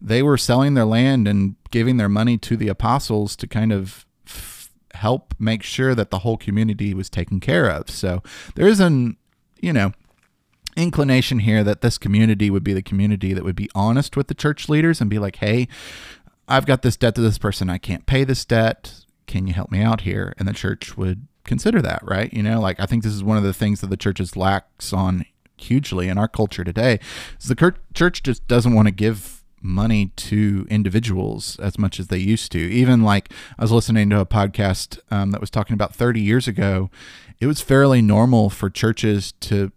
they 0.00 0.22
were 0.22 0.38
selling 0.38 0.74
their 0.74 0.84
land 0.84 1.26
and 1.26 1.56
giving 1.70 1.96
their 1.96 2.08
money 2.08 2.38
to 2.38 2.56
the 2.56 2.68
apostles 2.68 3.36
to 3.36 3.46
kind 3.46 3.72
of 3.72 4.06
f- 4.26 4.70
help 4.94 5.34
make 5.38 5.62
sure 5.62 5.94
that 5.94 6.10
the 6.10 6.20
whole 6.20 6.36
community 6.36 6.94
was 6.94 7.10
taken 7.10 7.40
care 7.40 7.68
of. 7.68 7.90
So 7.90 8.22
there 8.54 8.66
is 8.66 8.80
an, 8.80 9.16
you 9.60 9.72
know, 9.72 9.92
inclination 10.76 11.40
here 11.40 11.64
that 11.64 11.80
this 11.80 11.98
community 11.98 12.50
would 12.50 12.64
be 12.64 12.72
the 12.72 12.82
community 12.82 13.32
that 13.34 13.44
would 13.44 13.56
be 13.56 13.70
honest 13.74 14.16
with 14.16 14.28
the 14.28 14.34
church 14.34 14.68
leaders 14.68 15.00
and 15.00 15.10
be 15.10 15.18
like, 15.18 15.36
hey, 15.36 15.66
I've 16.46 16.66
got 16.66 16.82
this 16.82 16.96
debt 16.96 17.14
to 17.16 17.20
this 17.20 17.38
person. 17.38 17.68
I 17.68 17.78
can't 17.78 18.06
pay 18.06 18.24
this 18.24 18.44
debt. 18.44 19.04
Can 19.26 19.46
you 19.46 19.52
help 19.52 19.70
me 19.70 19.82
out 19.82 20.02
here? 20.02 20.34
And 20.38 20.46
the 20.46 20.52
church 20.52 20.96
would 20.96 21.26
consider 21.44 21.82
that, 21.82 22.02
right? 22.04 22.32
You 22.32 22.42
know, 22.42 22.60
like 22.60 22.78
I 22.80 22.86
think 22.86 23.02
this 23.02 23.12
is 23.12 23.24
one 23.24 23.36
of 23.36 23.42
the 23.42 23.54
things 23.54 23.80
that 23.80 23.90
the 23.90 23.96
churches 23.96 24.36
lacks 24.36 24.92
on 24.92 25.24
hugely 25.60 26.08
in 26.08 26.18
our 26.18 26.28
culture 26.28 26.64
today 26.64 26.98
is 27.40 27.48
the 27.48 27.74
church 27.94 28.22
just 28.22 28.46
doesn't 28.48 28.74
want 28.74 28.88
to 28.88 28.92
give 28.92 29.40
money 29.62 30.06
to 30.16 30.66
individuals 30.70 31.58
as 31.60 31.78
much 31.78 32.00
as 32.00 32.08
they 32.08 32.18
used 32.18 32.50
to. 32.52 32.58
Even 32.58 33.02
like 33.02 33.32
I 33.58 33.62
was 33.62 33.72
listening 33.72 34.10
to 34.10 34.20
a 34.20 34.26
podcast 34.26 34.98
um, 35.10 35.32
that 35.32 35.40
was 35.40 35.50
talking 35.50 35.74
about 35.74 35.94
30 35.94 36.20
years 36.20 36.48
ago, 36.48 36.90
it 37.40 37.46
was 37.46 37.60
fairly 37.60 38.02
normal 38.02 38.50
for 38.50 38.70
churches 38.70 39.32
to 39.40 39.72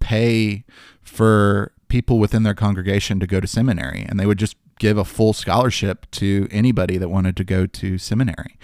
pay 0.00 0.64
for 1.02 1.72
people 1.88 2.18
within 2.18 2.42
their 2.42 2.54
congregation 2.54 3.18
to 3.20 3.26
go 3.26 3.40
to 3.40 3.46
seminary, 3.46 4.04
and 4.08 4.18
they 4.20 4.26
would 4.26 4.38
just 4.38 4.56
give 4.78 4.98
a 4.98 5.04
full 5.04 5.32
scholarship 5.32 6.06
to 6.12 6.46
anybody 6.50 6.98
that 6.98 7.08
wanted 7.08 7.36
to 7.36 7.44
go 7.44 7.66
to 7.66 7.98
seminary. 7.98 8.56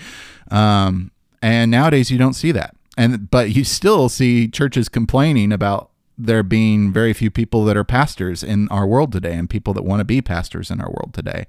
Um, 0.50 1.10
and 1.42 1.70
nowadays, 1.70 2.10
you 2.10 2.18
don't 2.18 2.34
see 2.34 2.52
that. 2.52 2.76
And 2.96 3.28
but 3.30 3.50
you 3.50 3.64
still 3.64 4.08
see 4.08 4.46
churches 4.46 4.88
complaining 4.88 5.52
about 5.52 5.90
there 6.16 6.42
being 6.42 6.92
very 6.92 7.12
few 7.12 7.30
people 7.30 7.64
that 7.64 7.76
are 7.76 7.84
pastors 7.84 8.42
in 8.42 8.68
our 8.68 8.86
world 8.86 9.12
today 9.12 9.34
and 9.34 9.50
people 9.50 9.74
that 9.74 9.82
want 9.82 10.00
to 10.00 10.04
be 10.04 10.22
pastors 10.22 10.70
in 10.70 10.80
our 10.80 10.88
world 10.88 11.12
today. 11.12 11.44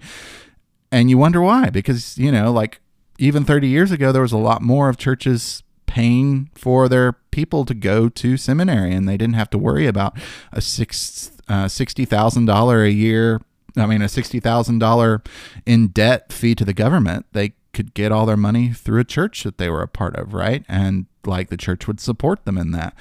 And 0.92 1.10
you 1.10 1.18
wonder 1.18 1.42
why, 1.42 1.70
because, 1.70 2.18
you 2.18 2.32
know, 2.32 2.52
like 2.52 2.80
even 3.18 3.46
30 3.46 3.68
years 3.68 3.92
ago, 3.92 4.12
there 4.12 4.22
was 4.22 4.32
a 4.32 4.38
lot 4.38 4.62
more 4.62 4.90
of 4.90 4.98
churches 4.98 5.64
paying 5.86 6.50
for 6.56 6.90
their 6.90 7.14
people 7.32 7.64
to 7.66 7.74
go 7.74 8.10
to 8.10 8.38
seminary 8.38 8.94
and 8.94 9.08
they 9.08 9.18
didn't 9.18 9.36
have 9.36 9.50
to 9.52 9.58
worry 9.58 9.88
about 9.88 10.18
a 10.52 10.62
six, 10.62 11.32
uh, 11.48 11.66
$60,000 11.66 12.86
a 12.86 12.92
year. 12.92 13.42
I 13.78 13.86
mean, 13.86 14.02
a 14.02 14.06
$60,000 14.06 15.28
in 15.66 15.88
debt 15.88 16.32
fee 16.32 16.56
to 16.56 16.66
the 16.66 16.74
government. 16.74 17.26
They 17.34 17.54
could 17.76 17.94
get 17.94 18.12
all 18.12 18.26
their 18.26 18.38
money 18.38 18.72
through 18.72 19.02
a 19.02 19.04
church 19.04 19.44
that 19.44 19.58
they 19.58 19.70
were 19.70 19.82
a 19.82 19.88
part 19.88 20.16
of, 20.16 20.34
right? 20.34 20.64
And 20.68 21.06
like 21.26 21.50
the 21.50 21.58
church 21.58 21.86
would 21.88 22.00
support 22.00 22.46
them 22.46 22.58
in 22.58 22.72
that. 22.72 22.96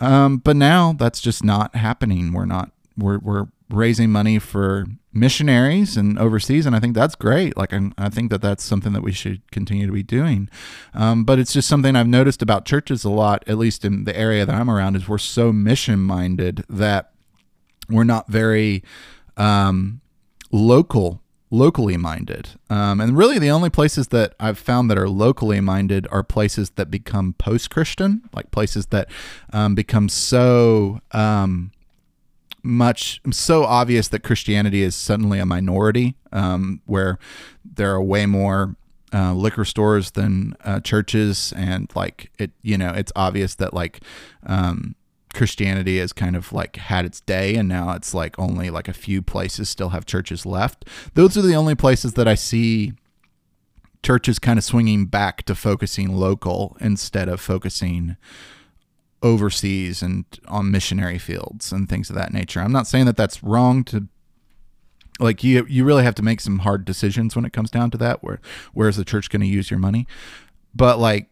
Um, 0.00 0.38
but 0.38 0.56
now 0.56 0.94
that's 0.94 1.20
just 1.20 1.44
not 1.44 1.74
happening. 1.74 2.32
We're 2.32 2.46
not. 2.46 2.70
We're 2.96 3.18
we're 3.18 3.46
raising 3.68 4.10
money 4.10 4.38
for 4.38 4.86
missionaries 5.12 5.96
and 5.96 6.18
overseas, 6.18 6.66
and 6.66 6.76
I 6.76 6.80
think 6.80 6.94
that's 6.94 7.14
great. 7.14 7.56
Like 7.56 7.72
I'm, 7.72 7.92
i 7.98 8.08
think 8.08 8.30
that 8.30 8.42
that's 8.42 8.62
something 8.62 8.92
that 8.92 9.02
we 9.02 9.12
should 9.12 9.48
continue 9.50 9.86
to 9.86 9.92
be 9.92 10.02
doing. 10.02 10.48
Um, 10.94 11.24
but 11.24 11.38
it's 11.38 11.52
just 11.52 11.68
something 11.68 11.96
I've 11.96 12.06
noticed 12.06 12.42
about 12.42 12.64
churches 12.64 13.04
a 13.04 13.10
lot, 13.10 13.42
at 13.46 13.58
least 13.58 13.84
in 13.84 14.04
the 14.04 14.16
area 14.16 14.46
that 14.46 14.54
I'm 14.54 14.70
around, 14.70 14.96
is 14.96 15.08
we're 15.08 15.18
so 15.18 15.52
mission 15.52 16.00
minded 16.00 16.64
that 16.68 17.12
we're 17.88 18.04
not 18.04 18.28
very 18.28 18.84
um, 19.36 20.00
local 20.52 21.19
locally 21.50 21.96
minded. 21.96 22.50
Um, 22.68 23.00
and 23.00 23.16
really, 23.16 23.38
the 23.38 23.50
only 23.50 23.70
places 23.70 24.08
that 24.08 24.34
I've 24.38 24.58
found 24.58 24.90
that 24.90 24.98
are 24.98 25.08
locally 25.08 25.60
minded 25.60 26.06
are 26.10 26.22
places 26.22 26.70
that 26.70 26.90
become 26.90 27.34
post 27.34 27.70
Christian, 27.70 28.22
like 28.32 28.50
places 28.50 28.86
that 28.86 29.08
um, 29.52 29.74
become 29.74 30.08
so 30.08 31.00
um, 31.12 31.72
much, 32.62 33.20
so 33.30 33.64
obvious 33.64 34.08
that 34.08 34.22
Christianity 34.22 34.82
is 34.82 34.94
suddenly 34.94 35.38
a 35.38 35.46
minority, 35.46 36.14
um, 36.32 36.80
where 36.86 37.18
there 37.64 37.92
are 37.92 38.02
way 38.02 38.26
more. 38.26 38.76
Uh, 39.12 39.34
liquor 39.34 39.64
stores 39.64 40.12
than 40.12 40.54
uh, 40.64 40.78
churches, 40.78 41.52
and 41.56 41.90
like 41.96 42.30
it, 42.38 42.52
you 42.62 42.78
know, 42.78 42.90
it's 42.90 43.10
obvious 43.16 43.56
that 43.56 43.74
like 43.74 43.98
um, 44.46 44.94
Christianity 45.34 45.98
has 45.98 46.12
kind 46.12 46.36
of 46.36 46.52
like 46.52 46.76
had 46.76 47.04
its 47.04 47.20
day 47.20 47.54
and 47.54 47.68
now 47.68 47.92
it's 47.92 48.12
like 48.14 48.38
only 48.38 48.70
like 48.70 48.88
a 48.88 48.92
few 48.92 49.22
places 49.22 49.68
still 49.68 49.90
have 49.90 50.06
churches 50.06 50.44
left. 50.44 50.84
Those 51.14 51.36
are 51.36 51.42
the 51.42 51.54
only 51.54 51.74
places 51.74 52.14
that 52.14 52.26
I 52.28 52.34
see 52.34 52.94
churches 54.02 54.38
kind 54.38 54.58
of 54.58 54.64
swinging 54.64 55.06
back 55.06 55.42
to 55.44 55.54
focusing 55.54 56.16
local 56.16 56.76
instead 56.80 57.28
of 57.28 57.40
focusing 57.40 58.16
overseas 59.22 60.02
and 60.02 60.24
on 60.48 60.70
missionary 60.70 61.18
fields 61.18 61.72
and 61.72 61.88
things 61.88 62.08
of 62.10 62.16
that 62.16 62.32
nature. 62.32 62.60
I'm 62.60 62.72
not 62.72 62.86
saying 62.86 63.06
that 63.06 63.16
that's 63.16 63.42
wrong 63.42 63.84
to 63.84 64.08
like 65.18 65.44
you 65.44 65.66
you 65.68 65.84
really 65.84 66.04
have 66.04 66.14
to 66.16 66.22
make 66.22 66.40
some 66.40 66.60
hard 66.60 66.84
decisions 66.84 67.36
when 67.36 67.44
it 67.44 67.52
comes 67.52 67.70
down 67.70 67.90
to 67.90 67.98
that 67.98 68.24
where 68.24 68.40
where's 68.72 68.96
the 68.96 69.04
church 69.04 69.28
going 69.28 69.40
to 69.40 69.46
use 69.46 69.70
your 69.70 69.78
money? 69.78 70.06
But 70.74 70.98
like 70.98 71.28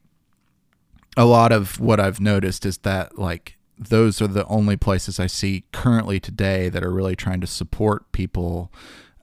a 1.16 1.24
lot 1.24 1.50
of 1.50 1.80
what 1.80 1.98
I've 1.98 2.20
noticed 2.20 2.64
is 2.64 2.78
that 2.78 3.18
like 3.18 3.57
those 3.78 4.20
are 4.20 4.26
the 4.26 4.46
only 4.46 4.76
places 4.76 5.20
I 5.20 5.26
see 5.26 5.64
currently 5.72 6.18
today 6.20 6.68
that 6.68 6.82
are 6.82 6.90
really 6.90 7.16
trying 7.16 7.40
to 7.40 7.46
support 7.46 8.10
people 8.12 8.72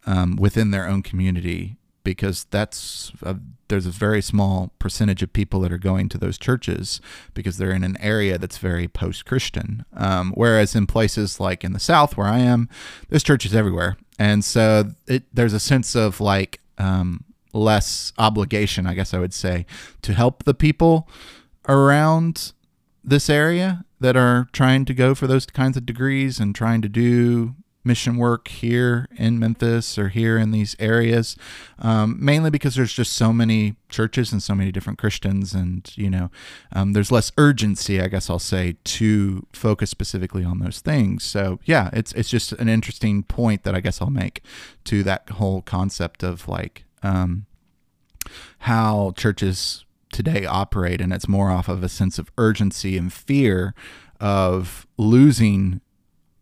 um, 0.06 0.36
within 0.36 0.72
their 0.72 0.88
own 0.88 1.04
community 1.04 1.78
because 2.04 2.46
that's 2.52 3.12
a, 3.24 3.38
there's 3.68 3.88
a 3.88 3.92
very 3.92 4.22
small 4.22 4.72
percentage 4.78 5.24
of 5.24 5.34
people 5.34 5.60
that 5.62 5.74
are 5.74 5.78
going 5.78 6.08
to 6.10 6.18
those 6.18 6.38
churches 6.38 7.02
because 7.34 7.58
they're 7.58 7.72
in 7.72 7.84
an 7.84 7.98
area 8.00 8.38
that's 8.38 8.60
very 8.60 8.88
post-Christian. 8.88 9.84
Um, 9.94 10.32
whereas 10.36 10.76
in 10.76 10.86
places 10.86 11.40
like 11.40 11.64
in 11.64 11.74
the 11.74 11.80
South, 11.80 12.16
where 12.16 12.28
I 12.28 12.40
am, 12.40 12.70
there's 13.10 13.24
churches 13.24 13.56
everywhere, 13.56 13.98
and 14.20 14.46
so 14.46 14.92
it, 15.08 15.24
there's 15.34 15.54
a 15.54 15.60
sense 15.60 15.96
of 15.96 16.22
like 16.22 16.62
um, 16.78 17.24
less 17.54 18.14
obligation, 18.18 18.86
I 18.86 18.94
guess 18.94 19.14
I 19.14 19.20
would 19.20 19.34
say, 19.34 19.66
to 20.04 20.14
help 20.14 20.44
the 20.44 20.54
people 20.54 21.10
around 21.68 22.54
this 23.04 23.30
area 23.30 23.85
that 24.00 24.16
are 24.16 24.48
trying 24.52 24.86
to 24.86 24.94
go 24.94 25.16
for 25.16 25.28
those 25.28 25.46
kinds 25.46 25.78
of 25.78 25.86
degrees 25.86 26.40
and 26.40 26.54
trying 26.54 26.82
to 26.82 26.90
do 26.90 27.56
mission 27.86 28.18
work 28.18 28.48
here 28.48 29.08
in 29.16 29.38
Memphis 29.38 29.98
or 29.98 30.10
here 30.10 30.38
in 30.38 30.52
these 30.52 30.76
areas, 30.80 31.38
um, 31.80 32.18
mainly 32.20 32.50
because 32.50 32.76
there's 32.76 32.92
just 32.92 33.14
so 33.14 33.32
many 33.32 33.76
churches 33.90 34.32
and 34.32 34.42
so 34.42 34.56
many 34.56 34.72
different 34.72 34.98
Christians, 34.98 35.54
and 35.54 35.92
you 35.96 36.10
know, 36.10 36.32
um, 36.74 36.94
there's 36.94 37.12
less 37.12 37.32
urgency, 37.38 38.02
I 38.02 38.08
guess 38.08 38.30
I'll 38.30 38.40
say, 38.40 38.76
to 38.84 39.46
focus 39.54 39.92
specifically 39.92 40.44
on 40.44 40.60
those 40.60 40.80
things. 40.80 41.24
So 41.24 41.60
yeah, 41.64 41.90
it's 41.94 42.12
it's 42.14 42.30
just 42.30 42.52
an 42.54 42.68
interesting 42.68 43.24
point 43.24 43.64
that 43.64 43.76
I 43.76 43.80
guess 43.80 44.02
I'll 44.02 44.10
make 44.10 44.42
to 44.86 45.04
that 45.04 45.30
whole 45.30 45.62
concept 45.62 46.24
of 46.24 46.48
like 46.48 46.86
um, 47.04 47.46
how 48.60 49.14
churches 49.16 49.85
today 50.16 50.46
operate, 50.46 51.02
and 51.02 51.12
it's 51.12 51.28
more 51.28 51.52
off 51.52 51.68
of 51.68 51.84
a 51.84 51.90
sense 51.90 52.18
of 52.18 52.32
urgency 52.38 52.98
and 52.98 53.12
fear 53.12 53.76
of 54.22 54.88
losing 54.98 55.82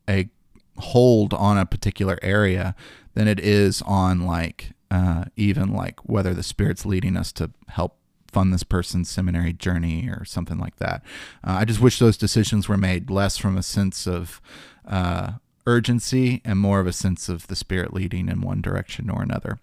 a 0.08 0.30
hold 0.78 1.34
on 1.34 1.58
a 1.58 1.66
particular 1.66 2.20
area 2.22 2.76
than 3.16 3.28
it 3.28 3.40
is 3.40 3.82
on 3.82 4.26
like 4.26 4.74
uh, 4.92 5.26
even 5.36 5.74
like 5.74 6.00
whether 6.08 6.36
the 6.36 6.44
spirit's 6.44 6.86
leading 6.86 7.18
us 7.18 7.32
to 7.32 7.50
help 7.70 7.98
fund 8.32 8.54
this 8.54 8.64
person's 8.64 9.10
seminary 9.10 9.54
journey 9.54 10.08
or 10.08 10.24
something 10.24 10.60
like 10.60 10.76
that. 10.78 11.02
Uh, 11.44 11.54
I 11.54 11.66
just 11.66 11.82
wish 11.82 11.98
those 11.98 12.18
decisions 12.18 12.70
were 12.70 12.78
made 12.78 13.10
less 13.10 13.38
from 13.38 13.58
a 13.58 13.64
sense 13.64 14.08
of 14.08 14.40
uh, 14.88 15.34
urgency 15.66 16.42
and 16.46 16.60
more 16.60 16.80
of 16.80 16.86
a 16.86 16.94
sense 16.94 17.28
of 17.28 17.48
the 17.48 17.56
spirit 17.56 17.92
leading 17.92 18.30
in 18.30 18.42
one 18.42 18.62
direction 18.62 19.10
or 19.10 19.24
another. 19.24 19.60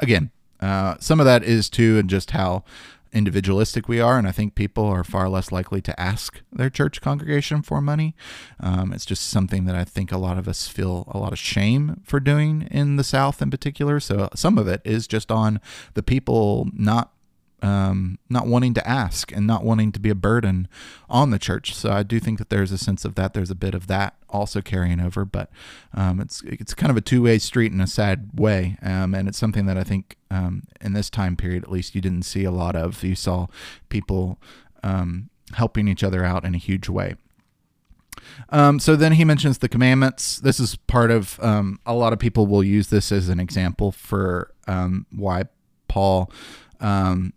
Again, 0.00 0.30
uh, 0.60 0.96
some 0.98 1.20
of 1.20 1.26
that 1.26 1.44
is 1.44 1.68
too, 1.68 1.98
and 1.98 2.10
just 2.10 2.32
how 2.32 2.64
individualistic 3.12 3.88
we 3.88 4.00
are, 4.00 4.18
and 4.18 4.26
I 4.26 4.32
think 4.32 4.54
people 4.54 4.84
are 4.86 5.04
far 5.04 5.28
less 5.28 5.52
likely 5.52 5.80
to 5.82 6.00
ask 6.00 6.40
their 6.52 6.70
church 6.70 7.00
congregation 7.00 7.62
for 7.62 7.80
money. 7.80 8.14
Um, 8.60 8.92
it's 8.92 9.06
just 9.06 9.28
something 9.28 9.64
that 9.66 9.76
I 9.76 9.84
think 9.84 10.12
a 10.12 10.18
lot 10.18 10.38
of 10.38 10.48
us 10.48 10.68
feel 10.68 11.04
a 11.08 11.18
lot 11.18 11.32
of 11.32 11.38
shame 11.38 12.00
for 12.04 12.20
doing 12.20 12.68
in 12.70 12.96
the 12.96 13.04
South 13.04 13.42
in 13.42 13.50
particular. 13.50 14.00
So 14.00 14.28
some 14.34 14.58
of 14.58 14.68
it 14.68 14.80
is 14.84 15.06
just 15.06 15.30
on 15.30 15.60
the 15.94 16.02
people 16.02 16.68
not 16.72 17.12
um, 17.62 18.18
not 18.28 18.46
wanting 18.46 18.74
to 18.74 18.86
ask 18.86 19.30
and 19.32 19.46
not 19.46 19.64
wanting 19.64 19.92
to 19.92 20.00
be 20.00 20.10
a 20.10 20.14
burden 20.14 20.68
on 21.08 21.30
the 21.30 21.38
church. 21.38 21.74
So 21.74 21.92
I 21.92 22.02
do 22.02 22.18
think 22.18 22.38
that 22.38 22.50
there's 22.50 22.72
a 22.72 22.78
sense 22.78 23.04
of 23.04 23.14
that. 23.14 23.34
There's 23.34 23.50
a 23.50 23.54
bit 23.54 23.74
of 23.74 23.86
that 23.86 24.16
also 24.28 24.60
carrying 24.60 25.00
over, 25.00 25.24
but 25.24 25.48
um, 25.94 26.20
it's 26.20 26.42
it's 26.42 26.74
kind 26.74 26.90
of 26.90 26.96
a 26.96 27.00
two 27.00 27.22
way 27.22 27.38
street 27.38 27.72
in 27.72 27.80
a 27.80 27.86
sad 27.86 28.30
way, 28.34 28.76
um, 28.82 29.14
and 29.14 29.28
it's 29.28 29.38
something 29.38 29.66
that 29.66 29.78
I 29.78 29.84
think 29.84 30.16
um, 30.30 30.64
in 30.80 30.92
this 30.92 31.08
time 31.08 31.36
period, 31.36 31.62
at 31.62 31.70
least, 31.70 31.94
you 31.94 32.00
didn't 32.00 32.22
see 32.22 32.44
a 32.44 32.50
lot 32.50 32.74
of. 32.74 33.02
You 33.04 33.14
saw 33.14 33.46
people 33.88 34.38
um, 34.82 35.30
helping 35.54 35.86
each 35.86 36.02
other 36.02 36.24
out 36.24 36.44
in 36.44 36.54
a 36.54 36.58
huge 36.58 36.88
way. 36.88 37.14
Um, 38.50 38.78
so 38.78 38.96
then 38.96 39.12
he 39.12 39.24
mentions 39.24 39.58
the 39.58 39.68
commandments. 39.68 40.38
This 40.38 40.58
is 40.58 40.76
part 40.76 41.10
of 41.10 41.38
um, 41.42 41.80
a 41.86 41.94
lot 41.94 42.12
of 42.12 42.18
people 42.18 42.46
will 42.46 42.64
use 42.64 42.88
this 42.88 43.12
as 43.12 43.28
an 43.28 43.40
example 43.40 43.92
for 43.92 44.52
um, 44.66 45.06
why 45.10 45.44
Paul 45.88 46.30
um, 46.80 47.32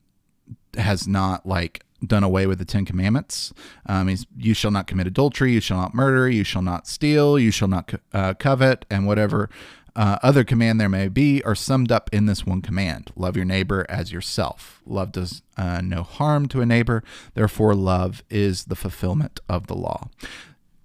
has 0.78 1.07
not 1.07 1.45
like 1.45 1.84
done 2.05 2.23
away 2.23 2.45
with 2.45 2.59
the 2.59 2.65
Ten 2.65 2.86
Commandments. 2.86 3.53
Um, 3.86 4.07
he's, 4.07 4.28
you 4.38 4.53
shall 4.53 4.71
not 4.71 4.88
commit 4.88 5.07
adultery, 5.07 5.53
you 5.53 5.61
shall 5.61 5.78
not 5.78 5.93
murder, 5.93 6.30
you 6.30 6.43
shall 6.43 6.61
not 6.61 6.88
steal, 6.88 7.39
you 7.39 7.51
shall 7.51 7.67
not 7.67 7.93
uh, 8.13 8.34
covet, 8.36 8.86
and 8.89 9.07
whatever 9.07 9.49
uh, 9.95 10.17
other 10.21 10.43
command 10.43 10.80
there 10.80 10.89
may 10.89 11.07
be 11.07 11.41
are 11.43 11.55
summed 11.55 11.91
up 11.91 12.09
in 12.11 12.26
this 12.26 12.45
one 12.45 12.61
command 12.61 13.11
love 13.15 13.36
your 13.36 13.45
neighbor 13.45 13.86
as 13.88 14.11
yourself. 14.11 14.82
Love 14.86 15.11
does 15.13 15.41
uh, 15.57 15.82
no 15.82 16.03
harm 16.03 16.47
to 16.49 16.61
a 16.61 16.65
neighbor, 16.65 17.03
therefore, 17.34 17.73
love 17.73 18.23
is 18.30 18.65
the 18.65 18.76
fulfillment 18.76 19.39
of 19.47 19.67
the 19.67 19.76
law. 19.76 20.09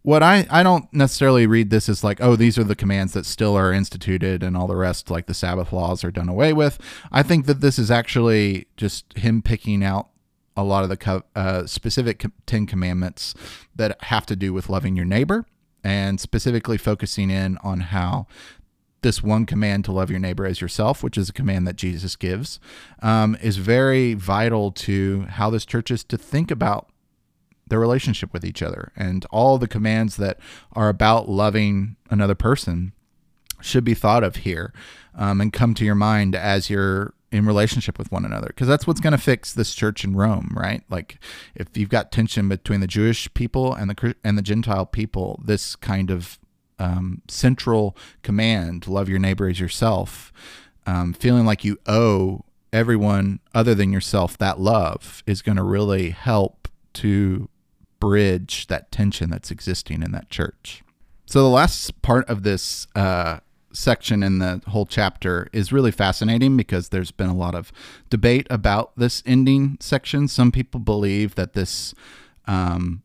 What 0.03 0.22
I, 0.22 0.46
I 0.51 0.62
don't 0.62 0.90
necessarily 0.94 1.46
read 1.46 1.70
this 1.70 1.88
as 1.88 2.03
like, 2.03 2.20
oh, 2.22 2.34
these 2.34 2.59
are 2.59 2.64
the 2.64 2.74
commands 2.74 3.12
that 3.12 3.26
still 3.26 3.55
are 3.55 3.72
instituted 3.72 4.42
and 4.42 4.57
all 4.57 4.66
the 4.66 4.76
rest, 4.76 5.11
like 5.11 5.26
the 5.26 5.34
Sabbath 5.34 5.72
laws, 5.72 6.03
are 6.05 6.11
done 6.11 6.28
away 6.28 6.53
with. 6.53 6.78
I 7.12 7.22
think 7.22 7.46
that 7.46 7.61
this 7.61 7.78
is 7.78 7.90
actually 7.90 8.66
just 8.76 9.16
him 9.18 9.42
picking 9.42 9.84
out 9.84 10.09
a 10.57 10.64
lot 10.64 10.84
of 10.84 10.90
the 10.90 11.24
uh, 11.36 11.66
specific 11.66 12.24
Ten 12.46 12.66
Commandments 12.66 13.34
that 13.76 14.03
have 14.05 14.26
to 14.26 14.36
do 14.36 14.53
with 14.53 14.68
loving 14.68 14.96
your 14.96 15.05
neighbor 15.05 15.44
and 15.84 16.20
specifically 16.20 16.76
focusing 16.76 17.30
in 17.30 17.59
on 17.59 17.80
how 17.80 18.26
this 19.03 19.22
one 19.22 19.46
command 19.46 19.84
to 19.86 19.92
love 19.92 20.11
your 20.11 20.18
neighbor 20.18 20.44
as 20.44 20.61
yourself, 20.61 21.03
which 21.03 21.16
is 21.16 21.28
a 21.28 21.32
command 21.32 21.66
that 21.66 21.76
Jesus 21.76 22.16
gives, 22.16 22.61
um, 23.01 23.36
is 23.40 23.57
very 23.57 24.14
vital 24.14 24.70
to 24.72 25.22
how 25.22 25.48
this 25.48 25.64
church 25.64 25.90
is 25.90 26.05
to 26.05 26.18
think 26.18 26.51
about 26.51 26.89
their 27.71 27.81
relationship 27.81 28.33
with 28.33 28.45
each 28.45 28.62
other. 28.62 28.93
And 28.97 29.25
all 29.31 29.59
the 29.59 29.68
commands 29.68 30.16
that 30.16 30.39
are 30.75 30.89
about 30.89 31.29
loving 31.29 31.97
another 32.11 32.35
person 32.35 32.93
should 33.61 33.85
be 33.85 33.95
thought 33.95 34.25
of 34.25 34.37
here 34.37 34.73
um, 35.14 35.41
and 35.41 35.53
come 35.53 35.75
to 35.75 35.85
your 35.85 35.95
mind 35.95 36.35
as 36.35 36.71
you're 36.71 37.14
in 37.33 37.47
relationship 37.47 37.99
with 37.99 38.11
one 38.11 38.25
another 38.25 38.49
because 38.49 38.66
that's 38.66 38.87
what's 38.87 39.01
going 39.01 39.12
to 39.12 39.18
fix 39.18 39.53
this 39.53 39.75
church 39.75 40.03
in 40.03 40.16
Rome, 40.16 40.53
right? 40.57 40.83
Like 40.91 41.18
if 41.55 41.68
you've 41.77 41.89
got 41.89 42.11
tension 42.11 42.49
between 42.49 42.81
the 42.81 42.87
Jewish 42.87 43.33
people 43.35 43.73
and 43.73 43.91
the 43.91 44.16
and 44.25 44.37
the 44.37 44.43
Gentile 44.43 44.87
people, 44.87 45.41
this 45.45 45.77
kind 45.77 46.11
of 46.11 46.39
um, 46.79 47.23
central 47.29 47.97
command, 48.23 48.89
love 48.89 49.09
your 49.09 49.18
neighbor 49.18 49.49
as 49.49 49.61
yourself, 49.61 50.33
um, 50.87 51.12
feeling 51.12 51.47
like 51.47 51.64
you 51.64 51.79
owe 51.87 52.45
everyone 52.73 53.41
other 53.55 53.75
than 53.75 53.93
yourself 53.93 54.39
that 54.39 54.59
love 54.59 55.23
is 55.27 55.43
going 55.43 55.57
to 55.57 55.62
really 55.62 56.11
help 56.11 56.68
to 56.95 57.49
bridge 58.01 58.66
that 58.66 58.90
tension 58.90 59.30
that's 59.30 59.51
existing 59.51 60.03
in 60.03 60.12
that 60.12 60.30
church. 60.30 60.82
So 61.26 61.42
the 61.42 61.48
last 61.48 62.03
part 62.03 62.28
of 62.28 62.42
this 62.42 62.88
uh, 62.96 63.38
section 63.72 64.22
in 64.22 64.38
the 64.38 64.61
whole 64.66 64.86
chapter 64.86 65.48
is 65.53 65.72
really 65.72 65.92
fascinating 65.92 66.57
because 66.57 66.88
there's 66.88 67.12
been 67.12 67.28
a 67.28 67.36
lot 67.36 67.55
of 67.55 67.72
debate 68.09 68.46
about 68.51 68.92
this 68.96 69.22
ending 69.24 69.76
section. 69.80 70.26
Some 70.26 70.51
people 70.51 70.80
believe 70.80 71.36
that 71.36 71.53
this 71.53 71.94
um, 72.46 73.03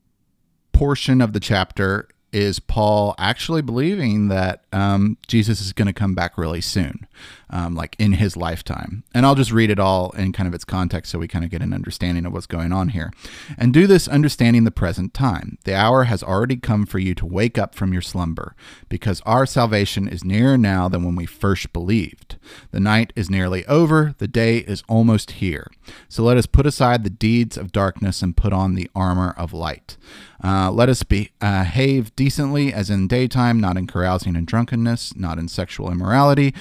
portion 0.74 1.22
of 1.22 1.34
the 1.34 1.40
chapter 1.40 2.08
is 2.36 2.60
Paul 2.60 3.16
actually 3.18 3.62
believing 3.62 4.28
that 4.28 4.66
um, 4.74 5.18
Jesus 5.26 5.62
is 5.62 5.72
going 5.72 5.88
to 5.88 5.94
come 5.94 6.14
back 6.14 6.38
really 6.38 6.60
soon, 6.60 7.08
um, 7.50 7.76
like 7.76 7.96
in 7.98 8.12
his 8.12 8.36
lifetime. 8.36 9.06
And 9.14 9.26
I'll 9.26 9.36
just 9.36 9.54
read 9.54 9.70
it 9.70 9.80
all 9.80 10.12
in 10.18 10.34
kind 10.34 10.46
of 10.46 10.54
its 10.54 10.66
context 10.66 11.14
so 11.14 11.18
we 11.18 11.30
kind 11.30 11.46
of 11.46 11.52
get 11.52 11.62
an 11.62 11.74
understanding 11.74 12.26
of 12.26 12.34
what's 12.34 12.46
going 12.46 12.74
on 12.74 12.90
here. 12.90 13.14
And 13.58 13.74
do 13.74 13.88
this 13.88 14.10
understanding 14.10 14.66
the 14.66 14.72
present 14.72 15.14
time. 15.14 15.58
The 15.64 15.76
hour 15.76 16.04
has 16.04 16.22
already 16.22 16.58
come 16.58 16.86
for 16.86 17.00
you 17.00 17.16
to 17.16 17.26
wake 17.26 17.58
up 17.58 17.74
from 17.74 17.94
your 17.94 18.02
slumber, 18.02 18.54
because 18.90 19.22
our 19.26 19.46
salvation 19.46 20.08
is 20.10 20.26
nearer 20.26 20.58
now 20.58 20.90
than 20.90 21.06
when 21.06 21.16
we 21.16 21.26
first 21.26 21.72
believed. 21.72 22.36
The 22.72 22.82
night 22.82 23.14
is 23.16 23.30
nearly 23.30 23.66
over, 23.68 24.14
the 24.18 24.28
day 24.28 24.58
is 24.58 24.84
almost 24.90 25.32
here. 25.32 25.72
So 26.10 26.22
let 26.22 26.36
us 26.36 26.48
put 26.48 26.66
aside 26.66 27.06
the 27.06 27.10
deeds 27.10 27.56
of 27.56 27.72
darkness 27.72 28.22
and 28.22 28.36
put 28.36 28.52
on 28.52 28.76
the 28.76 28.92
armor 28.94 29.34
of 29.38 29.54
light. 29.54 29.96
Uh, 30.44 30.70
let 30.70 30.90
us 30.90 31.02
behave 31.02 32.16
decently 32.26 32.74
as 32.74 32.90
in 32.90 33.08
daytime, 33.08 33.60
not 33.60 33.78
in 33.78 33.86
carousing 33.86 34.36
and 34.36 34.48
drunkenness, 34.48 35.16
not 35.16 35.38
in 35.38 35.48
sexual 35.48 35.92
immorality 35.92 36.56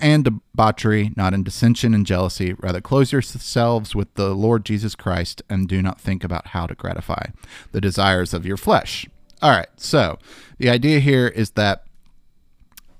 and 0.00 0.24
debauchery, 0.24 1.12
not 1.14 1.32
in 1.32 1.44
dissension 1.44 1.94
and 1.94 2.04
jealousy. 2.04 2.52
Rather, 2.54 2.80
close 2.80 3.12
yourselves 3.12 3.94
with 3.94 4.12
the 4.14 4.34
Lord 4.34 4.64
Jesus 4.64 4.96
Christ 4.96 5.40
and 5.48 5.68
do 5.68 5.80
not 5.80 6.00
think 6.00 6.24
about 6.24 6.48
how 6.48 6.66
to 6.66 6.74
gratify 6.74 7.26
the 7.70 7.80
desires 7.80 8.34
of 8.34 8.44
your 8.44 8.56
flesh. 8.56 9.06
All 9.40 9.52
right, 9.52 9.68
so 9.76 10.18
the 10.58 10.68
idea 10.68 10.98
here 10.98 11.28
is 11.28 11.52
that 11.52 11.84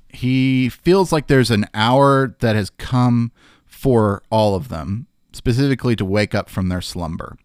he 0.08 0.68
feels 0.68 1.10
like 1.10 1.26
there's 1.26 1.50
an 1.50 1.66
hour 1.74 2.36
that 2.38 2.54
has 2.54 2.70
come 2.70 3.32
for 3.66 4.22
all 4.30 4.54
of 4.54 4.68
them, 4.68 5.08
specifically 5.32 5.96
to 5.96 6.04
wake 6.04 6.32
up 6.32 6.48
from 6.48 6.68
their 6.68 6.80
slumber. 6.80 7.36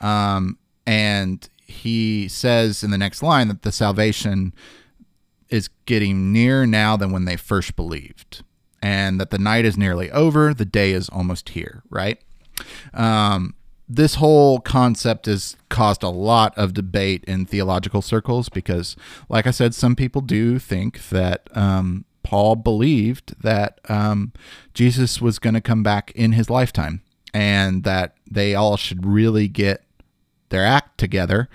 Um, 0.00 0.58
and 0.84 1.48
he 1.70 2.28
says 2.28 2.82
in 2.82 2.90
the 2.90 2.98
next 2.98 3.22
line 3.22 3.48
that 3.48 3.62
the 3.62 3.72
salvation 3.72 4.52
is 5.48 5.68
getting 5.86 6.32
nearer 6.32 6.66
now 6.66 6.96
than 6.96 7.12
when 7.12 7.24
they 7.24 7.36
first 7.36 7.76
believed, 7.76 8.42
and 8.82 9.20
that 9.20 9.30
the 9.30 9.38
night 9.38 9.64
is 9.64 9.76
nearly 9.76 10.10
over, 10.10 10.54
the 10.54 10.64
day 10.64 10.92
is 10.92 11.08
almost 11.08 11.50
here, 11.50 11.82
right? 11.90 12.18
Um, 12.94 13.54
this 13.88 14.14
whole 14.16 14.60
concept 14.60 15.26
has 15.26 15.56
caused 15.68 16.04
a 16.04 16.08
lot 16.08 16.56
of 16.56 16.74
debate 16.74 17.24
in 17.24 17.44
theological 17.44 18.02
circles 18.02 18.48
because, 18.48 18.94
like 19.28 19.46
I 19.48 19.50
said, 19.50 19.74
some 19.74 19.96
people 19.96 20.20
do 20.20 20.60
think 20.60 21.08
that 21.08 21.48
um, 21.56 22.04
Paul 22.22 22.54
believed 22.54 23.34
that 23.42 23.80
um, 23.88 24.32
Jesus 24.74 25.20
was 25.20 25.40
going 25.40 25.54
to 25.54 25.60
come 25.60 25.82
back 25.82 26.12
in 26.14 26.32
his 26.32 26.48
lifetime 26.48 27.02
and 27.34 27.82
that 27.82 28.16
they 28.30 28.54
all 28.54 28.76
should 28.76 29.04
really 29.04 29.48
get 29.48 29.82
their 30.50 30.64
act 30.64 30.98
together 30.98 31.48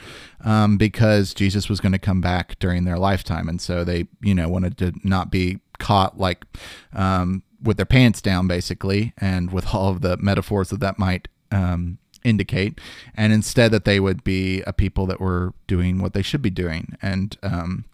um, 0.43 0.77
because 0.77 1.33
Jesus 1.33 1.69
was 1.69 1.79
going 1.79 1.91
to 1.91 1.99
come 1.99 2.21
back 2.21 2.57
during 2.59 2.85
their 2.85 2.97
lifetime. 2.97 3.47
And 3.47 3.61
so 3.61 3.83
they, 3.83 4.07
you 4.21 4.33
know, 4.33 4.49
wanted 4.49 4.77
to 4.79 4.93
not 5.03 5.31
be 5.31 5.59
caught 5.79 6.17
like 6.17 6.45
um, 6.93 7.43
with 7.61 7.77
their 7.77 7.85
pants 7.85 8.21
down, 8.21 8.47
basically, 8.47 9.13
and 9.17 9.51
with 9.51 9.73
all 9.73 9.89
of 9.89 10.01
the 10.01 10.17
metaphors 10.17 10.69
that 10.69 10.79
that 10.79 10.99
might 10.99 11.27
um, 11.51 11.97
indicate. 12.23 12.79
And 13.15 13.31
instead, 13.31 13.71
that 13.71 13.85
they 13.85 13.99
would 13.99 14.23
be 14.23 14.61
a 14.61 14.73
people 14.73 15.05
that 15.07 15.19
were 15.19 15.53
doing 15.67 16.01
what 16.01 16.13
they 16.13 16.21
should 16.21 16.41
be 16.41 16.49
doing. 16.49 16.97
And, 17.01 17.37
um, 17.43 17.85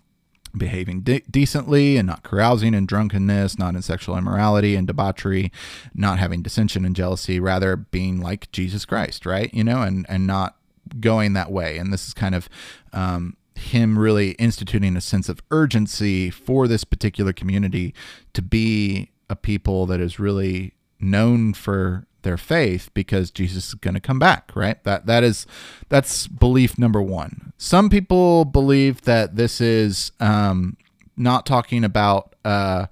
behaving 0.58 1.02
de- 1.02 1.24
decently 1.32 1.98
and 1.98 2.08
not 2.08 2.24
carousing 2.24 2.74
in 2.74 2.86
drunkenness, 2.86 3.58
not 3.58 3.76
in 3.76 3.82
sexual 3.82 4.18
immorality 4.18 4.76
and 4.76 4.88
debauchery, 4.88 5.52
not 5.94 6.20
having 6.20 6.42
dissension 6.42 6.86
and 6.86 6.96
jealousy, 6.96 7.40
rather 7.40 7.76
being 7.76 8.20
like 8.20 8.52
Jesus 8.52 8.86
Christ, 8.86 9.26
right? 9.26 9.54
You 9.54 9.64
know, 9.64 9.82
and 9.82 10.06
and 10.10 10.28
not 10.28 10.58
going 11.00 11.34
that 11.34 11.52
way. 11.52 11.78
And 11.78 11.94
this 11.94 12.08
is 12.08 12.14
kind 12.14 12.36
of 12.36 12.50
um, 12.94 13.38
him 13.56 13.98
really 13.98 14.32
instituting 14.32 14.96
a 14.96 15.02
sense 15.02 15.30
of 15.30 15.42
urgency 15.52 16.30
for 16.30 16.68
this 16.68 16.84
particular 16.84 17.34
community 17.34 17.94
to 18.34 18.42
be 18.42 19.12
a 19.30 19.36
people 19.36 19.86
that 19.86 20.00
is 20.00 20.20
really 20.20 20.74
known 21.00 21.54
for 21.54 22.06
their 22.24 22.38
faith 22.38 22.90
because 22.94 23.32
Jesus 23.32 23.70
is 23.70 23.74
going 23.76 23.94
to 23.94 24.00
come 24.00 24.20
back, 24.20 24.52
right? 24.56 24.84
That 24.84 25.06
that 25.08 25.24
is 25.24 25.48
that's 25.90 26.28
belief 26.28 26.78
number 26.78 27.02
1. 27.02 27.54
Some 27.58 27.90
people 27.90 28.46
believe 28.46 29.02
that 29.04 29.36
this 29.36 29.60
is 29.62 30.12
um, 30.20 30.78
not 31.18 31.46
talking 31.46 31.84
about 31.84 32.36
uh, 32.46 32.88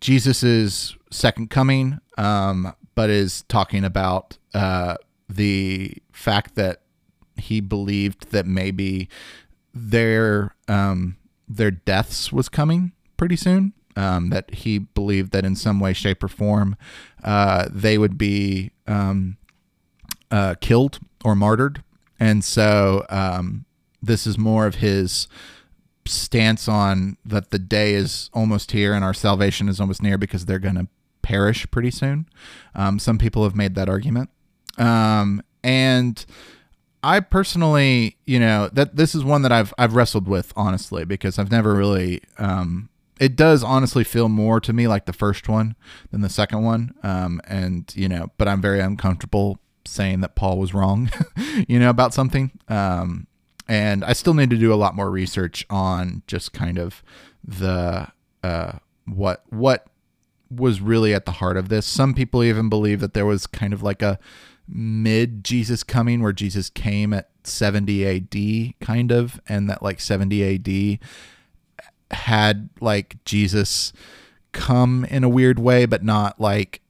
Jesus's 0.00 0.96
second 1.10 1.50
coming, 1.50 1.98
um, 2.16 2.74
but 2.94 3.10
is 3.10 3.42
talking 3.42 3.84
about 3.84 4.38
uh, 4.54 4.96
the 5.28 5.94
fact 6.12 6.54
that 6.56 6.82
he 7.40 7.60
believed 7.60 8.30
that 8.30 8.46
maybe 8.46 9.08
their 9.74 10.54
um, 10.66 11.16
their 11.48 11.70
deaths 11.70 12.32
was 12.32 12.48
coming 12.48 12.92
pretty 13.16 13.36
soon. 13.36 13.72
Um, 13.96 14.30
that 14.30 14.54
he 14.54 14.78
believed 14.78 15.32
that 15.32 15.44
in 15.44 15.56
some 15.56 15.80
way, 15.80 15.92
shape, 15.92 16.22
or 16.22 16.28
form, 16.28 16.76
uh, 17.24 17.68
they 17.68 17.98
would 17.98 18.16
be 18.16 18.70
um, 18.86 19.38
uh, 20.30 20.54
killed 20.60 21.00
or 21.24 21.34
martyred, 21.34 21.82
and 22.20 22.44
so 22.44 23.04
um, 23.10 23.64
this 24.00 24.24
is 24.24 24.38
more 24.38 24.66
of 24.66 24.76
his 24.76 25.26
stance 26.06 26.68
on 26.68 27.16
that 27.24 27.50
the 27.50 27.58
day 27.58 27.94
is 27.94 28.30
almost 28.32 28.70
here 28.72 28.94
and 28.94 29.04
our 29.04 29.12
salvation 29.12 29.68
is 29.68 29.80
almost 29.80 30.02
near 30.02 30.16
because 30.16 30.46
they're 30.46 30.58
going 30.58 30.74
to 30.74 30.88
perish 31.22 31.70
pretty 31.70 31.90
soon. 31.90 32.26
Um, 32.74 32.98
some 32.98 33.18
people 33.18 33.44
have 33.44 33.54
made 33.54 33.74
that 33.74 33.88
argument, 33.88 34.30
um, 34.78 35.42
and 35.62 36.24
I 37.02 37.20
personally, 37.20 38.16
you 38.26 38.40
know, 38.40 38.68
that 38.72 38.96
this 38.96 39.14
is 39.14 39.24
one 39.24 39.42
that 39.42 39.52
I've 39.52 39.72
I've 39.78 39.94
wrestled 39.94 40.26
with 40.26 40.52
honestly 40.56 41.04
because 41.04 41.38
I've 41.38 41.50
never 41.50 41.74
really 41.74 42.22
um 42.38 42.88
it 43.20 43.36
does 43.36 43.64
honestly 43.64 44.04
feel 44.04 44.28
more 44.28 44.60
to 44.60 44.72
me 44.72 44.86
like 44.86 45.06
the 45.06 45.12
first 45.12 45.48
one 45.48 45.76
than 46.10 46.20
the 46.20 46.28
second 46.28 46.62
one. 46.62 46.94
Um 47.02 47.40
and 47.46 47.92
you 47.94 48.08
know, 48.08 48.32
but 48.36 48.48
I'm 48.48 48.60
very 48.60 48.80
uncomfortable 48.80 49.58
saying 49.84 50.20
that 50.20 50.34
Paul 50.34 50.58
was 50.58 50.74
wrong, 50.74 51.10
you 51.68 51.78
know, 51.78 51.90
about 51.90 52.14
something. 52.14 52.50
Um 52.68 53.26
and 53.68 54.04
I 54.04 54.12
still 54.12 54.34
need 54.34 54.50
to 54.50 54.56
do 54.56 54.72
a 54.72 54.76
lot 54.76 54.96
more 54.96 55.10
research 55.10 55.66
on 55.70 56.22
just 56.26 56.52
kind 56.52 56.78
of 56.78 57.02
the 57.44 58.08
uh 58.42 58.78
what 59.06 59.44
what 59.50 59.86
was 60.50 60.80
really 60.80 61.14
at 61.14 61.26
the 61.26 61.32
heart 61.32 61.56
of 61.56 61.68
this. 61.68 61.86
Some 61.86 62.14
people 62.14 62.42
even 62.42 62.68
believe 62.68 63.00
that 63.00 63.14
there 63.14 63.26
was 63.26 63.46
kind 63.46 63.72
of 63.72 63.82
like 63.82 64.02
a 64.02 64.18
mid 64.68 65.44
Jesus 65.44 65.82
coming 65.82 66.22
where 66.22 66.32
Jesus 66.32 66.68
came 66.70 67.12
at 67.12 67.30
70 67.44 68.06
AD 68.06 68.74
kind 68.80 69.10
of 69.10 69.40
and 69.48 69.68
that 69.70 69.82
like 69.82 70.00
70 70.00 70.98
AD 70.98 70.98
had 72.10 72.68
like 72.80 73.22
Jesus 73.24 73.92
come 74.52 75.04
in 75.06 75.24
a 75.24 75.28
weird 75.28 75.58
way 75.58 75.86
but 75.86 76.04
not 76.04 76.40
like 76.40 76.80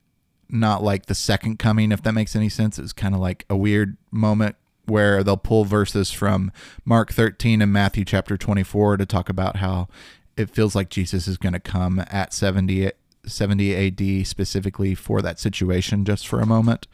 not 0.49 0.83
like 0.83 1.05
the 1.05 1.15
second 1.15 1.59
coming 1.59 1.91
if 1.91 2.01
that 2.03 2.13
makes 2.13 2.35
any 2.35 2.49
sense. 2.49 2.77
It 2.77 2.81
was 2.81 2.93
kind 2.93 3.13
of 3.13 3.21
like 3.21 3.45
a 3.49 3.55
weird 3.55 3.97
moment 4.11 4.55
where 4.85 5.23
they'll 5.23 5.37
pull 5.37 5.65
verses 5.65 6.11
from 6.11 6.51
Mark 6.83 7.13
13 7.13 7.61
and 7.61 7.71
Matthew 7.71 8.03
chapter 8.03 8.35
24 8.37 8.97
to 8.97 9.05
talk 9.05 9.29
about 9.29 9.57
how 9.57 9.87
it 10.35 10.49
feels 10.49 10.75
like 10.75 10.89
Jesus 10.89 11.27
is 11.27 11.37
going 11.37 11.53
to 11.53 11.59
come 11.59 12.03
at 12.09 12.33
70 12.33 12.91
70 13.25 13.75
AD 13.75 14.27
specifically 14.27 14.95
for 14.95 15.21
that 15.21 15.39
situation 15.39 16.05
just 16.05 16.27
for 16.27 16.39
a 16.39 16.45
moment 16.45 16.87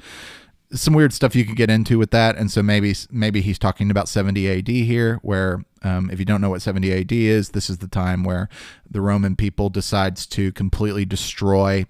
some 0.74 0.94
weird 0.94 1.14
stuff 1.14 1.36
you 1.36 1.46
could 1.46 1.56
get 1.56 1.70
into 1.70 1.98
with 1.98 2.12
that, 2.12 2.38
and 2.38 2.50
so 2.50 2.64
maybe 2.64 2.96
maybe 3.12 3.42
he's 3.42 3.60
talking 3.60 3.92
about 3.92 4.10
70 4.10 4.50
AD 4.50 4.68
here, 4.68 5.20
where 5.22 5.64
um, 5.84 6.10
if 6.10 6.18
you 6.18 6.26
don't 6.26 6.42
know 6.42 6.50
what 6.50 6.62
70 6.62 6.92
AD 6.92 7.12
is, 7.12 7.50
this 7.50 7.70
is 7.70 7.78
the 7.78 7.88
time 7.88 8.24
where 8.24 8.50
the 8.90 9.02
Roman 9.02 9.36
people 9.36 9.70
decides 9.70 10.26
to 10.28 10.52
completely 10.54 11.06
destroy 11.06 11.86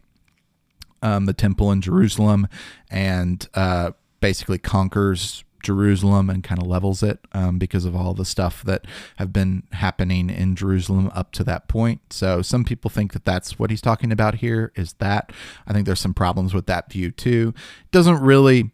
um, 1.02 1.26
the 1.26 1.34
temple 1.34 1.72
in 1.72 1.82
Jerusalem 1.82 2.48
and 2.92 3.48
uh, 3.54 3.92
basically 4.20 4.58
conquers 4.58 5.45
Jerusalem 5.66 6.30
and 6.30 6.44
kind 6.44 6.62
of 6.62 6.68
levels 6.68 7.04
it 7.04 7.20
um, 7.34 7.58
because 7.58 7.84
of 7.84 7.96
all 7.96 8.14
the 8.14 8.24
stuff 8.24 8.64
that 8.64 8.86
have 9.18 9.34
been 9.34 9.64
happening 9.74 10.30
in 10.30 10.56
Jerusalem 10.56 11.12
up 11.14 11.32
to 11.34 11.44
that 11.44 11.68
point. 11.68 12.14
So 12.14 12.42
some 12.42 12.64
people 12.64 12.90
think 12.90 13.12
that 13.14 13.26
that's 13.26 13.60
what 13.60 13.70
he's 13.70 13.82
talking 13.82 14.12
about 14.12 14.36
here 14.36 14.72
is 14.76 14.94
that. 14.94 15.34
I 15.68 15.74
think 15.74 15.86
there's 15.86 16.00
some 16.00 16.14
problems 16.14 16.54
with 16.54 16.68
that 16.68 16.92
view 16.92 17.12
too. 17.12 17.54
Doesn't 17.92 18.22
really 18.22 18.72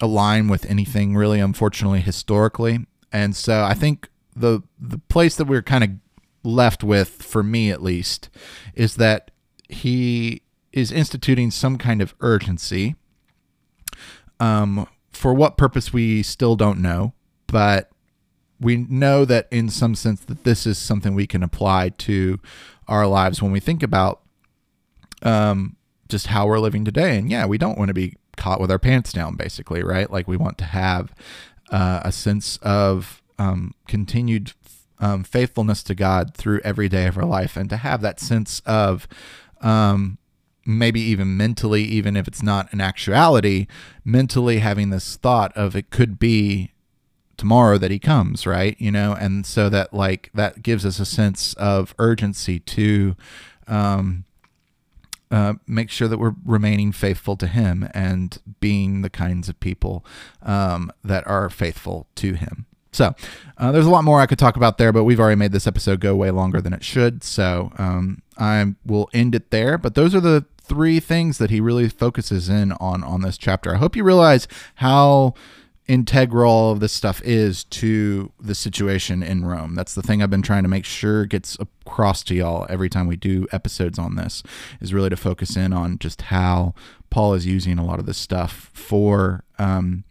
align 0.00 0.48
with 0.48 0.64
anything 0.66 1.16
really, 1.16 1.40
unfortunately, 1.40 2.00
historically. 2.00 2.86
And 3.10 3.34
so 3.34 3.64
I 3.64 3.74
think 3.74 4.08
the 4.36 4.62
the 4.78 4.98
place 4.98 5.34
that 5.36 5.46
we're 5.46 5.62
kind 5.62 5.84
of 5.84 5.90
left 6.44 6.84
with, 6.84 7.22
for 7.22 7.42
me 7.42 7.70
at 7.70 7.82
least, 7.82 8.28
is 8.74 8.96
that 8.96 9.30
he 9.68 10.42
is 10.72 10.92
instituting 10.92 11.50
some 11.50 11.78
kind 11.78 12.00
of 12.00 12.14
urgency. 12.20 12.94
Um, 14.40 14.86
for 15.18 15.34
what 15.34 15.56
purpose 15.56 15.92
we 15.92 16.22
still 16.22 16.54
don't 16.54 16.78
know, 16.78 17.12
but 17.48 17.90
we 18.60 18.76
know 18.76 19.24
that 19.24 19.48
in 19.50 19.68
some 19.68 19.96
sense 19.96 20.20
that 20.20 20.44
this 20.44 20.64
is 20.64 20.78
something 20.78 21.12
we 21.12 21.26
can 21.26 21.42
apply 21.42 21.88
to 21.90 22.38
our 22.86 23.04
lives 23.04 23.42
when 23.42 23.50
we 23.50 23.58
think 23.58 23.82
about 23.82 24.20
um, 25.22 25.76
just 26.08 26.28
how 26.28 26.46
we're 26.46 26.60
living 26.60 26.84
today. 26.84 27.18
And 27.18 27.28
yeah, 27.30 27.46
we 27.46 27.58
don't 27.58 27.76
want 27.76 27.88
to 27.88 27.94
be 27.94 28.14
caught 28.36 28.60
with 28.60 28.70
our 28.70 28.78
pants 28.78 29.12
down, 29.12 29.34
basically, 29.34 29.82
right? 29.82 30.08
Like 30.08 30.28
we 30.28 30.36
want 30.36 30.56
to 30.58 30.64
have 30.64 31.12
uh, 31.70 32.00
a 32.04 32.12
sense 32.12 32.56
of 32.62 33.20
um, 33.40 33.74
continued 33.88 34.52
um, 35.00 35.24
faithfulness 35.24 35.82
to 35.84 35.96
God 35.96 36.36
through 36.36 36.60
every 36.62 36.88
day 36.88 37.06
of 37.06 37.18
our 37.18 37.24
life, 37.26 37.56
and 37.56 37.68
to 37.70 37.76
have 37.76 38.02
that 38.02 38.20
sense 38.20 38.60
of 38.64 39.08
um, 39.60 40.18
maybe 40.68 41.00
even 41.00 41.36
mentally, 41.36 41.82
even 41.82 42.16
if 42.16 42.28
it's 42.28 42.42
not 42.42 42.70
an 42.72 42.80
actuality, 42.80 43.66
mentally 44.04 44.58
having 44.58 44.90
this 44.90 45.16
thought 45.16 45.56
of 45.56 45.74
it 45.74 45.90
could 45.90 46.18
be 46.18 46.72
tomorrow 47.38 47.78
that 47.78 47.90
he 47.90 47.98
comes, 47.98 48.46
right? 48.46 48.76
You 48.78 48.92
know, 48.92 49.16
and 49.18 49.46
so 49.46 49.70
that 49.70 49.94
like 49.94 50.30
that 50.34 50.62
gives 50.62 50.84
us 50.84 51.00
a 51.00 51.06
sense 51.06 51.54
of 51.54 51.94
urgency 51.98 52.58
to 52.60 53.16
um, 53.66 54.24
uh, 55.30 55.54
make 55.66 55.90
sure 55.90 56.08
that 56.08 56.18
we're 56.18 56.34
remaining 56.44 56.92
faithful 56.92 57.36
to 57.36 57.46
Him 57.46 57.88
and 57.94 58.38
being 58.60 59.02
the 59.02 59.10
kinds 59.10 59.48
of 59.48 59.58
people 59.60 60.04
um, 60.42 60.92
that 61.02 61.26
are 61.26 61.48
faithful 61.48 62.06
to 62.16 62.34
Him. 62.34 62.66
So 62.92 63.14
uh, 63.58 63.70
there's 63.72 63.86
a 63.86 63.90
lot 63.90 64.04
more 64.04 64.20
I 64.20 64.26
could 64.26 64.38
talk 64.38 64.56
about 64.56 64.78
there, 64.78 64.92
but 64.92 65.04
we've 65.04 65.20
already 65.20 65.36
made 65.36 65.52
this 65.52 65.66
episode 65.66 66.00
go 66.00 66.16
way 66.16 66.30
longer 66.30 66.60
than 66.60 66.72
it 66.72 66.82
should. 66.82 67.22
So 67.22 67.72
um, 67.78 68.22
I 68.38 68.74
will 68.84 69.10
end 69.12 69.34
it 69.34 69.50
there. 69.50 69.76
But 69.76 69.94
those 69.94 70.14
are 70.14 70.20
the 70.20 70.46
three 70.68 71.00
things 71.00 71.38
that 71.38 71.50
he 71.50 71.60
really 71.60 71.88
focuses 71.88 72.48
in 72.48 72.72
on 72.72 73.02
on 73.02 73.22
this 73.22 73.38
chapter. 73.38 73.74
I 73.74 73.78
hope 73.78 73.96
you 73.96 74.04
realize 74.04 74.46
how 74.76 75.34
integral 75.88 76.52
all 76.52 76.72
of 76.72 76.80
this 76.80 76.92
stuff 76.92 77.22
is 77.24 77.64
to 77.64 78.30
the 78.38 78.54
situation 78.54 79.22
in 79.22 79.46
Rome. 79.46 79.74
That's 79.74 79.94
the 79.94 80.02
thing 80.02 80.22
I've 80.22 80.30
been 80.30 80.42
trying 80.42 80.62
to 80.62 80.68
make 80.68 80.84
sure 80.84 81.24
gets 81.24 81.56
across 81.58 82.22
to 82.24 82.34
y'all 82.34 82.66
every 82.68 82.90
time 82.90 83.06
we 83.06 83.16
do 83.16 83.46
episodes 83.52 83.98
on 83.98 84.14
this 84.14 84.42
is 84.80 84.92
really 84.92 85.08
to 85.08 85.16
focus 85.16 85.56
in 85.56 85.72
on 85.72 85.98
just 85.98 86.22
how 86.22 86.74
Paul 87.08 87.32
is 87.32 87.46
using 87.46 87.78
a 87.78 87.84
lot 87.84 87.98
of 87.98 88.04
this 88.04 88.18
stuff 88.18 88.70
for 88.74 89.44
um, 89.58 90.04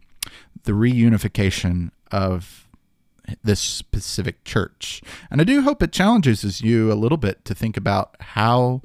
the 0.64 0.72
reunification 0.72 1.92
of 2.10 2.66
this 3.44 3.60
specific 3.60 4.42
church. 4.44 5.00
And 5.30 5.40
I 5.40 5.44
do 5.44 5.62
hope 5.62 5.82
it 5.82 5.92
challenges 5.92 6.60
you 6.60 6.92
a 6.92 6.94
little 6.94 7.18
bit 7.18 7.44
to 7.44 7.54
think 7.54 7.76
about 7.76 8.16
how 8.20 8.82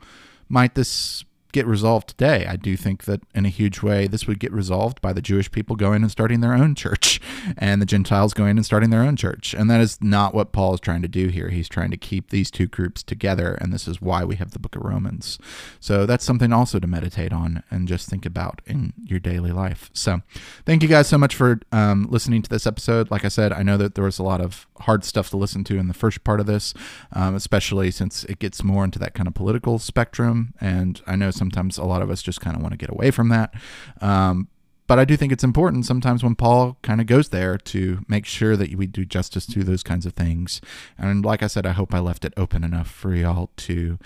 might 0.47 0.75
this 0.75 1.25
get 1.53 1.65
resolved 1.65 2.09
today. 2.09 2.45
I 2.45 2.55
do 2.55 2.75
think 2.75 3.05
that 3.05 3.21
in 3.33 3.45
a 3.45 3.49
huge 3.49 3.81
way, 3.81 4.07
this 4.07 4.27
would 4.27 4.39
get 4.39 4.51
resolved 4.51 5.01
by 5.01 5.13
the 5.13 5.21
Jewish 5.21 5.51
people 5.51 5.75
going 5.75 6.01
and 6.01 6.11
starting 6.11 6.41
their 6.41 6.53
own 6.53 6.75
church 6.75 7.21
and 7.57 7.81
the 7.81 7.85
Gentiles 7.85 8.33
going 8.33 8.57
and 8.57 8.65
starting 8.65 8.89
their 8.89 9.03
own 9.03 9.15
church. 9.15 9.53
And 9.53 9.69
that 9.69 9.79
is 9.79 10.01
not 10.01 10.33
what 10.33 10.51
Paul 10.51 10.73
is 10.73 10.79
trying 10.79 11.03
to 11.03 11.07
do 11.07 11.27
here. 11.27 11.49
He's 11.49 11.69
trying 11.69 11.91
to 11.91 11.97
keep 11.97 12.29
these 12.29 12.51
two 12.51 12.67
groups 12.67 13.03
together, 13.03 13.53
and 13.61 13.71
this 13.71 13.87
is 13.87 14.01
why 14.01 14.25
we 14.25 14.35
have 14.35 14.51
the 14.51 14.59
book 14.59 14.75
of 14.75 14.83
Romans. 14.83 15.39
So 15.79 16.05
that's 16.05 16.25
something 16.25 16.51
also 16.51 16.79
to 16.79 16.87
meditate 16.87 17.31
on 17.31 17.63
and 17.69 17.87
just 17.87 18.09
think 18.09 18.25
about 18.25 18.61
in 18.65 18.93
your 19.03 19.19
daily 19.19 19.51
life. 19.51 19.89
So 19.93 20.21
thank 20.65 20.81
you 20.81 20.89
guys 20.89 21.07
so 21.07 21.17
much 21.17 21.35
for 21.35 21.59
um, 21.71 22.07
listening 22.09 22.41
to 22.41 22.49
this 22.49 22.65
episode. 22.65 23.11
Like 23.11 23.23
I 23.23 23.29
said, 23.29 23.53
I 23.53 23.61
know 23.61 23.77
that 23.77 23.95
there 23.95 24.03
was 24.03 24.19
a 24.19 24.23
lot 24.23 24.41
of 24.41 24.67
hard 24.81 25.05
stuff 25.05 25.29
to 25.29 25.37
listen 25.37 25.63
to 25.65 25.77
in 25.77 25.87
the 25.87 25.93
first 25.93 26.23
part 26.23 26.39
of 26.39 26.45
this, 26.45 26.73
um, 27.11 27.35
especially 27.35 27.91
since 27.91 28.23
it 28.25 28.39
gets 28.39 28.63
more 28.63 28.83
into 28.83 28.99
that 28.99 29.13
kind 29.13 29.27
of 29.27 29.33
political 29.33 29.79
spectrum. 29.79 30.53
And 30.59 31.01
I 31.05 31.15
know 31.15 31.31
sometimes 31.43 31.77
a 31.77 31.83
lot 31.83 32.01
of 32.01 32.09
us 32.09 32.21
just 32.21 32.39
kind 32.39 32.55
of 32.55 32.61
want 32.61 32.71
to 32.71 32.77
get 32.77 32.89
away 32.89 33.11
from 33.11 33.29
that. 33.29 33.53
Um, 34.01 34.47
but 34.87 34.99
I 34.99 35.05
do 35.05 35.17
think 35.17 35.31
it's 35.31 35.43
important 35.43 35.85
sometimes 35.85 36.23
when 36.23 36.35
Paul 36.35 36.77
kind 36.81 37.01
of 37.01 37.07
goes 37.07 37.29
there 37.29 37.57
to 37.57 37.99
make 38.07 38.25
sure 38.25 38.55
that 38.55 38.75
we 38.75 38.87
do 38.87 39.05
justice 39.05 39.45
to 39.47 39.63
those 39.63 39.83
kinds 39.83 40.05
of 40.05 40.13
things. 40.13 40.61
And 40.97 41.25
like 41.25 41.41
I 41.41 41.47
said, 41.47 41.65
I 41.65 41.71
hope 41.71 41.93
I 41.93 41.99
left 41.99 42.25
it 42.25 42.33
open 42.37 42.63
enough 42.63 42.89
for 42.89 43.13
y'all 43.13 43.49
to 43.57 43.97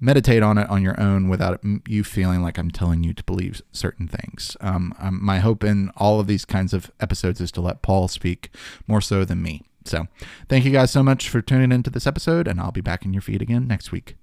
meditate 0.00 0.42
on 0.42 0.56
it 0.56 0.68
on 0.70 0.82
your 0.82 0.98
own 1.00 1.28
without 1.28 1.60
you 1.86 2.02
feeling 2.02 2.42
like 2.42 2.58
I'm 2.58 2.70
telling 2.70 3.04
you 3.04 3.12
to 3.12 3.24
believe 3.24 3.60
certain 3.72 4.08
things. 4.08 4.56
Um, 4.60 4.94
um, 4.98 5.22
my 5.22 5.40
hope 5.40 5.62
in 5.62 5.90
all 5.96 6.20
of 6.20 6.26
these 6.26 6.44
kinds 6.44 6.72
of 6.72 6.90
episodes 7.00 7.40
is 7.40 7.52
to 7.52 7.60
let 7.60 7.82
Paul 7.82 8.08
speak 8.08 8.50
more 8.86 9.00
so 9.00 9.24
than 9.24 9.42
me. 9.42 9.62
So, 9.84 10.06
thank 10.48 10.64
you 10.64 10.72
guys 10.72 10.90
so 10.90 11.02
much 11.02 11.28
for 11.28 11.40
tuning 11.40 11.72
into 11.72 11.90
this 11.90 12.06
episode, 12.06 12.46
and 12.46 12.60
I'll 12.60 12.72
be 12.72 12.82
back 12.82 13.04
in 13.04 13.14
your 13.14 13.22
feed 13.22 13.40
again 13.42 13.66
next 13.66 13.92
week. 13.92 14.19